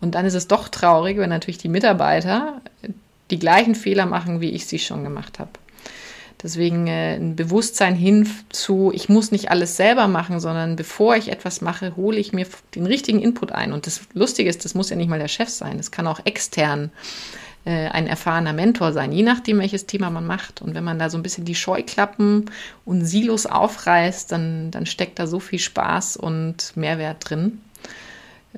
Und 0.00 0.14
dann 0.14 0.24
ist 0.24 0.34
es 0.34 0.46
doch 0.46 0.68
traurig, 0.68 1.18
wenn 1.18 1.30
natürlich 1.30 1.58
die 1.58 1.68
Mitarbeiter 1.68 2.60
die 3.32 3.40
gleichen 3.40 3.74
Fehler 3.74 4.06
machen, 4.06 4.40
wie 4.40 4.50
ich 4.50 4.66
sie 4.66 4.78
schon 4.78 5.02
gemacht 5.02 5.40
habe. 5.40 5.50
Deswegen 6.42 6.86
äh, 6.86 7.16
ein 7.16 7.36
Bewusstsein 7.36 7.94
hin 7.94 8.28
zu, 8.48 8.90
ich 8.94 9.08
muss 9.08 9.30
nicht 9.30 9.50
alles 9.50 9.76
selber 9.76 10.08
machen, 10.08 10.40
sondern 10.40 10.76
bevor 10.76 11.16
ich 11.16 11.30
etwas 11.30 11.60
mache, 11.60 11.96
hole 11.96 12.16
ich 12.18 12.32
mir 12.32 12.46
den 12.74 12.86
richtigen 12.86 13.20
Input 13.20 13.52
ein. 13.52 13.72
Und 13.72 13.86
das 13.86 14.02
Lustige 14.14 14.48
ist, 14.48 14.64
das 14.64 14.74
muss 14.74 14.90
ja 14.90 14.96
nicht 14.96 15.10
mal 15.10 15.18
der 15.18 15.28
Chef 15.28 15.48
sein, 15.48 15.76
das 15.76 15.90
kann 15.90 16.06
auch 16.06 16.20
extern 16.24 16.90
äh, 17.64 17.88
ein 17.88 18.06
erfahrener 18.06 18.54
Mentor 18.54 18.92
sein, 18.92 19.12
je 19.12 19.22
nachdem, 19.22 19.58
welches 19.58 19.86
Thema 19.86 20.08
man 20.08 20.26
macht. 20.26 20.62
Und 20.62 20.74
wenn 20.74 20.84
man 20.84 20.98
da 20.98 21.10
so 21.10 21.18
ein 21.18 21.22
bisschen 21.22 21.44
die 21.44 21.54
Scheuklappen 21.54 22.46
und 22.84 23.04
Silos 23.04 23.46
aufreißt, 23.46 24.32
dann, 24.32 24.70
dann 24.70 24.86
steckt 24.86 25.18
da 25.18 25.26
so 25.26 25.40
viel 25.40 25.58
Spaß 25.58 26.16
und 26.16 26.74
Mehrwert 26.74 27.28
drin. 27.28 27.60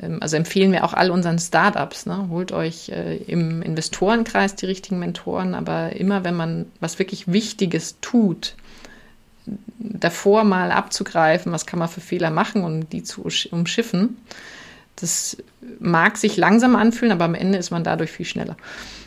Ähm, 0.00 0.18
also 0.20 0.36
empfehlen 0.36 0.72
wir 0.72 0.84
auch 0.84 0.94
all 0.94 1.10
unseren 1.10 1.38
Startups, 1.38 2.06
ne? 2.06 2.28
holt 2.28 2.52
euch 2.52 2.88
äh, 2.90 3.16
im 3.16 3.62
Investorenkreis 3.62 4.54
die 4.54 4.66
richtigen 4.66 4.98
Mentoren, 4.98 5.54
aber 5.54 5.94
immer 5.96 6.24
wenn 6.24 6.34
man 6.34 6.66
was 6.80 6.98
wirklich 6.98 7.32
Wichtiges 7.32 7.96
tut, 8.00 8.54
davor 9.78 10.44
mal 10.44 10.70
abzugreifen, 10.70 11.52
was 11.52 11.66
kann 11.66 11.78
man 11.78 11.88
für 11.88 12.00
Fehler 12.00 12.30
machen 12.30 12.62
und 12.62 12.92
die 12.92 13.02
zu 13.02 13.26
umschiffen, 13.50 14.16
das 14.96 15.36
mag 15.80 16.16
sich 16.16 16.36
langsam 16.36 16.76
anfühlen, 16.76 17.12
aber 17.12 17.24
am 17.24 17.34
Ende 17.34 17.58
ist 17.58 17.70
man 17.70 17.82
dadurch 17.82 18.10
viel 18.10 18.26
schneller. 18.26 18.56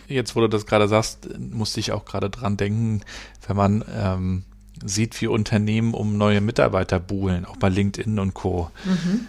Jetzt, 0.07 0.35
wo 0.35 0.41
du 0.41 0.49
das 0.49 0.65
gerade 0.65 0.87
sagst, 0.87 1.29
musste 1.39 1.79
ich 1.79 1.91
auch 1.91 2.05
gerade 2.05 2.29
dran 2.29 2.57
denken, 2.57 3.01
wenn 3.47 3.55
man 3.55 3.85
ähm, 3.95 4.43
sieht, 4.83 5.19
wie 5.21 5.27
Unternehmen 5.27 5.93
um 5.93 6.17
neue 6.17 6.41
Mitarbeiter 6.41 6.99
buhlen, 6.99 7.45
auch 7.45 7.57
bei 7.57 7.69
LinkedIn 7.69 8.19
und 8.19 8.33
Co. 8.33 8.69
Mhm. 8.83 9.27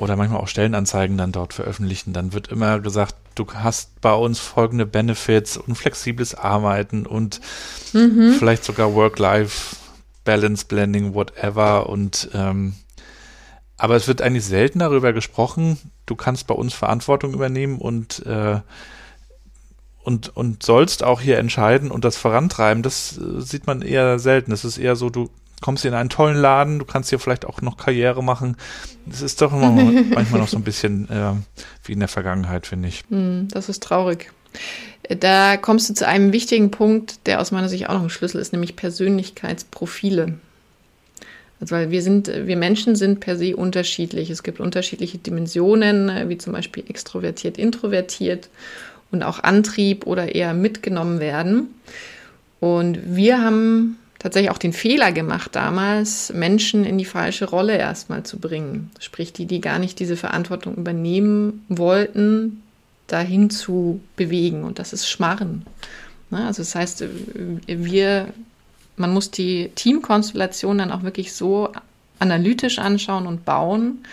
Oder 0.00 0.16
manchmal 0.16 0.40
auch 0.40 0.48
Stellenanzeigen 0.48 1.18
dann 1.18 1.30
dort 1.30 1.52
veröffentlichen, 1.52 2.14
dann 2.14 2.32
wird 2.32 2.48
immer 2.48 2.80
gesagt, 2.80 3.14
du 3.34 3.46
hast 3.52 4.00
bei 4.00 4.14
uns 4.14 4.38
folgende 4.38 4.86
Benefits 4.86 5.58
und 5.58 5.76
flexibles 5.76 6.34
Arbeiten 6.34 7.04
und 7.04 7.40
mhm. 7.92 8.34
vielleicht 8.38 8.64
sogar 8.64 8.94
Work-Life-Balance 8.94 10.64
Blending, 10.66 11.12
whatever. 11.12 11.90
Und 11.90 12.30
ähm, 12.32 12.76
aber 13.76 13.94
es 13.94 14.08
wird 14.08 14.22
eigentlich 14.22 14.46
selten 14.46 14.78
darüber 14.78 15.12
gesprochen, 15.12 15.78
du 16.06 16.16
kannst 16.16 16.46
bei 16.46 16.54
uns 16.54 16.72
Verantwortung 16.72 17.34
übernehmen 17.34 17.78
und 17.78 18.24
äh, 18.24 18.60
und, 20.02 20.34
und 20.34 20.62
sollst 20.62 21.04
auch 21.04 21.20
hier 21.20 21.36
entscheiden 21.38 21.90
und 21.90 22.06
das 22.06 22.16
vorantreiben, 22.16 22.82
das 22.82 23.18
äh, 23.18 23.42
sieht 23.42 23.66
man 23.66 23.82
eher 23.82 24.18
selten. 24.18 24.50
Es 24.50 24.64
ist 24.64 24.78
eher 24.78 24.96
so, 24.96 25.10
du 25.10 25.28
kommst 25.60 25.84
in 25.84 25.94
einen 25.94 26.08
tollen 26.08 26.36
Laden, 26.36 26.78
du 26.78 26.84
kannst 26.84 27.10
hier 27.10 27.18
vielleicht 27.18 27.44
auch 27.44 27.60
noch 27.62 27.76
Karriere 27.76 28.22
machen. 28.22 28.56
Das 29.06 29.22
ist 29.22 29.40
doch 29.40 29.52
immer 29.52 29.70
manchmal 30.14 30.40
noch 30.40 30.48
so 30.48 30.56
ein 30.56 30.64
bisschen 30.64 31.08
äh, 31.10 31.32
wie 31.84 31.92
in 31.92 32.00
der 32.00 32.08
Vergangenheit, 32.08 32.66
finde 32.66 32.88
ich. 32.88 33.04
Hm, 33.10 33.48
das 33.50 33.68
ist 33.68 33.82
traurig. 33.82 34.32
Da 35.08 35.56
kommst 35.56 35.90
du 35.90 35.94
zu 35.94 36.06
einem 36.06 36.32
wichtigen 36.32 36.70
Punkt, 36.70 37.26
der 37.26 37.40
aus 37.40 37.50
meiner 37.50 37.68
Sicht 37.68 37.88
auch 37.88 37.94
noch 37.94 38.02
ein 38.02 38.10
Schlüssel 38.10 38.40
ist, 38.40 38.52
nämlich 38.52 38.76
Persönlichkeitsprofile. 38.76 40.34
Also 41.60 41.74
weil 41.74 41.90
wir 41.90 42.02
sind, 42.02 42.28
wir 42.28 42.56
Menschen 42.56 42.96
sind 42.96 43.20
per 43.20 43.36
se 43.36 43.54
unterschiedlich. 43.54 44.30
Es 44.30 44.42
gibt 44.42 44.60
unterschiedliche 44.60 45.18
Dimensionen, 45.18 46.28
wie 46.28 46.38
zum 46.38 46.52
Beispiel 46.54 46.84
extrovertiert, 46.88 47.58
introvertiert 47.58 48.48
und 49.10 49.22
auch 49.22 49.40
Antrieb 49.40 50.06
oder 50.06 50.34
eher 50.34 50.54
mitgenommen 50.54 51.20
werden. 51.20 51.74
Und 52.60 52.98
wir 53.04 53.42
haben 53.42 53.98
tatsächlich 54.20 54.50
auch 54.50 54.58
den 54.58 54.74
Fehler 54.74 55.10
gemacht, 55.10 55.56
damals 55.56 56.32
Menschen 56.32 56.84
in 56.84 56.98
die 56.98 57.06
falsche 57.06 57.46
Rolle 57.46 57.76
erstmal 57.76 58.22
zu 58.22 58.38
bringen. 58.38 58.90
Sprich, 59.00 59.32
die, 59.32 59.46
die 59.46 59.60
gar 59.60 59.80
nicht 59.80 59.98
diese 59.98 60.16
Verantwortung 60.16 60.76
übernehmen 60.76 61.64
wollten, 61.68 62.62
dahin 63.08 63.50
zu 63.50 64.00
bewegen. 64.16 64.62
Und 64.62 64.78
das 64.78 64.92
ist 64.92 65.08
Schmarren. 65.08 65.64
Ne? 66.28 66.46
Also 66.46 66.62
das 66.62 66.74
heißt, 66.74 67.04
wir, 67.66 68.28
man 68.96 69.12
muss 69.12 69.30
die 69.30 69.70
Teamkonstellation 69.74 70.78
dann 70.78 70.92
auch 70.92 71.02
wirklich 71.02 71.32
so 71.32 71.72
analytisch 72.18 72.78
anschauen 72.78 73.26
und 73.26 73.46
bauen, 73.46 74.04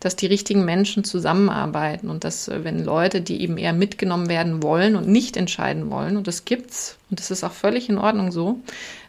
dass 0.00 0.16
die 0.16 0.26
richtigen 0.26 0.64
Menschen 0.64 1.04
zusammenarbeiten 1.04 2.10
und 2.10 2.24
dass, 2.24 2.50
wenn 2.52 2.84
Leute, 2.84 3.20
die 3.20 3.40
eben 3.40 3.56
eher 3.56 3.72
mitgenommen 3.72 4.28
werden 4.28 4.64
wollen 4.64 4.96
und 4.96 5.08
nicht 5.08 5.36
entscheiden 5.36 5.90
wollen, 5.90 6.16
und 6.16 6.26
das 6.26 6.44
gibt's, 6.44 6.98
und 7.08 7.20
das 7.20 7.30
ist 7.30 7.44
auch 7.44 7.52
völlig 7.52 7.88
in 7.88 7.98
Ordnung 7.98 8.32
so, 8.32 8.58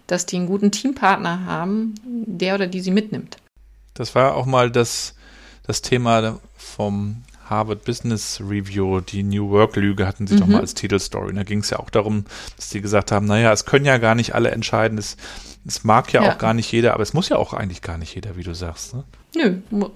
dass 0.08 0.26
die 0.26 0.38
einen 0.38 0.48
guten 0.48 0.72
Teampartner 0.72 1.46
haben, 1.46 1.96
der 2.04 2.56
oder 2.56 2.68
die 2.68 2.82
sie 2.82 2.92
mitnimmt. 2.92 3.38
Das 3.94 4.16
war 4.16 4.36
auch 4.36 4.46
mal 4.46 4.70
das, 4.72 5.16
das 5.66 5.82
Thema 5.82 6.40
vom 6.56 7.24
Harvard 7.50 7.86
Business 7.86 8.42
Review, 8.42 9.02
die 9.02 9.24
New 9.24 9.50
Work 9.50 9.76
Lüge 9.76 10.08
hatten 10.08 10.28
sie 10.28 10.36
mhm. 10.36 10.40
doch 10.40 10.48
mal 10.48 10.62
als 10.62 10.74
Titelstory. 10.74 11.34
da 11.34 11.44
ging 11.44 11.60
es 11.60 11.70
ja 11.70 11.80
auch 11.80 11.90
darum, 11.90 12.26
dass 12.56 12.72
sie 12.72 12.82
gesagt 12.82 13.12
haben, 13.12 13.26
naja, 13.26 13.52
es 13.52 13.66
können 13.66 13.86
ja 13.86 13.98
gar 13.98 14.16
nicht 14.16 14.34
alle 14.34 14.52
entscheiden, 14.52 14.98
es, 14.98 15.16
es 15.66 15.84
mag 15.84 16.12
ja, 16.12 16.24
ja, 16.24 16.32
auch 16.34 16.38
gar 16.38 16.54
nicht 16.54 16.72
jeder, 16.72 16.94
aber 16.94 17.04
es 17.04 17.14
muss 17.14 17.30
ja 17.30 17.38
auch 17.38 17.54
eigentlich 17.54 17.82
gar 17.82 17.98
nicht 17.98 18.16
jeder, 18.16 18.36
wie 18.36 18.44
du 18.44 18.54
sagst. 18.54 18.96
Ne? 18.96 19.04
Nö, 19.36 19.58
mu 19.70 19.90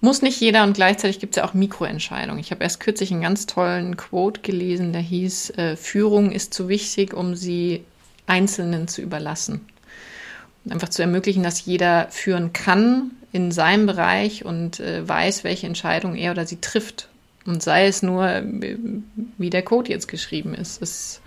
muss 0.00 0.22
nicht 0.22 0.40
jeder 0.40 0.64
und 0.64 0.72
gleichzeitig 0.72 1.18
gibt 1.18 1.36
es 1.36 1.42
ja 1.42 1.48
auch 1.48 1.52
Mikroentscheidungen. 1.52 2.40
Ich 2.40 2.50
habe 2.50 2.62
erst 2.64 2.80
kürzlich 2.80 3.12
einen 3.12 3.20
ganz 3.20 3.44
tollen 3.46 3.96
Quote 3.98 4.40
gelesen, 4.40 4.92
der 4.92 5.02
hieß, 5.02 5.50
äh, 5.50 5.76
Führung 5.76 6.32
ist 6.32 6.54
zu 6.54 6.68
wichtig, 6.68 7.12
um 7.12 7.34
sie 7.34 7.84
Einzelnen 8.30 8.88
zu 8.88 9.02
überlassen. 9.02 9.60
Einfach 10.68 10.88
zu 10.88 11.02
ermöglichen, 11.02 11.42
dass 11.42 11.64
jeder 11.64 12.08
führen 12.10 12.52
kann 12.52 13.10
in 13.32 13.50
seinem 13.50 13.86
Bereich 13.86 14.44
und 14.44 14.80
äh, 14.80 15.06
weiß, 15.06 15.44
welche 15.44 15.66
Entscheidung 15.66 16.14
er 16.14 16.32
oder 16.32 16.46
sie 16.46 16.60
trifft. 16.60 17.08
Und 17.46 17.62
sei 17.62 17.86
es 17.86 18.02
nur, 18.02 18.42
wie 19.38 19.50
der 19.50 19.62
Code 19.62 19.90
jetzt 19.90 20.08
geschrieben 20.08 20.54
ist. 20.54 20.82
Es 20.82 21.22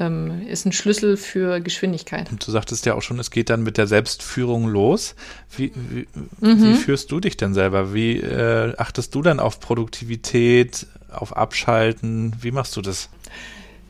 ähm, 0.00 0.46
ist 0.48 0.64
ein 0.64 0.72
Schlüssel 0.72 1.16
für 1.16 1.60
Geschwindigkeit. 1.60 2.30
Und 2.30 2.46
du 2.46 2.50
sagtest 2.50 2.86
ja 2.86 2.94
auch 2.94 3.02
schon, 3.02 3.18
es 3.18 3.30
geht 3.30 3.50
dann 3.50 3.62
mit 3.62 3.76
der 3.76 3.86
Selbstführung 3.86 4.66
los. 4.66 5.14
Wie, 5.54 5.72
wie, 5.74 6.08
mhm. 6.40 6.62
wie 6.62 6.74
führst 6.74 7.12
du 7.12 7.20
dich 7.20 7.36
denn 7.36 7.52
selber? 7.52 7.92
Wie 7.92 8.18
äh, 8.18 8.74
achtest 8.78 9.14
du 9.14 9.22
dann 9.22 9.38
auf 9.38 9.60
Produktivität, 9.60 10.86
auf 11.10 11.36
Abschalten? 11.36 12.34
Wie 12.40 12.50
machst 12.50 12.76
du 12.76 12.82
das? 12.82 13.10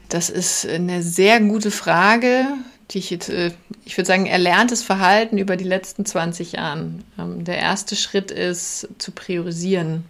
Das 0.09 0.31
ist 0.31 0.67
eine 0.67 1.03
sehr 1.03 1.41
gute 1.41 1.71
Frage, 1.71 2.47
die 2.91 2.99
ich 2.99 3.11
jetzt, 3.11 3.29
äh, 3.29 3.53
ich 3.85 3.97
würde 3.97 4.07
sagen, 4.07 4.27
erlerntes 4.27 4.83
Verhalten 4.83 5.39
über 5.39 5.57
die 5.57 5.65
letzten 5.65 6.07
20 6.07 6.53
Jahren. 6.53 7.05
Ähm, 7.19 7.45
der 7.45 7.59
erste 7.59 7.97
Schritt 7.97 8.31
ist 8.31 8.89
zu 8.99 9.13
priorisieren. 9.13 10.05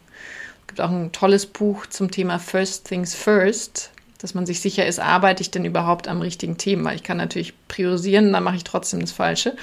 Es 0.62 0.66
gibt 0.68 0.80
auch 0.80 0.90
ein 0.90 1.12
tolles 1.12 1.46
Buch 1.46 1.86
zum 1.86 2.10
Thema 2.10 2.38
First 2.38 2.86
Things 2.86 3.14
First 3.14 3.90
dass 4.18 4.34
man 4.34 4.46
sich 4.46 4.60
sicher 4.60 4.86
ist, 4.86 4.98
arbeite 4.98 5.42
ich 5.42 5.50
denn 5.50 5.64
überhaupt 5.64 6.08
am 6.08 6.20
richtigen 6.20 6.58
Thema? 6.58 6.92
Ich 6.92 7.02
kann 7.02 7.16
natürlich 7.16 7.54
priorisieren, 7.68 8.32
dann 8.32 8.42
mache 8.42 8.56
ich 8.56 8.64
trotzdem 8.64 9.00
das 9.00 9.12
Falsche. 9.12 9.56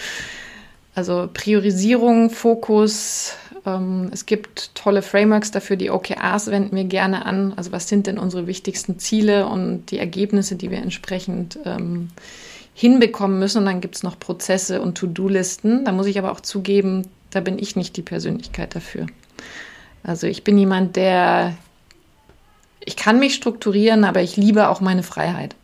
Also 0.95 1.29
Priorisierung, 1.33 2.29
Fokus. 2.29 3.33
Ähm, 3.66 4.09
es 4.11 4.26
gibt 4.26 4.76
tolle 4.76 5.01
Frameworks 5.01 5.51
dafür, 5.51 5.76
die 5.76 5.89
OKRs 5.89 6.47
wenden 6.47 6.76
wir 6.76 6.86
gerne 6.86 7.26
an. 7.26 7.53
Also 7.55 7.72
was 7.72 7.88
sind 7.88 8.07
denn 8.07 8.18
unsere 8.18 8.47
wichtigsten 8.47 8.99
Ziele 8.99 9.47
und 9.47 9.88
die 9.91 9.99
Ergebnisse, 9.99 10.55
die 10.55 10.72
wir 10.72 10.80
entsprechend 10.80 11.59
ähm, 11.66 12.09
hinbekommen 12.74 13.39
müssen. 13.39 13.59
Und 13.59 13.66
dann 13.66 13.82
gibt 13.82 13.95
es 13.95 14.03
noch 14.03 14.20
Prozesse 14.20 14.82
und 14.82 14.97
To-Do-Listen. 14.97 15.86
Da 15.86 15.91
muss 15.91 16.07
ich 16.07 16.20
aber 16.20 16.32
auch 16.32 16.41
zugeben, 16.41 17.07
da 17.32 17.39
bin 17.39 17.57
ich 17.57 17.76
nicht 17.76 17.97
die 17.97 18.01
Persönlichkeit 18.01 18.76
dafür. 18.76 19.07
Also 20.03 20.28
ich 20.28 20.43
bin 20.43 20.57
jemand, 20.57 20.95
der 20.95 21.55
ich 22.88 22.95
kann 22.95 23.20
mich 23.20 23.34
strukturieren, 23.34 24.03
aber 24.03 24.22
ich 24.22 24.38
liebe 24.38 24.70
auch 24.70 24.80
meine 24.80 25.01
Freiheit. 25.01 25.55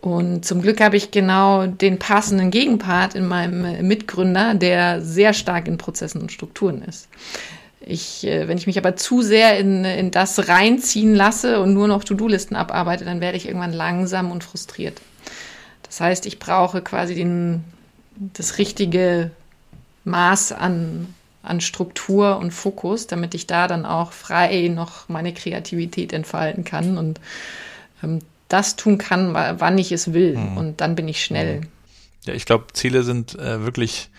Und 0.00 0.44
zum 0.44 0.62
Glück 0.62 0.80
habe 0.80 0.96
ich 0.96 1.10
genau 1.10 1.66
den 1.66 1.98
passenden 1.98 2.50
Gegenpart 2.50 3.14
in 3.14 3.26
meinem 3.26 3.86
Mitgründer, 3.86 4.54
der 4.54 5.02
sehr 5.02 5.32
stark 5.32 5.66
in 5.66 5.76
Prozessen 5.76 6.20
und 6.20 6.30
Strukturen 6.30 6.82
ist. 6.82 7.08
Ich, 7.80 8.24
äh, 8.24 8.46
wenn 8.46 8.58
ich 8.58 8.66
mich 8.66 8.78
aber 8.78 8.96
zu 8.96 9.22
sehr 9.22 9.58
in, 9.58 9.84
in 9.84 10.10
das 10.10 10.48
reinziehen 10.48 11.14
lasse 11.14 11.60
und 11.60 11.74
nur 11.74 11.88
noch 11.88 12.04
To-Do-Listen 12.04 12.54
abarbeite, 12.54 13.04
dann 13.04 13.20
werde 13.20 13.36
ich 13.36 13.46
irgendwann 13.46 13.72
langsam 13.72 14.30
und 14.30 14.44
frustriert. 14.44 15.00
Das 15.82 16.00
heißt, 16.00 16.26
ich 16.26 16.38
brauche 16.38 16.82
quasi 16.82 17.14
den, 17.14 17.64
das 18.14 18.58
richtige 18.58 19.30
Maß 20.04 20.52
an 20.52 21.14
an 21.42 21.60
Struktur 21.60 22.36
und 22.38 22.50
Fokus, 22.50 23.06
damit 23.06 23.34
ich 23.34 23.46
da 23.46 23.68
dann 23.68 23.86
auch 23.86 24.12
frei 24.12 24.68
noch 24.68 25.08
meine 25.08 25.32
Kreativität 25.32 26.12
entfalten 26.12 26.64
kann 26.64 26.98
und 26.98 27.20
ähm, 28.02 28.20
das 28.48 28.76
tun 28.76 28.98
kann, 28.98 29.34
wann 29.34 29.78
ich 29.78 29.92
es 29.92 30.12
will. 30.12 30.36
Mhm. 30.36 30.56
Und 30.56 30.80
dann 30.80 30.94
bin 30.94 31.08
ich 31.08 31.22
schnell. 31.22 31.60
Mhm. 31.60 31.66
Ja, 32.24 32.34
ich 32.34 32.46
glaube, 32.46 32.66
Ziele 32.72 33.02
sind 33.02 33.38
äh, 33.38 33.64
wirklich 33.64 34.10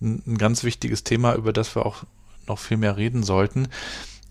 ein, 0.00 0.22
ein 0.26 0.38
ganz 0.38 0.64
wichtiges 0.64 1.04
Thema, 1.04 1.34
über 1.34 1.52
das 1.52 1.74
wir 1.76 1.86
auch 1.86 2.04
noch 2.46 2.58
viel 2.58 2.76
mehr 2.76 2.96
reden 2.96 3.22
sollten. 3.22 3.68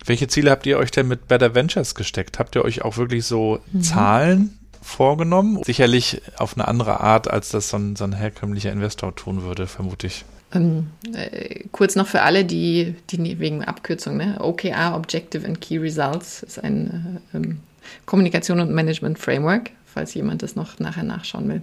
Welche 0.06 0.28
Ziele 0.28 0.52
habt 0.52 0.66
ihr 0.66 0.78
euch 0.78 0.92
denn 0.92 1.08
mit 1.08 1.28
Better 1.28 1.56
Ventures 1.56 1.96
gesteckt? 1.96 2.40
Habt 2.40 2.56
ihr 2.56 2.66
euch 2.66 2.82
auch 2.84 2.98
wirklich 2.98 3.26
so 3.26 3.60
mhm. 3.72 3.82
Zahlen 3.82 4.60
vorgenommen? 4.82 5.64
Sicherlich 5.64 6.22
auf 6.38 6.58
eine 6.58 6.68
andere 6.68 7.00
Art, 7.00 7.30
als 7.30 7.50
das 7.50 7.70
so 7.70 7.78
ein, 7.78 7.96
so 7.96 8.04
ein 8.04 8.14
herkömmlicher 8.14 8.72
Investor 8.72 9.16
tun 9.16 9.44
würde, 9.44 9.66
vermute 9.68 10.08
ich. 10.08 10.26
Ähm, 10.54 10.88
äh, 11.14 11.64
kurz 11.72 11.96
noch 11.96 12.08
für 12.08 12.22
alle, 12.22 12.46
die, 12.46 12.96
die 13.10 13.40
wegen 13.40 13.64
Abkürzung, 13.64 14.18
ne? 14.18 14.38
OKR, 14.40 14.96
Objective 14.96 15.46
and 15.46 15.62
Key 15.62 15.78
Results, 15.78 16.44
ist 16.44 16.64
ein 16.64 17.20
äh, 17.34 17.38
ähm, 17.38 17.60
Kommunikation- 18.06 18.60
und 18.60 18.72
Management-Framework, 18.72 19.72
falls 19.86 20.14
jemand 20.14 20.42
das 20.44 20.56
noch 20.56 20.80
nachher 20.80 21.04
nachschauen 21.04 21.48
will. 21.50 21.62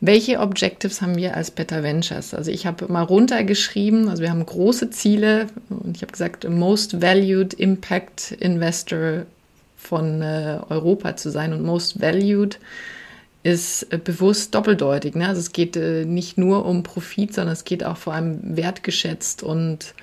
Welche 0.00 0.40
Objectives 0.40 1.00
haben 1.00 1.16
wir 1.16 1.36
als 1.36 1.50
Better 1.50 1.82
Ventures? 1.82 2.34
Also 2.34 2.50
ich 2.50 2.66
habe 2.66 2.90
mal 2.92 3.02
runtergeschrieben, 3.02 4.08
also 4.08 4.22
wir 4.22 4.30
haben 4.30 4.44
große 4.44 4.90
Ziele 4.90 5.46
und 5.70 5.96
ich 5.96 6.02
habe 6.02 6.12
gesagt, 6.12 6.48
Most 6.48 7.00
Valued 7.00 7.54
Impact 7.54 8.32
Investor 8.32 9.24
von 9.76 10.22
äh, 10.22 10.58
Europa 10.68 11.16
zu 11.16 11.30
sein 11.30 11.52
und 11.52 11.62
Most 11.62 12.00
Valued 12.00 12.58
ist 13.42 13.92
äh, 13.92 13.98
bewusst 13.98 14.54
doppeldeutig. 14.54 15.14
Ne? 15.14 15.26
Also 15.26 15.40
es 15.40 15.52
geht 15.52 15.76
äh, 15.76 16.04
nicht 16.04 16.38
nur 16.38 16.64
um 16.64 16.82
Profit, 16.82 17.34
sondern 17.34 17.52
es 17.52 17.64
geht 17.64 17.84
auch 17.84 17.96
vor 17.96 18.14
allem 18.14 18.56
wertgeschätzt 18.56 19.42
und 19.42 19.94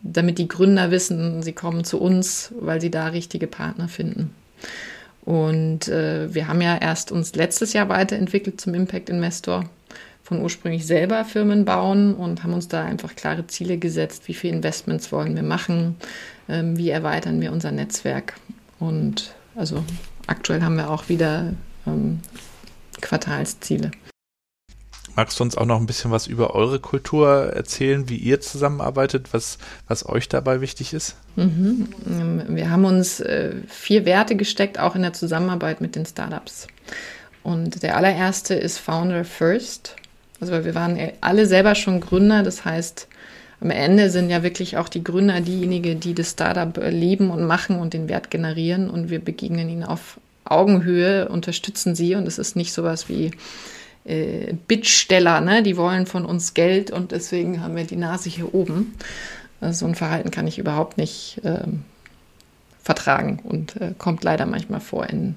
damit 0.00 0.38
die 0.38 0.48
Gründer 0.48 0.90
wissen, 0.90 1.42
sie 1.42 1.52
kommen 1.52 1.84
zu 1.84 2.00
uns, 2.00 2.52
weil 2.58 2.80
sie 2.80 2.90
da 2.90 3.08
richtige 3.08 3.46
Partner 3.46 3.88
finden. 3.88 4.30
Und 5.28 5.88
äh, 5.88 6.32
wir 6.32 6.48
haben 6.48 6.62
ja 6.62 6.78
erst 6.78 7.12
uns 7.12 7.34
letztes 7.34 7.74
Jahr 7.74 7.90
weiterentwickelt 7.90 8.58
zum 8.58 8.72
Impact 8.72 9.10
Investor 9.10 9.68
von 10.22 10.40
ursprünglich 10.40 10.86
selber 10.86 11.22
Firmen 11.26 11.66
bauen 11.66 12.14
und 12.14 12.44
haben 12.44 12.54
uns 12.54 12.68
da 12.68 12.82
einfach 12.82 13.14
klare 13.14 13.46
Ziele 13.46 13.76
gesetzt, 13.76 14.22
wie 14.26 14.32
viele 14.32 14.54
Investments 14.54 15.12
wollen 15.12 15.36
wir 15.36 15.42
machen, 15.42 15.96
ähm, 16.48 16.78
wie 16.78 16.88
erweitern 16.88 17.42
wir 17.42 17.52
unser 17.52 17.72
Netzwerk. 17.72 18.36
Und 18.78 19.34
also 19.54 19.84
aktuell 20.26 20.62
haben 20.62 20.76
wir 20.76 20.88
auch 20.88 21.10
wieder 21.10 21.52
ähm, 21.86 22.20
Quartalsziele. 23.02 23.90
Magst 25.18 25.40
du 25.40 25.42
uns 25.42 25.56
auch 25.56 25.66
noch 25.66 25.80
ein 25.80 25.86
bisschen 25.86 26.12
was 26.12 26.28
über 26.28 26.54
eure 26.54 26.78
Kultur 26.78 27.52
erzählen, 27.52 28.08
wie 28.08 28.14
ihr 28.14 28.40
zusammenarbeitet, 28.40 29.34
was, 29.34 29.58
was 29.88 30.08
euch 30.08 30.28
dabei 30.28 30.60
wichtig 30.60 30.92
ist? 30.92 31.16
Mhm. 31.34 31.88
Wir 32.46 32.70
haben 32.70 32.84
uns 32.84 33.18
äh, 33.18 33.56
vier 33.66 34.04
Werte 34.04 34.36
gesteckt, 34.36 34.78
auch 34.78 34.94
in 34.94 35.02
der 35.02 35.14
Zusammenarbeit 35.14 35.80
mit 35.80 35.96
den 35.96 36.06
Startups. 36.06 36.68
Und 37.42 37.82
der 37.82 37.96
allererste 37.96 38.54
ist 38.54 38.78
Founder 38.78 39.24
First. 39.24 39.96
Also 40.40 40.64
wir 40.64 40.76
waren 40.76 40.96
alle 41.20 41.46
selber 41.46 41.74
schon 41.74 41.98
Gründer, 41.98 42.44
das 42.44 42.64
heißt, 42.64 43.08
am 43.60 43.70
Ende 43.70 44.10
sind 44.10 44.30
ja 44.30 44.44
wirklich 44.44 44.76
auch 44.76 44.88
die 44.88 45.02
Gründer 45.02 45.40
diejenigen, 45.40 45.98
die 45.98 46.14
das 46.14 46.30
Startup 46.30 46.76
leben 46.76 47.32
und 47.32 47.44
machen 47.44 47.80
und 47.80 47.92
den 47.92 48.08
Wert 48.08 48.30
generieren 48.30 48.88
und 48.88 49.10
wir 49.10 49.18
begegnen 49.18 49.68
ihnen 49.68 49.82
auf 49.82 50.20
Augenhöhe, 50.44 51.28
unterstützen 51.28 51.96
sie 51.96 52.14
und 52.14 52.28
es 52.28 52.38
ist 52.38 52.54
nicht 52.54 52.72
sowas 52.72 53.08
wie 53.08 53.32
äh, 54.08 54.54
Bittsteller, 54.66 55.40
ne? 55.40 55.62
die 55.62 55.76
wollen 55.76 56.06
von 56.06 56.24
uns 56.24 56.54
Geld 56.54 56.90
und 56.90 57.12
deswegen 57.12 57.62
haben 57.62 57.76
wir 57.76 57.84
die 57.84 57.96
Nase 57.96 58.30
hier 58.30 58.54
oben. 58.54 58.94
Also 59.60 59.80
so 59.80 59.86
ein 59.86 59.94
Verhalten 59.94 60.30
kann 60.30 60.46
ich 60.46 60.58
überhaupt 60.58 60.98
nicht 60.98 61.40
ähm, 61.44 61.84
vertragen 62.82 63.40
und 63.44 63.76
äh, 63.80 63.92
kommt 63.98 64.24
leider 64.24 64.46
manchmal 64.46 64.80
vor 64.80 65.06
in, 65.08 65.34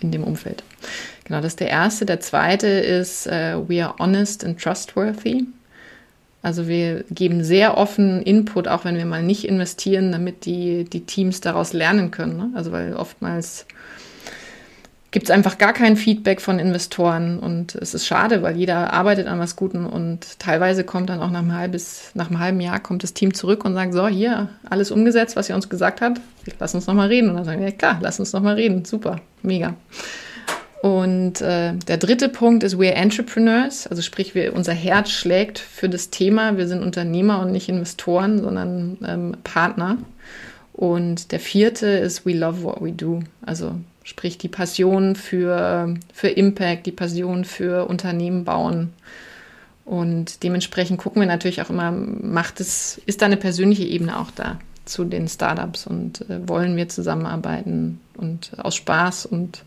in 0.00 0.10
dem 0.10 0.24
Umfeld. 0.24 0.64
Genau, 1.24 1.40
das 1.40 1.52
ist 1.52 1.60
der 1.60 1.70
erste. 1.70 2.04
Der 2.04 2.20
zweite 2.20 2.66
ist, 2.66 3.26
uh, 3.26 3.64
we 3.68 3.84
are 3.84 3.94
honest 3.98 4.44
and 4.44 4.60
trustworthy. 4.60 5.44
Also 6.42 6.68
wir 6.68 7.04
geben 7.10 7.42
sehr 7.42 7.78
offen 7.78 8.20
Input, 8.22 8.68
auch 8.68 8.84
wenn 8.84 8.96
wir 8.96 9.06
mal 9.06 9.22
nicht 9.22 9.46
investieren, 9.46 10.12
damit 10.12 10.44
die, 10.44 10.84
die 10.84 11.06
Teams 11.06 11.40
daraus 11.40 11.72
lernen 11.72 12.10
können. 12.10 12.36
Ne? 12.36 12.50
Also 12.54 12.70
weil 12.72 12.94
oftmals 12.94 13.66
gibt 15.14 15.26
es 15.26 15.30
einfach 15.30 15.58
gar 15.58 15.72
kein 15.72 15.96
Feedback 15.96 16.40
von 16.40 16.58
Investoren 16.58 17.38
und 17.38 17.76
es 17.76 17.94
ist 17.94 18.04
schade, 18.04 18.42
weil 18.42 18.56
jeder 18.56 18.92
arbeitet 18.92 19.28
an 19.28 19.38
was 19.38 19.54
Guten 19.54 19.86
und 19.86 20.40
teilweise 20.40 20.82
kommt 20.82 21.08
dann 21.08 21.20
auch 21.20 21.30
nach 21.30 21.38
einem, 21.38 21.54
halbes, 21.54 22.10
nach 22.14 22.30
einem 22.30 22.40
halben 22.40 22.60
Jahr 22.60 22.80
kommt 22.80 23.04
das 23.04 23.14
Team 23.14 23.32
zurück 23.32 23.64
und 23.64 23.74
sagt, 23.74 23.94
so, 23.94 24.08
hier, 24.08 24.48
alles 24.68 24.90
umgesetzt, 24.90 25.36
was 25.36 25.48
ihr 25.48 25.54
uns 25.54 25.68
gesagt 25.68 26.00
habt, 26.00 26.20
lass 26.58 26.74
uns 26.74 26.88
nochmal 26.88 27.06
reden. 27.06 27.30
Und 27.30 27.36
dann 27.36 27.44
sagen 27.44 27.60
wir, 27.60 27.68
ja 27.68 27.74
klar, 27.76 28.00
lass 28.02 28.18
uns 28.18 28.32
nochmal 28.32 28.56
reden, 28.56 28.84
super, 28.84 29.20
mega. 29.42 29.74
Und 30.82 31.40
äh, 31.42 31.74
der 31.74 31.96
dritte 31.96 32.28
Punkt 32.28 32.64
ist, 32.64 32.74
we're 32.74 32.94
entrepreneurs, 32.94 33.86
also 33.86 34.02
sprich, 34.02 34.34
wir, 34.34 34.52
unser 34.52 34.72
Herz 34.72 35.10
schlägt 35.10 35.60
für 35.60 35.88
das 35.88 36.10
Thema. 36.10 36.56
Wir 36.56 36.66
sind 36.66 36.82
Unternehmer 36.82 37.40
und 37.40 37.52
nicht 37.52 37.68
Investoren, 37.68 38.40
sondern 38.40 38.98
ähm, 39.06 39.36
Partner. 39.44 39.96
Und 40.72 41.30
der 41.30 41.38
vierte 41.38 41.86
ist, 41.86 42.26
we 42.26 42.32
love 42.32 42.64
what 42.64 42.82
we 42.82 42.90
do, 42.90 43.20
also 43.46 43.76
Sprich 44.04 44.38
die 44.38 44.48
Passion 44.48 45.16
für, 45.16 45.96
für 46.12 46.28
Impact, 46.28 46.86
die 46.86 46.92
Passion 46.92 47.44
für 47.44 47.88
Unternehmen 47.88 48.44
bauen. 48.44 48.92
Und 49.84 50.42
dementsprechend 50.42 50.98
gucken 50.98 51.20
wir 51.20 51.26
natürlich 51.26 51.60
auch 51.60 51.70
immer, 51.70 51.90
macht 51.90 52.60
es, 52.60 53.00
ist 53.06 53.20
da 53.20 53.26
eine 53.26 53.36
persönliche 53.36 53.84
Ebene 53.84 54.18
auch 54.18 54.30
da 54.30 54.58
zu 54.84 55.04
den 55.04 55.28
Startups 55.28 55.86
und 55.86 56.28
äh, 56.28 56.46
wollen 56.46 56.76
wir 56.76 56.88
zusammenarbeiten 56.88 58.00
und 58.16 58.52
aus 58.58 58.76
Spaß 58.76 59.26
und 59.26 59.64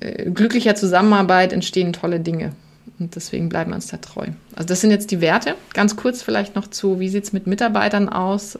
äh, 0.00 0.30
glücklicher 0.30 0.74
Zusammenarbeit 0.74 1.52
entstehen 1.52 1.92
tolle 1.92 2.20
Dinge. 2.20 2.52
Und 2.98 3.14
deswegen 3.14 3.48
bleiben 3.48 3.72
wir 3.72 3.76
uns 3.76 3.88
da 3.88 3.98
treu. 3.98 4.28
Also 4.54 4.68
das 4.68 4.80
sind 4.80 4.90
jetzt 4.90 5.10
die 5.10 5.20
Werte. 5.20 5.54
Ganz 5.74 5.96
kurz 5.96 6.22
vielleicht 6.22 6.54
noch 6.54 6.68
zu, 6.68 6.98
wie 6.98 7.08
sieht 7.08 7.24
es 7.24 7.32
mit 7.32 7.46
Mitarbeitern 7.46 8.08
aus? 8.08 8.58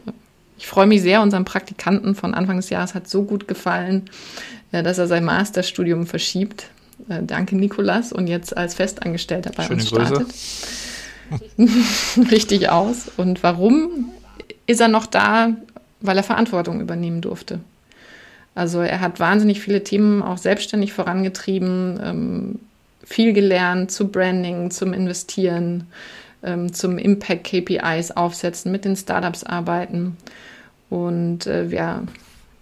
Ich 0.59 0.67
freue 0.67 0.87
mich 0.87 1.03
sehr, 1.03 1.23
unserem 1.23 1.45
Praktikanten 1.45 2.15
von 2.15 2.35
Anfang 2.35 2.57
des 2.57 2.71
Jahres 2.71 2.95
hat 2.95 3.09
so 3.09 3.25
gut 3.25 3.49
gefallen, 3.49 4.09
äh, 4.73 4.83
dass 4.83 4.99
er 4.99 5.07
sein 5.07 5.25
Masterstudium 5.25 6.07
verschiebt. 6.07 6.69
Äh, 7.09 7.23
danke, 7.23 7.57
Nikolas. 7.57 8.13
Und 8.13 8.27
jetzt 8.27 8.57
als 8.57 8.75
Festangestellter 8.75 9.51
bei 9.55 9.65
Schöne 9.65 9.81
uns 9.81 9.89
startet. 9.89 10.29
Richtig 12.31 12.69
aus. 12.71 13.11
Und 13.17 13.43
warum 13.43 14.13
ist 14.67 14.81
er 14.81 14.89
noch 14.89 15.07
da? 15.07 15.57
Weil 16.01 16.17
er 16.17 16.23
Verantwortung 16.23 16.81
übernehmen 16.81 17.21
durfte. 17.21 17.61
Also 18.55 18.81
er 18.81 19.01
hat 19.01 19.21
wahnsinnig 19.21 19.61
viele 19.61 19.85
Themen 19.85 20.23
auch 20.23 20.39
selbstständig 20.39 20.93
vorangetrieben, 20.93 22.01
ähm, 22.03 22.59
viel 23.05 23.33
gelernt 23.33 23.91
zu 23.91 24.09
Branding, 24.09 24.71
zum 24.71 24.93
Investieren, 24.93 25.89
ähm, 26.43 26.73
zum 26.73 26.99
Impact 26.99 27.45
KPIs 27.45 28.13
aufsetzen, 28.13 28.73
mit 28.73 28.85
den 28.85 28.97
Startups 28.97 29.45
arbeiten. 29.45 30.17
Und 30.91 31.47
äh, 31.47 31.71
wir 31.71 32.03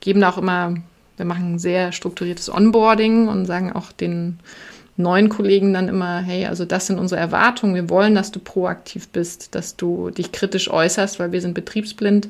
geben 0.00 0.24
auch 0.24 0.38
immer, 0.38 0.74
wir 1.16 1.26
machen 1.26 1.58
sehr 1.58 1.92
strukturiertes 1.92 2.52
Onboarding 2.52 3.28
und 3.28 3.46
sagen 3.46 3.72
auch 3.72 3.92
den 3.92 4.38
neuen 4.96 5.28
Kollegen 5.28 5.74
dann 5.74 5.88
immer, 5.88 6.20
hey, 6.20 6.46
also 6.46 6.64
das 6.64 6.86
sind 6.86 6.98
unsere 6.98 7.20
Erwartungen. 7.20 7.74
Wir 7.74 7.90
wollen, 7.90 8.14
dass 8.14 8.30
du 8.30 8.38
proaktiv 8.38 9.08
bist, 9.08 9.54
dass 9.54 9.76
du 9.76 10.10
dich 10.10 10.32
kritisch 10.32 10.70
äußerst, 10.70 11.18
weil 11.18 11.32
wir 11.32 11.40
sind 11.40 11.54
betriebsblind 11.54 12.28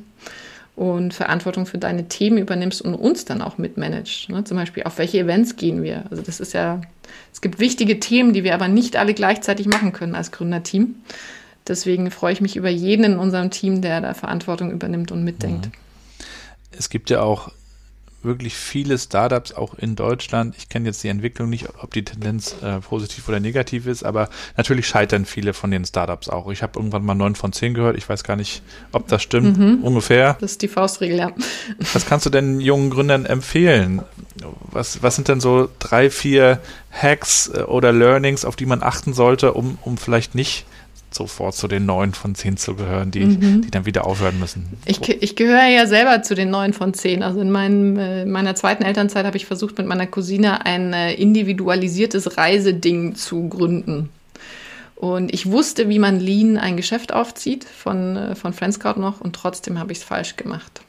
und 0.75 1.13
Verantwortung 1.13 1.65
für 1.65 1.77
deine 1.77 2.07
Themen 2.07 2.37
übernimmst 2.37 2.81
und 2.81 2.95
uns 2.95 3.25
dann 3.25 3.41
auch 3.41 3.57
mitmanagst. 3.57 4.29
Ne? 4.29 4.43
Zum 4.43 4.57
Beispiel, 4.57 4.83
auf 4.83 4.97
welche 4.97 5.19
Events 5.19 5.55
gehen 5.55 5.83
wir? 5.83 6.05
Also 6.09 6.21
das 6.21 6.39
ist 6.39 6.53
ja, 6.53 6.81
es 7.31 7.41
gibt 7.41 7.59
wichtige 7.59 7.99
Themen, 7.99 8.33
die 8.33 8.43
wir 8.43 8.53
aber 8.53 8.67
nicht 8.67 8.97
alle 8.97 9.13
gleichzeitig 9.13 9.67
machen 9.67 9.93
können 9.93 10.15
als 10.15 10.31
Gründerteam. 10.31 10.95
Deswegen 11.67 12.11
freue 12.11 12.33
ich 12.33 12.41
mich 12.41 12.55
über 12.57 12.69
jeden 12.69 13.05
in 13.05 13.17
unserem 13.17 13.51
Team, 13.51 13.81
der 13.81 14.01
da 14.01 14.13
Verantwortung 14.13 14.71
übernimmt 14.71 15.11
und 15.11 15.23
mitdenkt. 15.23 15.67
Mhm. 15.67 15.84
Es 16.77 16.89
gibt 16.89 17.09
ja 17.09 17.21
auch 17.21 17.51
wirklich 18.25 18.55
viele 18.55 18.97
Startups 18.97 19.53
auch 19.53 19.75
in 19.75 19.95
Deutschland. 19.95 20.55
Ich 20.57 20.67
kenne 20.67 20.87
jetzt 20.87 21.03
die 21.03 21.07
Entwicklung 21.07 21.49
nicht, 21.49 21.67
ob 21.81 21.93
die 21.93 22.03
Tendenz 22.03 22.55
äh, 22.61 22.79
positiv 22.79 23.27
oder 23.29 23.39
negativ 23.39 23.87
ist, 23.87 24.03
aber 24.03 24.29
natürlich 24.57 24.87
scheitern 24.87 25.25
viele 25.25 25.53
von 25.53 25.71
den 25.71 25.85
Startups 25.85 26.27
auch. 26.27 26.51
Ich 26.51 26.63
habe 26.63 26.77
irgendwann 26.77 27.05
mal 27.05 27.15
neun 27.15 27.35
von 27.35 27.53
zehn 27.53 27.73
gehört. 27.73 27.97
Ich 27.97 28.09
weiß 28.09 28.23
gar 28.23 28.35
nicht, 28.35 28.61
ob 28.91 29.07
das 29.07 29.23
stimmt. 29.23 29.57
Mhm. 29.57 29.83
Ungefähr. 29.83 30.35
Das 30.41 30.51
ist 30.51 30.61
die 30.61 30.67
Faustregel, 30.67 31.17
ja. 31.17 31.31
Was 31.93 32.05
kannst 32.05 32.25
du 32.25 32.29
denn 32.29 32.59
jungen 32.59 32.89
Gründern 32.89 33.25
empfehlen? 33.25 34.01
Was, 34.71 35.01
was 35.01 35.15
sind 35.15 35.27
denn 35.27 35.39
so 35.39 35.69
drei, 35.79 36.09
vier 36.09 36.59
Hacks 36.91 37.49
äh, 37.53 37.61
oder 37.61 37.93
Learnings, 37.93 38.43
auf 38.43 38.55
die 38.55 38.65
man 38.65 38.83
achten 38.83 39.13
sollte, 39.13 39.53
um, 39.53 39.77
um 39.83 39.97
vielleicht 39.97 40.35
nicht 40.35 40.65
sofort 41.15 41.55
zu 41.55 41.67
den 41.67 41.85
neun 41.85 42.13
von 42.13 42.35
zehn 42.35 42.57
zu 42.57 42.75
gehören, 42.75 43.11
die, 43.11 43.25
mhm. 43.25 43.61
die 43.61 43.71
dann 43.71 43.85
wieder 43.85 44.05
aufhören 44.05 44.39
müssen. 44.39 44.67
Ich, 44.85 45.01
ich 45.09 45.35
gehöre 45.35 45.67
ja 45.67 45.87
selber 45.87 46.21
zu 46.21 46.35
den 46.35 46.49
neun 46.49 46.73
von 46.73 46.93
zehn. 46.93 47.23
Also 47.23 47.41
in 47.41 47.51
meinem, 47.51 47.97
äh, 47.97 48.25
meiner 48.25 48.55
zweiten 48.55 48.83
Elternzeit 48.83 49.25
habe 49.25 49.37
ich 49.37 49.45
versucht, 49.45 49.77
mit 49.77 49.87
meiner 49.87 50.07
Cousine 50.07 50.65
ein 50.65 50.93
äh, 50.93 51.13
individualisiertes 51.13 52.37
Reiseding 52.37 53.15
zu 53.15 53.49
gründen. 53.49 54.09
Und 54.95 55.33
ich 55.33 55.51
wusste, 55.51 55.89
wie 55.89 55.99
man 55.99 56.19
Lean 56.19 56.57
ein 56.57 56.77
Geschäft 56.77 57.13
aufzieht, 57.13 57.65
von, 57.65 58.15
äh, 58.15 58.35
von 58.35 58.53
Friendscout 58.53 58.99
noch, 58.99 59.21
und 59.21 59.35
trotzdem 59.35 59.79
habe 59.79 59.91
ich 59.91 59.99
es 59.99 60.03
falsch 60.03 60.37
gemacht. 60.37 60.81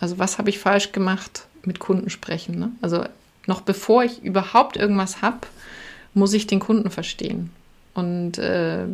Also 0.00 0.18
was 0.18 0.38
habe 0.38 0.50
ich 0.50 0.58
falsch 0.58 0.92
gemacht? 0.92 1.46
Mit 1.64 1.78
Kunden 1.78 2.10
sprechen. 2.10 2.58
Ne? 2.58 2.70
Also 2.80 3.04
noch 3.46 3.60
bevor 3.60 4.04
ich 4.04 4.22
überhaupt 4.22 4.76
irgendwas 4.76 5.22
habe, 5.22 5.46
muss 6.14 6.32
ich 6.32 6.46
den 6.46 6.60
Kunden 6.60 6.90
verstehen. 6.90 7.50
Und 7.96 8.38
äh, 8.38 8.84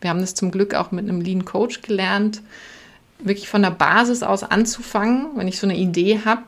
wir 0.00 0.10
haben 0.10 0.20
das 0.20 0.34
zum 0.34 0.50
Glück 0.52 0.74
auch 0.74 0.92
mit 0.92 1.08
einem 1.08 1.20
Lean 1.20 1.44
Coach 1.44 1.82
gelernt, 1.82 2.42
wirklich 3.18 3.48
von 3.48 3.62
der 3.62 3.70
Basis 3.70 4.22
aus 4.22 4.44
anzufangen, 4.44 5.30
wenn 5.36 5.48
ich 5.48 5.58
so 5.58 5.66
eine 5.66 5.76
Idee 5.76 6.20
habe, 6.24 6.44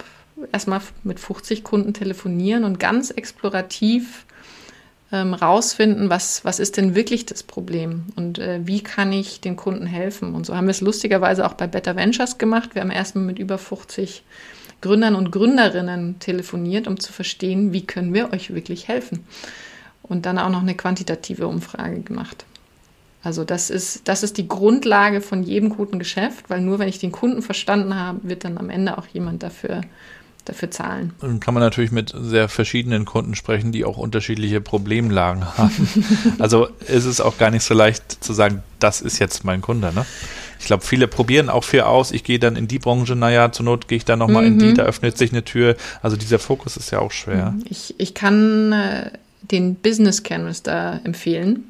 erstmal 0.52 0.80
mit 1.02 1.18
50 1.20 1.64
Kunden 1.64 1.92
telefonieren 1.92 2.64
und 2.64 2.78
ganz 2.78 3.10
explorativ 3.10 4.26
ähm, 5.12 5.34
rausfinden, 5.34 6.08
was, 6.08 6.44
was 6.44 6.60
ist 6.60 6.76
denn 6.76 6.94
wirklich 6.94 7.26
das 7.26 7.42
Problem 7.42 8.04
und 8.16 8.38
äh, 8.38 8.60
wie 8.64 8.82
kann 8.82 9.12
ich 9.12 9.40
den 9.40 9.56
Kunden 9.56 9.86
helfen. 9.86 10.34
Und 10.34 10.46
so 10.46 10.56
haben 10.56 10.66
wir 10.66 10.72
es 10.72 10.80
lustigerweise 10.80 11.46
auch 11.46 11.54
bei 11.54 11.66
Better 11.66 11.96
Ventures 11.96 12.38
gemacht. 12.38 12.74
Wir 12.74 12.82
haben 12.82 12.90
erstmal 12.90 13.24
mit 13.24 13.38
über 13.38 13.58
50 13.58 14.22
Gründern 14.80 15.14
und 15.14 15.32
Gründerinnen 15.32 16.18
telefoniert, 16.20 16.86
um 16.86 17.00
zu 17.00 17.12
verstehen, 17.12 17.72
wie 17.72 17.86
können 17.86 18.14
wir 18.14 18.32
euch 18.32 18.54
wirklich 18.54 18.86
helfen 18.86 19.24
und 20.08 20.26
dann 20.26 20.38
auch 20.38 20.50
noch 20.50 20.62
eine 20.62 20.74
quantitative 20.74 21.46
Umfrage 21.46 22.00
gemacht. 22.00 22.44
Also 23.22 23.44
das 23.44 23.70
ist, 23.70 24.06
das 24.06 24.22
ist 24.22 24.36
die 24.36 24.46
Grundlage 24.46 25.22
von 25.22 25.42
jedem 25.42 25.70
guten 25.70 25.98
Geschäft, 25.98 26.50
weil 26.50 26.60
nur 26.60 26.78
wenn 26.78 26.88
ich 26.88 26.98
den 26.98 27.10
Kunden 27.10 27.40
verstanden 27.40 27.96
habe, 27.96 28.20
wird 28.22 28.44
dann 28.44 28.58
am 28.58 28.68
Ende 28.68 28.98
auch 28.98 29.06
jemand 29.06 29.42
dafür, 29.42 29.80
dafür 30.44 30.70
zahlen. 30.70 31.14
Dann 31.20 31.40
kann 31.40 31.54
man 31.54 31.62
natürlich 31.62 31.90
mit 31.90 32.12
sehr 32.14 32.50
verschiedenen 32.50 33.06
Kunden 33.06 33.34
sprechen, 33.34 33.72
die 33.72 33.86
auch 33.86 33.96
unterschiedliche 33.96 34.60
Problemlagen 34.60 35.56
haben. 35.56 35.88
also 36.38 36.68
ist 36.86 37.06
es 37.06 37.22
auch 37.22 37.38
gar 37.38 37.50
nicht 37.50 37.64
so 37.64 37.72
leicht 37.72 38.22
zu 38.22 38.34
sagen, 38.34 38.62
das 38.78 39.00
ist 39.00 39.18
jetzt 39.18 39.42
mein 39.42 39.62
Kunde, 39.62 39.94
ne? 39.94 40.04
ich 40.64 40.66
glaube, 40.66 40.82
viele 40.82 41.08
probieren 41.08 41.50
auch 41.50 41.62
viel 41.62 41.82
aus. 41.82 42.10
Ich 42.10 42.24
gehe 42.24 42.38
dann 42.38 42.56
in 42.56 42.66
die 42.66 42.78
Branche, 42.78 43.14
naja, 43.14 43.52
zur 43.52 43.66
Not 43.66 43.86
gehe 43.86 43.96
ich 43.96 44.06
dann 44.06 44.18
nochmal 44.18 44.44
mhm. 44.44 44.52
in 44.52 44.58
die, 44.58 44.66
mhm. 44.66 44.74
da 44.76 44.84
öffnet 44.84 45.18
sich 45.18 45.30
eine 45.30 45.44
Tür. 45.44 45.76
Also 46.02 46.16
dieser 46.16 46.38
Fokus 46.38 46.78
ist 46.78 46.90
ja 46.90 47.00
auch 47.00 47.10
schwer. 47.10 47.50
Mhm. 47.50 47.64
Ich, 47.68 47.94
ich 47.98 48.14
kann 48.14 48.72
äh, 48.72 49.10
den 49.50 49.74
Business 49.76 50.22
Canvas 50.22 50.62
da 50.62 51.00
empfehlen 51.04 51.64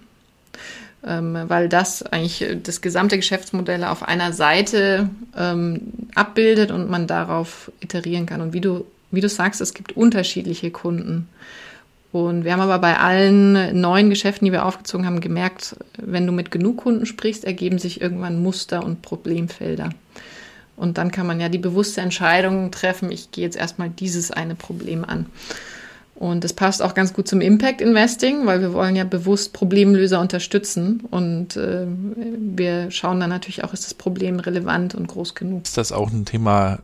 ähm, 1.07 1.37
weil 1.49 1.68
das 1.68 2.03
eigentlich 2.03 2.45
das 2.62 2.81
gesamte 2.81 3.16
Geschäftsmodell 3.16 3.85
auf 3.85 4.03
einer 4.03 4.33
Seite 4.33 5.11
ähm, 5.37 5.81
abbildet 6.14 6.70
und 6.70 6.89
man 6.91 7.07
darauf 7.07 7.70
iterieren 7.81 8.27
kann. 8.27 8.41
Und 8.41 8.53
wie 8.53 8.61
du, 8.61 8.87
wie 9.11 9.20
du 9.20 9.29
sagst, 9.29 9.61
es 9.61 9.75
gibt 9.75 9.97
unterschiedliche 9.97 10.70
Kunden. 10.70 11.29
Und 12.12 12.45
wir 12.45 12.53
haben 12.53 12.61
aber 12.61 12.79
bei 12.79 12.99
allen 12.99 13.81
neuen 13.81 14.09
Geschäften, 14.09 14.47
die 14.47 14.53
wir 14.53 14.64
aufgezogen 14.64 15.05
haben, 15.05 15.20
gemerkt, 15.20 15.77
wenn 15.99 16.27
du 16.27 16.33
mit 16.33 16.51
genug 16.51 16.79
Kunden 16.79 17.07
sprichst, 17.07 17.45
ergeben 17.45 17.79
sich 17.79 18.01
irgendwann 18.01 18.43
Muster 18.43 18.85
und 18.85 19.03
Problemfelder. 19.03 19.91
Und 20.77 20.97
dann 20.97 21.11
kann 21.11 21.27
man 21.27 21.41
ja 21.41 21.49
die 21.49 21.59
bewusste 21.59 22.01
Entscheidung 22.01 22.70
treffen, 22.70 23.12
ich 23.12 23.31
gehe 23.31 23.45
jetzt 23.45 23.57
erstmal 23.57 23.91
dieses 23.91 24.31
eine 24.31 24.55
Problem 24.55 25.05
an. 25.05 25.27
Und 26.15 26.45
das 26.45 26.53
passt 26.53 26.81
auch 26.81 26.95
ganz 26.95 27.12
gut 27.12 27.27
zum 27.27 27.41
Impact 27.41 27.81
Investing, 27.81 28.47
weil 28.47 28.61
wir 28.61 28.73
wollen 28.73 28.95
ja 28.95 29.05
bewusst 29.05 29.53
Problemlöser 29.53 30.21
unterstützen. 30.21 31.03
Und 31.11 31.57
äh, 31.57 31.87
wir 31.87 32.91
schauen 32.91 33.19
dann 33.19 33.31
natürlich 33.31 33.65
auch, 33.65 33.73
ist 33.73 33.85
das 33.85 33.95
Problem 33.95 34.39
relevant 34.39 34.95
und 34.95 35.09
groß 35.09 35.35
genug. 35.35 35.65
Ist 35.65 35.77
das 35.77 35.91
auch 35.91 36.11
ein 36.12 36.25
Thema, 36.25 36.79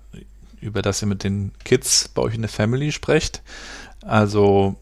über 0.60 0.82
das 0.82 1.00
ihr 1.00 1.08
mit 1.08 1.22
den 1.22 1.52
Kids 1.64 2.08
bei 2.08 2.22
euch 2.22 2.34
in 2.34 2.42
der 2.42 2.50
Family 2.50 2.90
sprecht? 2.90 3.42
Also 4.02 4.76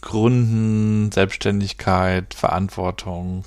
Gründen, 0.00 1.12
Selbstständigkeit, 1.12 2.34
Verantwortung. 2.34 3.44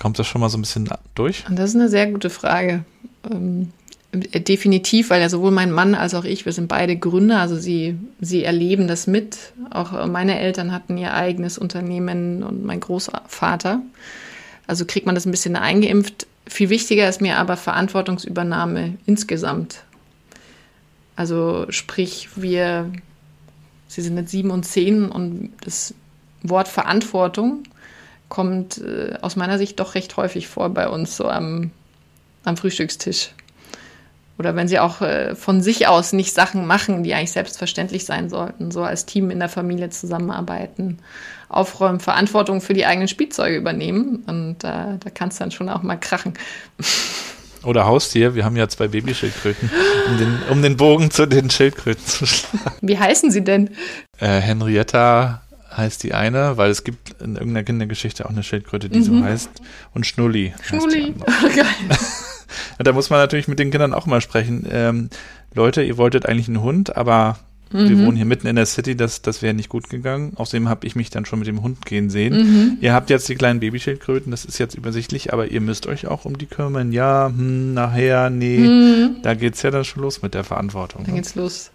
Kommt 0.00 0.18
das 0.18 0.26
schon 0.26 0.40
mal 0.40 0.48
so 0.48 0.58
ein 0.58 0.62
bisschen 0.62 0.88
durch? 1.14 1.44
Das 1.48 1.70
ist 1.70 1.76
eine 1.76 1.88
sehr 1.88 2.10
gute 2.10 2.28
Frage. 2.28 2.84
Ähm, 3.30 3.72
definitiv, 4.12 5.10
weil 5.10 5.20
ja 5.20 5.28
sowohl 5.28 5.50
mein 5.50 5.72
Mann 5.72 5.94
als 5.94 6.14
auch 6.14 6.24
ich, 6.24 6.44
wir 6.44 6.52
sind 6.52 6.68
beide 6.68 6.96
Gründer, 6.96 7.40
also 7.40 7.56
sie, 7.56 7.96
sie 8.20 8.44
erleben 8.44 8.86
das 8.86 9.06
mit. 9.06 9.38
Auch 9.70 10.06
meine 10.06 10.38
Eltern 10.38 10.72
hatten 10.72 10.98
ihr 10.98 11.14
eigenes 11.14 11.56
Unternehmen 11.56 12.42
und 12.42 12.64
mein 12.64 12.80
Großvater. 12.80 13.80
Also 14.66 14.84
kriegt 14.84 15.06
man 15.06 15.14
das 15.14 15.26
ein 15.26 15.30
bisschen 15.30 15.56
eingeimpft. 15.56 16.26
Viel 16.46 16.68
wichtiger 16.68 17.08
ist 17.08 17.20
mir 17.20 17.38
aber 17.38 17.56
Verantwortungsübernahme 17.56 18.98
insgesamt. 19.06 19.82
Also 21.16 21.66
sprich, 21.70 22.28
wir 22.36 22.90
Sie 23.92 24.00
sind 24.00 24.16
jetzt 24.16 24.30
sieben 24.30 24.50
und 24.50 24.64
zehn 24.64 25.10
und 25.10 25.52
das 25.60 25.94
Wort 26.42 26.66
Verantwortung 26.66 27.64
kommt 28.30 28.78
äh, 28.78 29.18
aus 29.20 29.36
meiner 29.36 29.58
Sicht 29.58 29.78
doch 29.80 29.94
recht 29.94 30.16
häufig 30.16 30.48
vor 30.48 30.70
bei 30.70 30.88
uns 30.88 31.14
so 31.14 31.28
am, 31.28 31.72
am 32.42 32.56
Frühstückstisch. 32.56 33.34
Oder 34.42 34.56
wenn 34.56 34.66
sie 34.66 34.80
auch 34.80 35.00
äh, 35.02 35.36
von 35.36 35.62
sich 35.62 35.86
aus 35.86 36.12
nicht 36.12 36.34
Sachen 36.34 36.66
machen, 36.66 37.04
die 37.04 37.14
eigentlich 37.14 37.30
selbstverständlich 37.30 38.04
sein 38.04 38.28
sollten, 38.28 38.72
so 38.72 38.82
als 38.82 39.06
Team 39.06 39.30
in 39.30 39.38
der 39.38 39.48
Familie 39.48 39.88
zusammenarbeiten, 39.90 40.98
aufräumen, 41.48 42.00
Verantwortung 42.00 42.60
für 42.60 42.74
die 42.74 42.84
eigenen 42.84 43.06
Spielzeuge 43.06 43.56
übernehmen. 43.56 44.24
Und 44.26 44.64
äh, 44.64 44.98
da 44.98 45.10
kann 45.14 45.28
es 45.28 45.36
dann 45.36 45.52
schon 45.52 45.68
auch 45.68 45.84
mal 45.84 45.94
krachen. 45.94 46.34
Oder 47.62 47.86
Haustier. 47.86 48.34
Wir 48.34 48.44
haben 48.44 48.56
ja 48.56 48.68
zwei 48.68 48.88
Babyschildkröten, 48.88 49.70
um 50.08 50.18
den, 50.18 50.38
um 50.50 50.60
den 50.60 50.76
Bogen 50.76 51.12
zu 51.12 51.26
den 51.26 51.48
Schildkröten 51.50 52.04
zu 52.04 52.26
schlagen. 52.26 52.78
Wie 52.80 52.98
heißen 52.98 53.30
sie 53.30 53.44
denn? 53.44 53.70
Äh, 54.18 54.40
Henrietta 54.40 55.42
heißt 55.76 56.02
die 56.02 56.14
eine, 56.14 56.56
weil 56.56 56.72
es 56.72 56.82
gibt 56.82 57.20
in 57.20 57.36
irgendeiner 57.36 57.62
Kindergeschichte 57.62 58.26
auch 58.26 58.30
eine 58.30 58.42
Schildkröte, 58.42 58.88
die 58.88 58.98
mhm. 58.98 59.04
so 59.04 59.22
heißt. 59.22 59.50
Und 59.94 60.04
Schnulli. 60.04 60.52
Schnulli. 60.64 61.14
Oh, 61.44 61.48
geil. 61.54 61.66
Da 62.78 62.92
muss 62.92 63.10
man 63.10 63.18
natürlich 63.20 63.48
mit 63.48 63.58
den 63.58 63.70
Kindern 63.70 63.94
auch 63.94 64.06
mal 64.06 64.20
sprechen. 64.20 64.66
Ähm, 64.70 65.10
Leute, 65.54 65.82
ihr 65.82 65.98
wolltet 65.98 66.26
eigentlich 66.26 66.48
einen 66.48 66.62
Hund, 66.62 66.96
aber 66.96 67.38
Mhm. 67.72 67.88
Wir 67.88 68.06
wohnen 68.06 68.16
hier 68.16 68.26
mitten 68.26 68.46
in 68.46 68.56
der 68.56 68.66
City, 68.66 68.96
das, 68.96 69.22
das 69.22 69.42
wäre 69.42 69.54
nicht 69.54 69.68
gut 69.68 69.88
gegangen. 69.88 70.32
Außerdem 70.36 70.68
habe 70.68 70.86
ich 70.86 70.94
mich 70.94 71.10
dann 71.10 71.24
schon 71.24 71.38
mit 71.38 71.48
dem 71.48 71.62
Hund 71.62 71.84
gehen 71.86 72.10
sehen. 72.10 72.34
Mhm. 72.34 72.78
Ihr 72.80 72.92
habt 72.92 73.10
jetzt 73.10 73.28
die 73.28 73.34
kleinen 73.34 73.60
Babyschildkröten, 73.60 74.30
das 74.30 74.44
ist 74.44 74.58
jetzt 74.58 74.74
übersichtlich, 74.74 75.32
aber 75.32 75.50
ihr 75.50 75.60
müsst 75.60 75.86
euch 75.86 76.06
auch 76.06 76.24
um 76.24 76.38
die 76.38 76.46
kümmern. 76.46 76.92
Ja, 76.92 77.26
hm, 77.26 77.74
nachher, 77.74 78.30
nee. 78.30 78.58
Mhm. 78.58 79.16
Da 79.22 79.34
geht's 79.34 79.62
ja 79.62 79.70
dann 79.70 79.84
schon 79.84 80.02
los 80.02 80.22
mit 80.22 80.34
der 80.34 80.44
Verantwortung. 80.44 81.04
Da 81.04 81.10
ne? 81.10 81.16
geht's 81.16 81.34
los. 81.34 81.70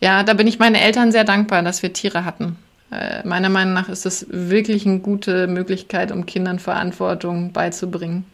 Ja, 0.00 0.22
da 0.24 0.34
bin 0.34 0.46
ich 0.46 0.58
meinen 0.58 0.74
Eltern 0.74 1.12
sehr 1.12 1.24
dankbar, 1.24 1.62
dass 1.62 1.82
wir 1.82 1.92
Tiere 1.92 2.24
hatten. 2.24 2.56
Äh, 2.90 3.26
meiner 3.26 3.48
Meinung 3.48 3.74
nach 3.74 3.88
ist 3.88 4.06
das 4.06 4.26
wirklich 4.30 4.86
eine 4.86 4.98
gute 4.98 5.46
Möglichkeit, 5.46 6.12
um 6.12 6.26
Kindern 6.26 6.58
Verantwortung 6.58 7.52
beizubringen. 7.52 8.24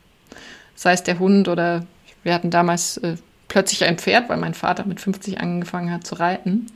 Sei 0.83 0.95
es 0.95 1.05
der 1.05 1.21
Hund 1.21 1.47
oder 1.47 1.87
wir 2.25 2.35
hatten 2.35 2.51
damals 2.51 2.97
äh, 2.97 3.15
plötzlich 3.47 3.85
ein 3.85 3.99
Pferd, 3.99 4.29
weil 4.29 4.39
mein 4.39 4.53
Vater 4.53 4.85
mit 4.85 5.01
50 5.01 5.41
angefangen 5.41 5.93
hat 5.93 6.05
zu 6.05 6.17
reiten. 6.17 6.67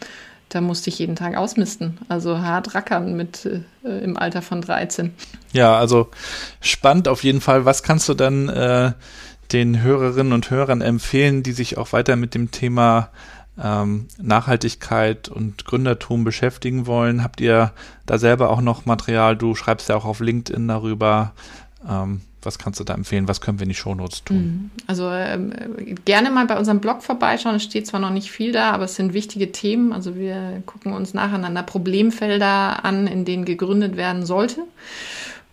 Da 0.48 0.60
musste 0.60 0.90
ich 0.90 1.00
jeden 1.00 1.16
Tag 1.16 1.36
ausmisten. 1.36 1.98
Also 2.08 2.38
hart 2.38 2.76
rackern 2.76 3.16
mit 3.16 3.50
äh, 3.82 3.98
im 3.98 4.16
Alter 4.16 4.42
von 4.42 4.62
13. 4.62 5.12
Ja, 5.52 5.76
also 5.76 6.08
spannend 6.60 7.08
auf 7.08 7.24
jeden 7.24 7.40
Fall. 7.40 7.64
Was 7.64 7.82
kannst 7.82 8.08
du 8.08 8.14
dann 8.14 8.48
äh, 8.48 8.92
den 9.50 9.82
Hörerinnen 9.82 10.32
und 10.32 10.52
Hörern 10.52 10.82
empfehlen, 10.82 11.42
die 11.42 11.50
sich 11.50 11.76
auch 11.76 11.92
weiter 11.92 12.14
mit 12.14 12.36
dem 12.36 12.52
Thema 12.52 13.10
ähm, 13.60 14.06
Nachhaltigkeit 14.18 15.28
und 15.28 15.64
Gründertum 15.64 16.22
beschäftigen 16.22 16.86
wollen? 16.86 17.24
Habt 17.24 17.40
ihr 17.40 17.72
da 18.06 18.18
selber 18.18 18.50
auch 18.50 18.60
noch 18.60 18.86
Material? 18.86 19.36
Du 19.36 19.56
schreibst 19.56 19.88
ja 19.88 19.96
auch 19.96 20.04
auf 20.04 20.20
LinkedIn 20.20 20.68
darüber. 20.68 21.32
Ähm, 21.90 22.20
was 22.46 22.58
kannst 22.58 22.80
du 22.80 22.84
da 22.84 22.94
empfehlen? 22.94 23.28
Was 23.28 23.40
können 23.40 23.58
wir 23.58 23.64
in 23.64 23.70
die 23.70 23.74
Shownotes 23.74 24.24
tun? 24.24 24.36
Mhm. 24.36 24.70
Also 24.86 25.10
ähm, 25.10 25.52
gerne 26.04 26.30
mal 26.30 26.46
bei 26.46 26.56
unserem 26.56 26.80
Blog 26.80 27.02
vorbeischauen. 27.02 27.56
Es 27.56 27.64
steht 27.64 27.86
zwar 27.86 28.00
noch 28.00 28.10
nicht 28.10 28.30
viel 28.30 28.52
da, 28.52 28.70
aber 28.70 28.84
es 28.84 28.94
sind 28.94 29.12
wichtige 29.12 29.52
Themen. 29.52 29.92
Also 29.92 30.16
wir 30.16 30.62
gucken 30.64 30.92
uns 30.92 31.12
nacheinander 31.12 31.62
Problemfelder 31.62 32.84
an, 32.84 33.06
in 33.06 33.24
denen 33.24 33.44
gegründet 33.44 33.96
werden 33.96 34.24
sollte. 34.24 34.62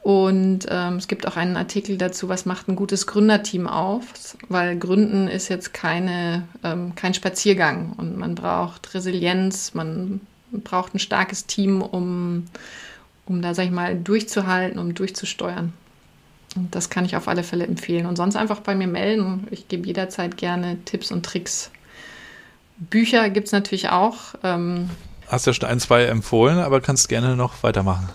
Und 0.04 0.66
ähm, 0.70 0.98
es 0.98 1.08
gibt 1.08 1.26
auch 1.26 1.38
einen 1.38 1.56
Artikel 1.56 1.98
dazu, 1.98 2.28
was 2.28 2.46
macht 2.46 2.68
ein 2.68 2.76
gutes 2.76 3.08
Gründerteam 3.08 3.68
auf, 3.68 4.04
weil 4.50 4.78
Gründen 4.78 5.30
ist 5.30 5.48
jetzt 5.48 5.74
keine, 5.74 6.44
ähm, 6.62 6.94
kein 6.96 7.14
Spaziergang 7.14 7.94
und 7.96 8.18
man 8.18 8.36
braucht 8.36 8.94
Resilienz, 8.94 9.74
man 9.74 10.20
braucht 10.52 10.94
ein 10.94 11.00
starkes 11.00 11.46
Team, 11.46 11.82
um, 11.82 12.48
um 13.26 13.42
da, 13.42 13.54
sag 13.54 13.64
ich 13.64 13.72
mal, 13.72 13.96
durchzuhalten, 13.96 14.78
um 14.78 14.94
durchzusteuern. 14.94 15.72
Das 16.56 16.90
kann 16.90 17.06
ich 17.06 17.16
auf 17.16 17.28
alle 17.28 17.44
Fälle 17.44 17.66
empfehlen. 17.66 18.06
Und 18.06 18.16
sonst 18.16 18.36
einfach 18.36 18.60
bei 18.60 18.76
mir 18.76 18.88
melden. 18.88 19.48
Ich 19.52 19.68
gebe 19.68 19.88
jederzeit 19.88 20.38
gerne 20.38 20.78
Tipps 20.86 21.12
und 21.12 21.26
Tricks. 21.26 21.72
Bücher 22.78 23.30
gibt 23.30 23.48
es 23.48 23.54
natürlich 23.54 23.90
auch. 23.90 24.18
Ähm, 24.44 24.90
Hast 25.28 25.48
ja 25.48 25.54
schon 25.54 25.70
ein, 25.70 25.80
zwei 25.80 26.06
empfohlen, 26.06 26.60
aber 26.60 26.82
kannst 26.82 27.10
gerne 27.10 27.36
noch 27.36 27.64
weitermachen. 27.64 28.10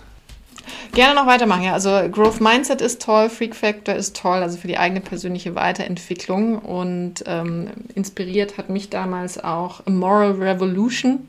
Gerne 0.93 1.15
noch 1.15 1.27
weitermachen, 1.27 1.65
ja. 1.65 1.73
Also 1.75 1.91
Growth 2.11 2.41
Mindset 2.41 2.81
ist 2.81 3.03
toll, 3.03 3.29
Freak 3.31 3.55
Factor 3.55 3.95
ist 3.95 4.17
toll, 4.17 4.43
also 4.43 4.59
für 4.59 4.69
die 4.69 4.79
eigene 4.79 5.01
persönliche 5.01 5.55
Weiterentwicklung. 5.55 6.59
Und 6.59 7.25
ähm, 7.27 7.69
inspiriert 7.95 8.59
hat 8.59 8.69
mich 8.69 8.91
damals 8.91 9.43
auch 9.43 9.85
Moral 9.87 10.33
Revolution 10.33 11.21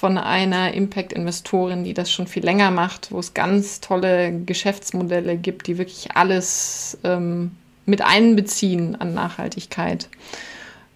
von 0.00 0.16
einer 0.16 0.72
Impact-Investorin, 0.72 1.84
die 1.84 1.92
das 1.92 2.10
schon 2.10 2.26
viel 2.26 2.42
länger 2.42 2.70
macht, 2.70 3.12
wo 3.12 3.18
es 3.18 3.34
ganz 3.34 3.82
tolle 3.82 4.32
Geschäftsmodelle 4.32 5.36
gibt, 5.36 5.66
die 5.66 5.76
wirklich 5.76 6.16
alles 6.16 6.96
ähm, 7.04 7.50
mit 7.84 8.00
einbeziehen 8.00 8.98
an 8.98 9.12
Nachhaltigkeit. 9.12 10.08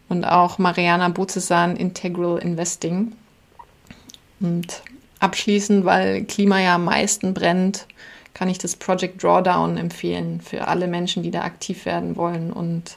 Und 0.09 0.25
auch 0.25 0.57
Mariana 0.57 1.11
Bozesan 1.11 1.77
Integral 1.77 2.39
Investing. 2.39 3.13
Und 4.41 4.81
abschließend, 5.21 5.85
weil 5.85 6.25
Klima 6.25 6.61
ja 6.61 6.77
am 6.77 6.87
meisten 6.87 7.35
brennt, 7.35 7.87
kann 8.33 8.49
ich 8.49 8.57
das 8.57 8.75
Project 8.75 9.23
Drawdown 9.23 9.77
empfehlen 9.77 10.41
für 10.41 10.67
alle 10.67 10.87
Menschen, 10.87 11.23
die 11.23 11.31
da 11.31 11.43
aktiv 11.43 11.85
werden 11.85 12.17
wollen 12.17 12.51
und 12.51 12.97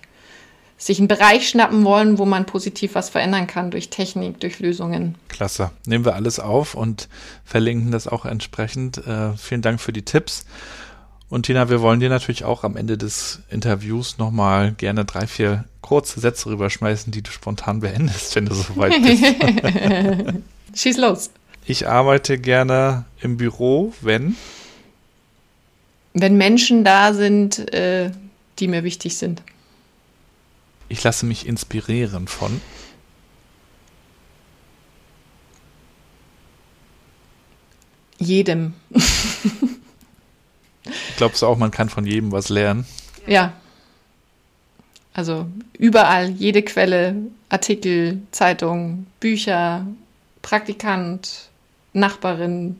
sich 0.78 1.00
einen 1.00 1.08
Bereich 1.08 1.50
schnappen 1.50 1.84
wollen, 1.84 2.20
wo 2.20 2.26
man 2.26 2.46
positiv 2.46 2.94
was 2.94 3.10
verändern 3.10 3.48
kann 3.48 3.72
durch 3.72 3.90
Technik, 3.90 4.40
durch 4.40 4.60
Lösungen. 4.60 5.16
Klasse. 5.28 5.72
Nehmen 5.86 6.06
wir 6.06 6.14
alles 6.16 6.40
auf 6.40 6.76
und 6.76 7.10
verlinken 7.44 7.92
das 7.92 8.08
auch 8.08 8.26
entsprechend. 8.26 9.00
Äh, 9.08 9.34
vielen 9.38 9.64
Dank 9.64 9.82
für 9.82 9.92
die 9.92 10.04
Tipps. 10.04 10.46
Und 11.30 11.48
Tina, 11.48 11.70
wir 11.70 11.82
wollen 11.82 12.00
dir 12.00 12.10
natürlich 12.10 12.46
auch 12.46 12.64
am 12.64 12.78
Ende 12.78 12.98
des 12.98 13.42
Interviews 13.50 14.18
nochmal 14.18 14.72
gerne 14.72 15.04
drei, 15.04 15.28
vier 15.28 15.66
kurze 15.82 16.20
Sätze 16.20 16.50
rüberschmeißen, 16.50 17.12
die 17.12 17.22
du 17.22 17.32
spontan 17.32 17.82
beendest, 17.82 18.36
wenn 18.36 18.46
du 18.46 18.54
soweit 18.54 18.94
bist. 19.02 19.24
Schieß 20.76 20.98
los. 20.98 21.32
Ich 21.66 21.88
arbeite 21.88 22.38
gerne 22.38 23.04
im 23.20 23.36
Büro, 23.36 23.94
wenn? 24.02 24.38
Wenn 26.14 26.38
Menschen 26.38 26.86
da 26.86 27.14
sind, 27.14 27.74
äh, 27.74 28.12
die 28.60 28.68
mir 28.68 28.84
wichtig 28.84 29.18
sind. 29.18 29.42
Ich 30.90 31.04
lasse 31.04 31.26
mich 31.26 31.46
inspirieren 31.46 32.28
von. 32.28 32.62
Jedem. 38.20 38.74
Glaubst 41.18 41.42
du 41.42 41.48
auch, 41.48 41.58
man 41.58 41.72
kann 41.72 41.90
von 41.90 42.06
jedem 42.06 42.32
was 42.32 42.50
lernen? 42.50 42.86
Ja. 43.26 43.54
Also 45.14 45.48
überall, 45.74 46.30
jede 46.30 46.62
Quelle, 46.62 47.16
Artikel, 47.50 48.22
Zeitung, 48.32 49.08
Bücher, 49.20 49.86
Praktikant, 50.42 51.50
Nachbarin, 51.94 52.80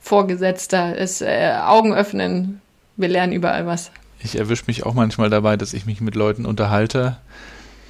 Vorgesetzter, 0.00 0.96
es 0.96 1.20
äh, 1.20 1.52
Augen 1.60 1.92
öffnen. 1.92 2.60
Wir 2.96 3.08
lernen 3.08 3.32
überall 3.32 3.66
was. 3.66 3.90
Ich 4.22 4.38
erwische 4.38 4.64
mich 4.66 4.84
auch 4.84 4.94
manchmal 4.94 5.30
dabei, 5.30 5.56
dass 5.56 5.72
ich 5.72 5.86
mich 5.86 6.00
mit 6.00 6.14
Leuten 6.14 6.46
unterhalte 6.46 7.16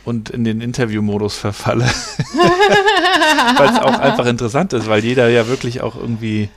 und 0.05 0.31
in 0.31 0.45
den 0.45 0.61
Interviewmodus 0.61 1.37
verfalle. 1.37 1.85
weil 3.57 3.69
es 3.69 3.79
auch 3.79 3.99
einfach 3.99 4.27
interessant 4.27 4.73
ist, 4.73 4.89
weil 4.89 5.05
jeder 5.05 5.29
ja 5.29 5.49
wirklich 5.49 5.81
auch 5.81 5.97
irgendwie 5.97 6.49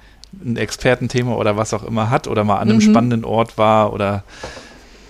ein 0.43 0.57
Expertenthema 0.57 1.33
oder 1.35 1.57
was 1.57 1.73
auch 1.73 1.83
immer 1.83 2.09
hat 2.09 2.27
oder 2.27 2.43
mal 2.43 2.57
an 2.57 2.69
einem 2.69 2.77
mhm. 2.77 2.81
spannenden 2.81 3.25
Ort 3.25 3.57
war 3.57 3.93
oder 3.93 4.23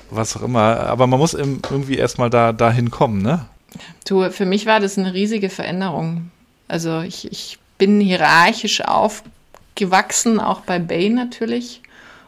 was 0.10 0.36
auch 0.38 0.42
immer. 0.42 0.80
Aber 0.82 1.08
man 1.08 1.20
muss 1.20 1.34
irgendwie 1.34 1.98
erstmal 1.98 2.30
da 2.30 2.54
dahin 2.54 2.90
kommen, 2.90 3.22
ne? 3.22 3.46
Du, 4.08 4.30
für 4.32 4.46
mich 4.46 4.66
war 4.66 4.80
das 4.80 4.98
eine 4.98 5.14
riesige 5.14 5.50
Veränderung. 5.50 6.32
Also 6.68 7.02
ich, 7.02 7.32
ich 7.32 7.60
bin 7.78 8.00
hierarchisch 8.00 8.82
aufgewachsen, 8.82 10.40
auch 10.40 10.62
bei 10.62 10.80
Bay 10.80 11.10
natürlich. 11.10 11.82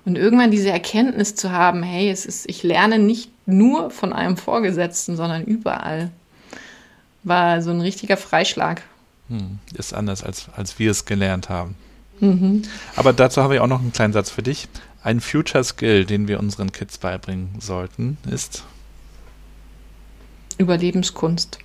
Und 0.06 0.18
irgendwann 0.18 0.52
diese 0.52 0.72
Erkenntnis 0.72 1.36
zu 1.36 1.52
haben, 1.52 1.84
hey, 1.84 2.10
es 2.10 2.26
ist, 2.26 2.50
ich 2.50 2.64
lerne 2.64 2.98
nicht 2.98 3.30
nur 3.46 3.92
von 3.92 4.14
einem 4.14 4.38
Vorgesetzten, 4.38 5.16
sondern 5.16 5.44
überall, 5.44 6.12
war 7.24 7.62
so 7.62 7.70
ein 7.70 7.82
richtiger 7.82 8.18
Freischlag. 8.18 8.82
Hm, 9.30 9.60
ist 9.78 9.94
anders, 9.94 10.24
als, 10.24 10.48
als 10.56 10.80
wir 10.80 10.90
es 10.90 11.06
gelernt 11.06 11.50
haben. 11.50 11.76
Mhm. 12.20 12.64
Aber 12.96 13.14
dazu 13.14 13.42
habe 13.42 13.56
ich 13.56 13.60
auch 13.62 13.68
noch 13.68 13.80
einen 13.80 13.94
kleinen 13.94 14.14
Satz 14.14 14.30
für 14.30 14.44
dich. 14.44 14.68
Ein 15.04 15.20
Future 15.22 15.64
Skill, 15.64 16.06
den 16.06 16.28
wir 16.28 16.40
unseren 16.40 16.72
Kids 16.72 16.98
beibringen 16.98 17.56
sollten, 17.60 18.18
ist 18.30 18.64
Überlebenskunst. 20.58 21.58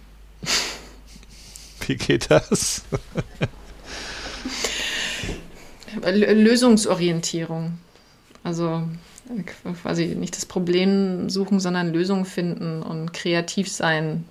Wie 1.86 1.96
geht 1.96 2.30
das? 2.30 2.82
Lösungsorientierung. 6.02 7.78
Also 8.46 8.80
quasi 9.82 10.06
nicht 10.06 10.36
das 10.36 10.46
Problem 10.46 11.28
suchen, 11.28 11.58
sondern 11.58 11.92
Lösungen 11.92 12.24
finden 12.24 12.80
und 12.80 13.12
kreativ 13.12 13.68
sein, 13.68 14.24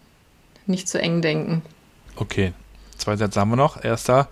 nicht 0.68 0.88
zu 0.88 1.01
eng 1.01 1.22
denken. 1.22 1.63
Okay, 2.16 2.53
zwei 2.95 3.18
Sätze 3.18 3.41
haben 3.41 3.49
wir 3.49 3.57
noch. 3.57 3.84
Erster, 3.84 4.30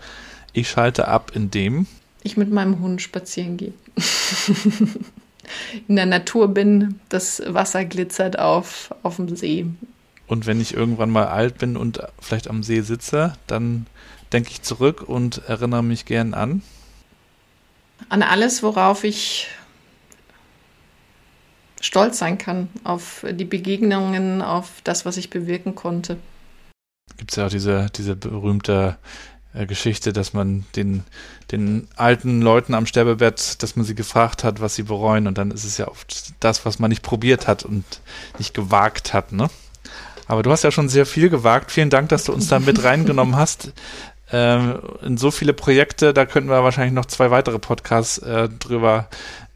ich 0.54 0.70
schalte 0.70 1.06
ab, 1.06 1.32
indem 1.34 1.86
ich 2.22 2.38
mit 2.38 2.50
meinem 2.50 2.80
Hund 2.80 3.02
spazieren 3.02 3.58
gehe. 3.58 3.74
In 5.88 5.96
der 5.96 6.06
Natur 6.06 6.48
bin, 6.48 6.98
das 7.10 7.42
Wasser 7.46 7.84
glitzert 7.84 8.38
auf, 8.38 8.94
auf 9.02 9.16
dem 9.16 9.36
See. 9.36 9.66
Und 10.26 10.46
wenn 10.46 10.62
ich 10.62 10.72
irgendwann 10.72 11.10
mal 11.10 11.26
alt 11.26 11.58
bin 11.58 11.76
und 11.76 12.00
vielleicht 12.18 12.48
am 12.48 12.62
See 12.62 12.80
sitze, 12.80 13.34
dann 13.46 13.84
denke 14.32 14.48
ich 14.50 14.62
zurück 14.62 15.06
und 15.06 15.42
erinnere 15.46 15.84
mich 15.84 16.06
gern 16.06 16.32
an. 16.32 16.62
An 18.08 18.22
alles, 18.22 18.62
worauf 18.62 19.04
ich 19.04 19.48
stolz 21.84 22.18
sein 22.18 22.38
kann, 22.38 22.68
auf 22.82 23.24
die 23.30 23.44
Begegnungen, 23.44 24.42
auf 24.42 24.80
das, 24.84 25.04
was 25.04 25.16
ich 25.16 25.30
bewirken 25.30 25.74
konnte. 25.74 26.16
Gibt 27.18 27.30
es 27.30 27.36
ja 27.36 27.46
auch 27.46 27.50
diese, 27.50 27.86
diese 27.94 28.16
berühmte 28.16 28.96
äh, 29.52 29.66
Geschichte, 29.66 30.12
dass 30.12 30.32
man 30.32 30.64
den, 30.76 31.04
den 31.52 31.86
alten 31.96 32.40
Leuten 32.40 32.74
am 32.74 32.86
Sterbebett, 32.86 33.62
dass 33.62 33.76
man 33.76 33.84
sie 33.84 33.94
gefragt 33.94 34.44
hat, 34.44 34.60
was 34.60 34.74
sie 34.74 34.84
bereuen 34.84 35.26
und 35.26 35.36
dann 35.36 35.50
ist 35.50 35.64
es 35.64 35.76
ja 35.76 35.88
oft 35.88 36.32
das, 36.40 36.64
was 36.64 36.78
man 36.78 36.88
nicht 36.88 37.02
probiert 37.02 37.46
hat 37.46 37.64
und 37.64 37.84
nicht 38.38 38.54
gewagt 38.54 39.12
hat, 39.12 39.32
ne? 39.32 39.50
Aber 40.26 40.42
du 40.42 40.50
hast 40.50 40.64
ja 40.64 40.70
schon 40.70 40.88
sehr 40.88 41.04
viel 41.04 41.28
gewagt. 41.28 41.70
Vielen 41.70 41.90
Dank, 41.90 42.08
dass 42.08 42.24
du 42.24 42.32
uns 42.32 42.48
da 42.48 42.58
mit 42.58 42.82
reingenommen 42.82 43.36
hast. 43.36 43.74
Ähm, 44.32 44.80
in 45.02 45.18
so 45.18 45.30
viele 45.30 45.52
Projekte, 45.52 46.14
da 46.14 46.24
könnten 46.24 46.48
wir 46.48 46.64
wahrscheinlich 46.64 46.94
noch 46.94 47.04
zwei 47.04 47.30
weitere 47.30 47.58
Podcasts 47.58 48.16
äh, 48.18 48.48
drüber 48.48 49.08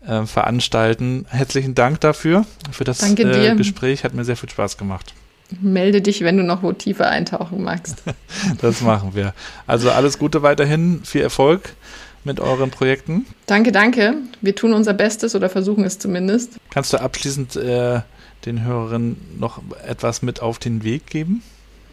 äh, 0.08 0.26
veranstalten. 0.26 1.26
Herzlichen 1.28 1.74
Dank 1.74 2.00
dafür, 2.00 2.44
für 2.72 2.84
das 2.84 3.02
äh, 3.02 3.54
Gespräch. 3.54 4.04
Hat 4.04 4.14
mir 4.14 4.24
sehr 4.24 4.36
viel 4.36 4.48
Spaß 4.48 4.78
gemacht. 4.78 5.14
Melde 5.60 6.02
dich, 6.02 6.22
wenn 6.22 6.36
du 6.36 6.42
noch 6.42 6.62
wo 6.62 6.72
tiefer 6.72 7.08
eintauchen 7.08 7.62
magst. 7.62 8.02
das 8.60 8.80
machen 8.80 9.10
wir. 9.14 9.34
Also 9.66 9.90
alles 9.90 10.18
Gute 10.18 10.42
weiterhin, 10.42 11.02
viel 11.04 11.22
Erfolg 11.22 11.74
mit 12.24 12.40
euren 12.40 12.70
Projekten. 12.70 13.26
Danke, 13.46 13.72
danke. 13.72 14.14
Wir 14.40 14.54
tun 14.54 14.72
unser 14.72 14.92
Bestes 14.92 15.34
oder 15.34 15.48
versuchen 15.48 15.84
es 15.84 15.98
zumindest. 15.98 16.56
Kannst 16.70 16.92
du 16.92 16.98
abschließend 16.98 17.56
äh, 17.56 18.00
den 18.44 18.64
Hörerinnen 18.64 19.16
noch 19.38 19.62
etwas 19.86 20.22
mit 20.22 20.40
auf 20.40 20.58
den 20.58 20.84
Weg 20.84 21.06
geben? 21.06 21.42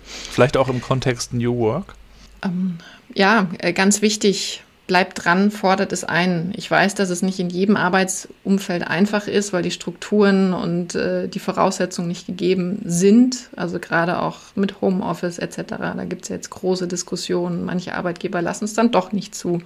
Vielleicht 0.05 0.57
auch 0.57 0.67
im 0.67 0.81
Kontext 0.81 1.33
New 1.33 1.57
Work? 1.57 1.95
Ähm, 2.43 2.77
ja, 3.13 3.47
äh, 3.59 3.73
ganz 3.73 4.01
wichtig, 4.01 4.63
bleibt 4.87 5.25
dran, 5.25 5.51
fordert 5.51 5.91
es 5.91 6.03
ein. 6.03 6.53
Ich 6.55 6.69
weiß, 6.69 6.95
dass 6.95 7.09
es 7.09 7.21
nicht 7.21 7.39
in 7.39 7.49
jedem 7.49 7.75
Arbeitsumfeld 7.75 8.87
einfach 8.87 9.27
ist, 9.27 9.51
weil 9.51 9.63
die 9.63 9.71
Strukturen 9.71 10.53
und 10.53 10.95
äh, 10.95 11.27
die 11.27 11.39
Voraussetzungen 11.39 12.07
nicht 12.07 12.27
gegeben 12.27 12.81
sind. 12.85 13.49
Also 13.55 13.79
gerade 13.79 14.21
auch 14.21 14.39
mit 14.55 14.81
Homeoffice 14.81 15.39
etc. 15.39 15.63
Da 15.79 16.05
gibt 16.05 16.23
es 16.23 16.29
jetzt 16.29 16.49
große 16.49 16.87
Diskussionen. 16.87 17.65
Manche 17.65 17.95
Arbeitgeber 17.95 18.41
lassen 18.41 18.65
es 18.65 18.73
dann 18.73 18.91
doch 18.91 19.11
nicht 19.11 19.33
zu. 19.33 19.61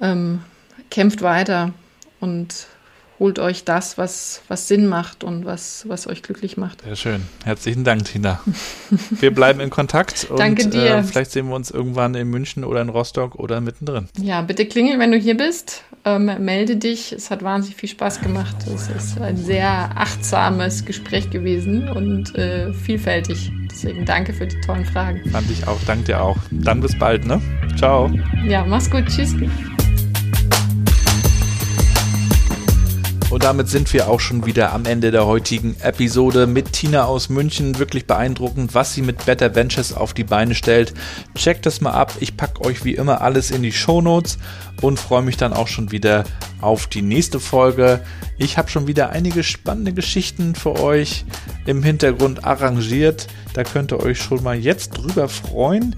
Ähm, 0.00 0.40
kämpft 0.90 1.22
weiter 1.22 1.72
und 2.20 2.66
holt 3.18 3.38
euch 3.38 3.64
das, 3.64 3.98
was, 3.98 4.42
was 4.48 4.68
Sinn 4.68 4.86
macht 4.86 5.24
und 5.24 5.44
was, 5.44 5.84
was 5.88 6.06
euch 6.06 6.22
glücklich 6.22 6.56
macht. 6.56 6.82
Sehr 6.82 6.96
schön. 6.96 7.22
Herzlichen 7.44 7.84
Dank, 7.84 8.04
Tina. 8.04 8.40
Wir 9.10 9.34
bleiben 9.34 9.60
in 9.60 9.70
Kontakt 9.70 10.26
und 10.30 10.38
Danke 10.38 10.68
dir. 10.68 10.96
Äh, 10.96 11.02
vielleicht 11.02 11.32
sehen 11.32 11.48
wir 11.48 11.54
uns 11.54 11.70
irgendwann 11.70 12.14
in 12.14 12.28
München 12.28 12.64
oder 12.64 12.80
in 12.80 12.88
Rostock 12.88 13.34
oder 13.34 13.60
mittendrin. 13.60 14.08
Ja, 14.20 14.42
bitte 14.42 14.66
klingel, 14.66 14.98
wenn 14.98 15.12
du 15.12 15.18
hier 15.18 15.36
bist. 15.36 15.82
Ähm, 16.04 16.30
melde 16.44 16.76
dich. 16.76 17.12
Es 17.12 17.30
hat 17.30 17.42
wahnsinnig 17.42 17.76
viel 17.76 17.88
Spaß 17.88 18.20
gemacht. 18.20 18.56
Es 18.72 18.88
ist 18.88 19.20
ein 19.20 19.36
sehr 19.36 19.90
achtsames 19.96 20.84
Gespräch 20.84 21.30
gewesen 21.30 21.88
und 21.88 22.34
äh, 22.36 22.72
vielfältig. 22.72 23.50
Deswegen 23.70 24.04
danke 24.04 24.32
für 24.32 24.46
die 24.46 24.60
tollen 24.60 24.84
Fragen. 24.84 25.28
Fand 25.30 25.50
ich 25.50 25.66
auch. 25.66 25.78
Danke 25.86 26.04
dir 26.04 26.22
auch. 26.22 26.38
Dann 26.50 26.80
bis 26.80 26.98
bald, 26.98 27.26
ne? 27.26 27.40
Ciao. 27.76 28.10
Ja, 28.46 28.64
mach's 28.64 28.90
gut. 28.90 29.06
Tschüss. 29.06 29.34
Und 33.30 33.44
damit 33.44 33.68
sind 33.68 33.92
wir 33.92 34.08
auch 34.08 34.20
schon 34.20 34.46
wieder 34.46 34.72
am 34.72 34.86
Ende 34.86 35.10
der 35.10 35.26
heutigen 35.26 35.76
Episode 35.80 36.46
mit 36.46 36.72
Tina 36.72 37.04
aus 37.04 37.28
München. 37.28 37.78
Wirklich 37.78 38.06
beeindruckend, 38.06 38.74
was 38.74 38.94
sie 38.94 39.02
mit 39.02 39.26
Better 39.26 39.54
Ventures 39.54 39.92
auf 39.92 40.14
die 40.14 40.24
Beine 40.24 40.54
stellt. 40.54 40.94
Checkt 41.34 41.66
das 41.66 41.82
mal 41.82 41.90
ab. 41.90 42.14
Ich 42.20 42.38
packe 42.38 42.64
euch 42.64 42.86
wie 42.86 42.94
immer 42.94 43.20
alles 43.20 43.50
in 43.50 43.62
die 43.62 43.72
Show 43.72 44.00
Notes 44.00 44.38
und 44.80 44.98
freue 44.98 45.20
mich 45.20 45.36
dann 45.36 45.52
auch 45.52 45.68
schon 45.68 45.90
wieder 45.90 46.24
auf 46.62 46.86
die 46.86 47.02
nächste 47.02 47.38
Folge. 47.38 48.00
Ich 48.38 48.56
habe 48.56 48.70
schon 48.70 48.86
wieder 48.86 49.10
einige 49.10 49.42
spannende 49.42 49.92
Geschichten 49.92 50.54
für 50.54 50.80
euch 50.80 51.26
im 51.66 51.82
Hintergrund 51.82 52.44
arrangiert. 52.44 53.26
Da 53.52 53.62
könnt 53.62 53.92
ihr 53.92 54.00
euch 54.00 54.18
schon 54.18 54.42
mal 54.42 54.56
jetzt 54.56 54.90
drüber 54.96 55.28
freuen. 55.28 55.96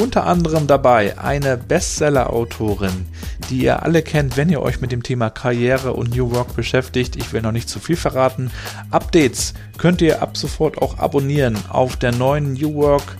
Unter 0.00 0.26
anderem 0.26 0.66
dabei 0.66 1.18
eine 1.18 1.56
Bestseller-Autorin, 1.56 3.06
die 3.50 3.64
ihr 3.64 3.82
alle 3.82 4.02
kennt, 4.02 4.36
wenn 4.36 4.48
ihr 4.48 4.62
euch 4.62 4.80
mit 4.80 4.90
dem 4.90 5.02
Thema 5.02 5.28
Karriere 5.28 5.92
und 5.92 6.16
New 6.16 6.34
Work 6.34 6.56
beschäftigt. 6.56 7.16
Ich 7.16 7.32
will 7.32 7.42
noch 7.42 7.52
nicht 7.52 7.68
zu 7.68 7.78
viel 7.78 7.96
verraten. 7.96 8.50
Updates 8.90 9.54
könnt 9.76 10.00
ihr 10.00 10.22
ab 10.22 10.36
sofort 10.36 10.78
auch 10.80 10.98
abonnieren 10.98 11.58
auf 11.68 11.96
der 11.96 12.12
neuen 12.12 12.54
New 12.54 12.74
Work 12.74 13.16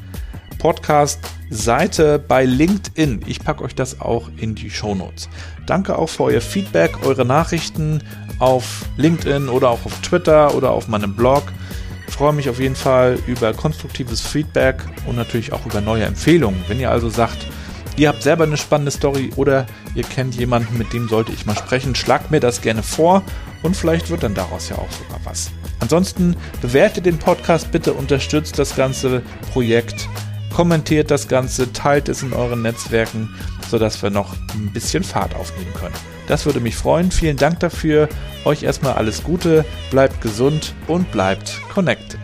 Podcast 0.59 1.21
Seite 1.51 2.19
bei 2.19 2.45
LinkedIn. 2.47 3.23
Ich 3.27 3.41
packe 3.41 3.65
euch 3.65 3.75
das 3.75 4.01
auch 4.01 4.31
in 4.39 4.55
die 4.55 4.71
Show 4.71 4.95
Notes. 4.95 5.29
Danke 5.67 5.99
auch 5.99 6.09
für 6.09 6.25
euer 6.25 6.41
Feedback, 6.41 7.05
eure 7.05 7.27
Nachrichten 7.27 8.03
auf 8.39 8.87
LinkedIn 8.97 9.49
oder 9.49 9.71
auch 9.71 9.85
auf 9.85 10.01
Twitter 10.01 10.55
oder 10.55 10.71
auf 10.71 10.89
meinem 10.89 11.15
Blog 11.15 11.43
freue 12.09 12.33
mich 12.33 12.49
auf 12.49 12.61
jeden 12.61 12.77
Fall 12.77 13.19
über 13.27 13.53
konstruktives 13.53 14.21
Feedback 14.21 14.85
und 15.07 15.17
natürlich 15.17 15.53
auch 15.53 15.67
über 15.67 15.81
neue 15.81 16.05
Empfehlungen. 16.05 16.65
Wenn 16.69 16.81
ihr 16.81 16.91
also 16.91 17.09
sagt, 17.09 17.47
ihr 17.97 18.09
habt 18.09 18.23
selber 18.23 18.45
eine 18.45 18.57
spannende 18.57 18.91
Story 18.91 19.31
oder 19.37 19.67
ihr 19.95 20.05
kennt 20.05 20.35
jemanden, 20.35 20.79
mit 20.79 20.93
dem 20.93 21.09
sollte 21.09 21.33
ich 21.33 21.47
mal 21.47 21.57
sprechen, 21.57 21.95
schlagt 21.95 22.31
mir 22.31 22.41
das 22.41 22.61
gerne 22.61 22.83
vor 22.83 23.23
und 23.63 23.77
vielleicht 23.77 24.11
wird 24.11 24.23
dann 24.23 24.35
daraus 24.35 24.69
ja 24.69 24.77
auch 24.77 24.91
sogar 24.91 25.21
was. 25.25 25.51
Ansonsten 25.81 26.37
bewertet 26.61 27.07
den 27.07 27.19
Podcast 27.19 27.73
bitte, 27.73 27.93
unterstützt 27.93 28.59
das 28.59 28.77
ganze 28.77 29.23
Projekt, 29.53 30.09
kommentiert 30.55 31.11
das 31.11 31.29
Ganze, 31.29 31.73
teilt 31.73 32.09
es 32.09 32.23
in 32.23 32.33
euren 32.33 32.63
Netzwerken, 32.63 33.35
sodass 33.73 34.03
wir 34.03 34.11
noch 34.11 34.35
ein 34.53 34.71
bisschen 34.71 35.03
Fahrt 35.03 35.35
aufnehmen 35.35 35.73
können. 35.73 35.95
Das 36.29 36.45
würde 36.45 36.61
mich 36.61 36.77
freuen. 36.77 37.11
Vielen 37.11 37.39
Dank 37.39 37.61
dafür. 37.61 38.07
Euch 38.45 38.65
erstmal 38.65 38.93
alles 38.93 39.25
Gute, 39.25 39.65
bleibt 39.91 40.21
gesund 40.21 40.75
und 40.89 41.11
bleibt 41.11 41.59
connected. 41.73 42.21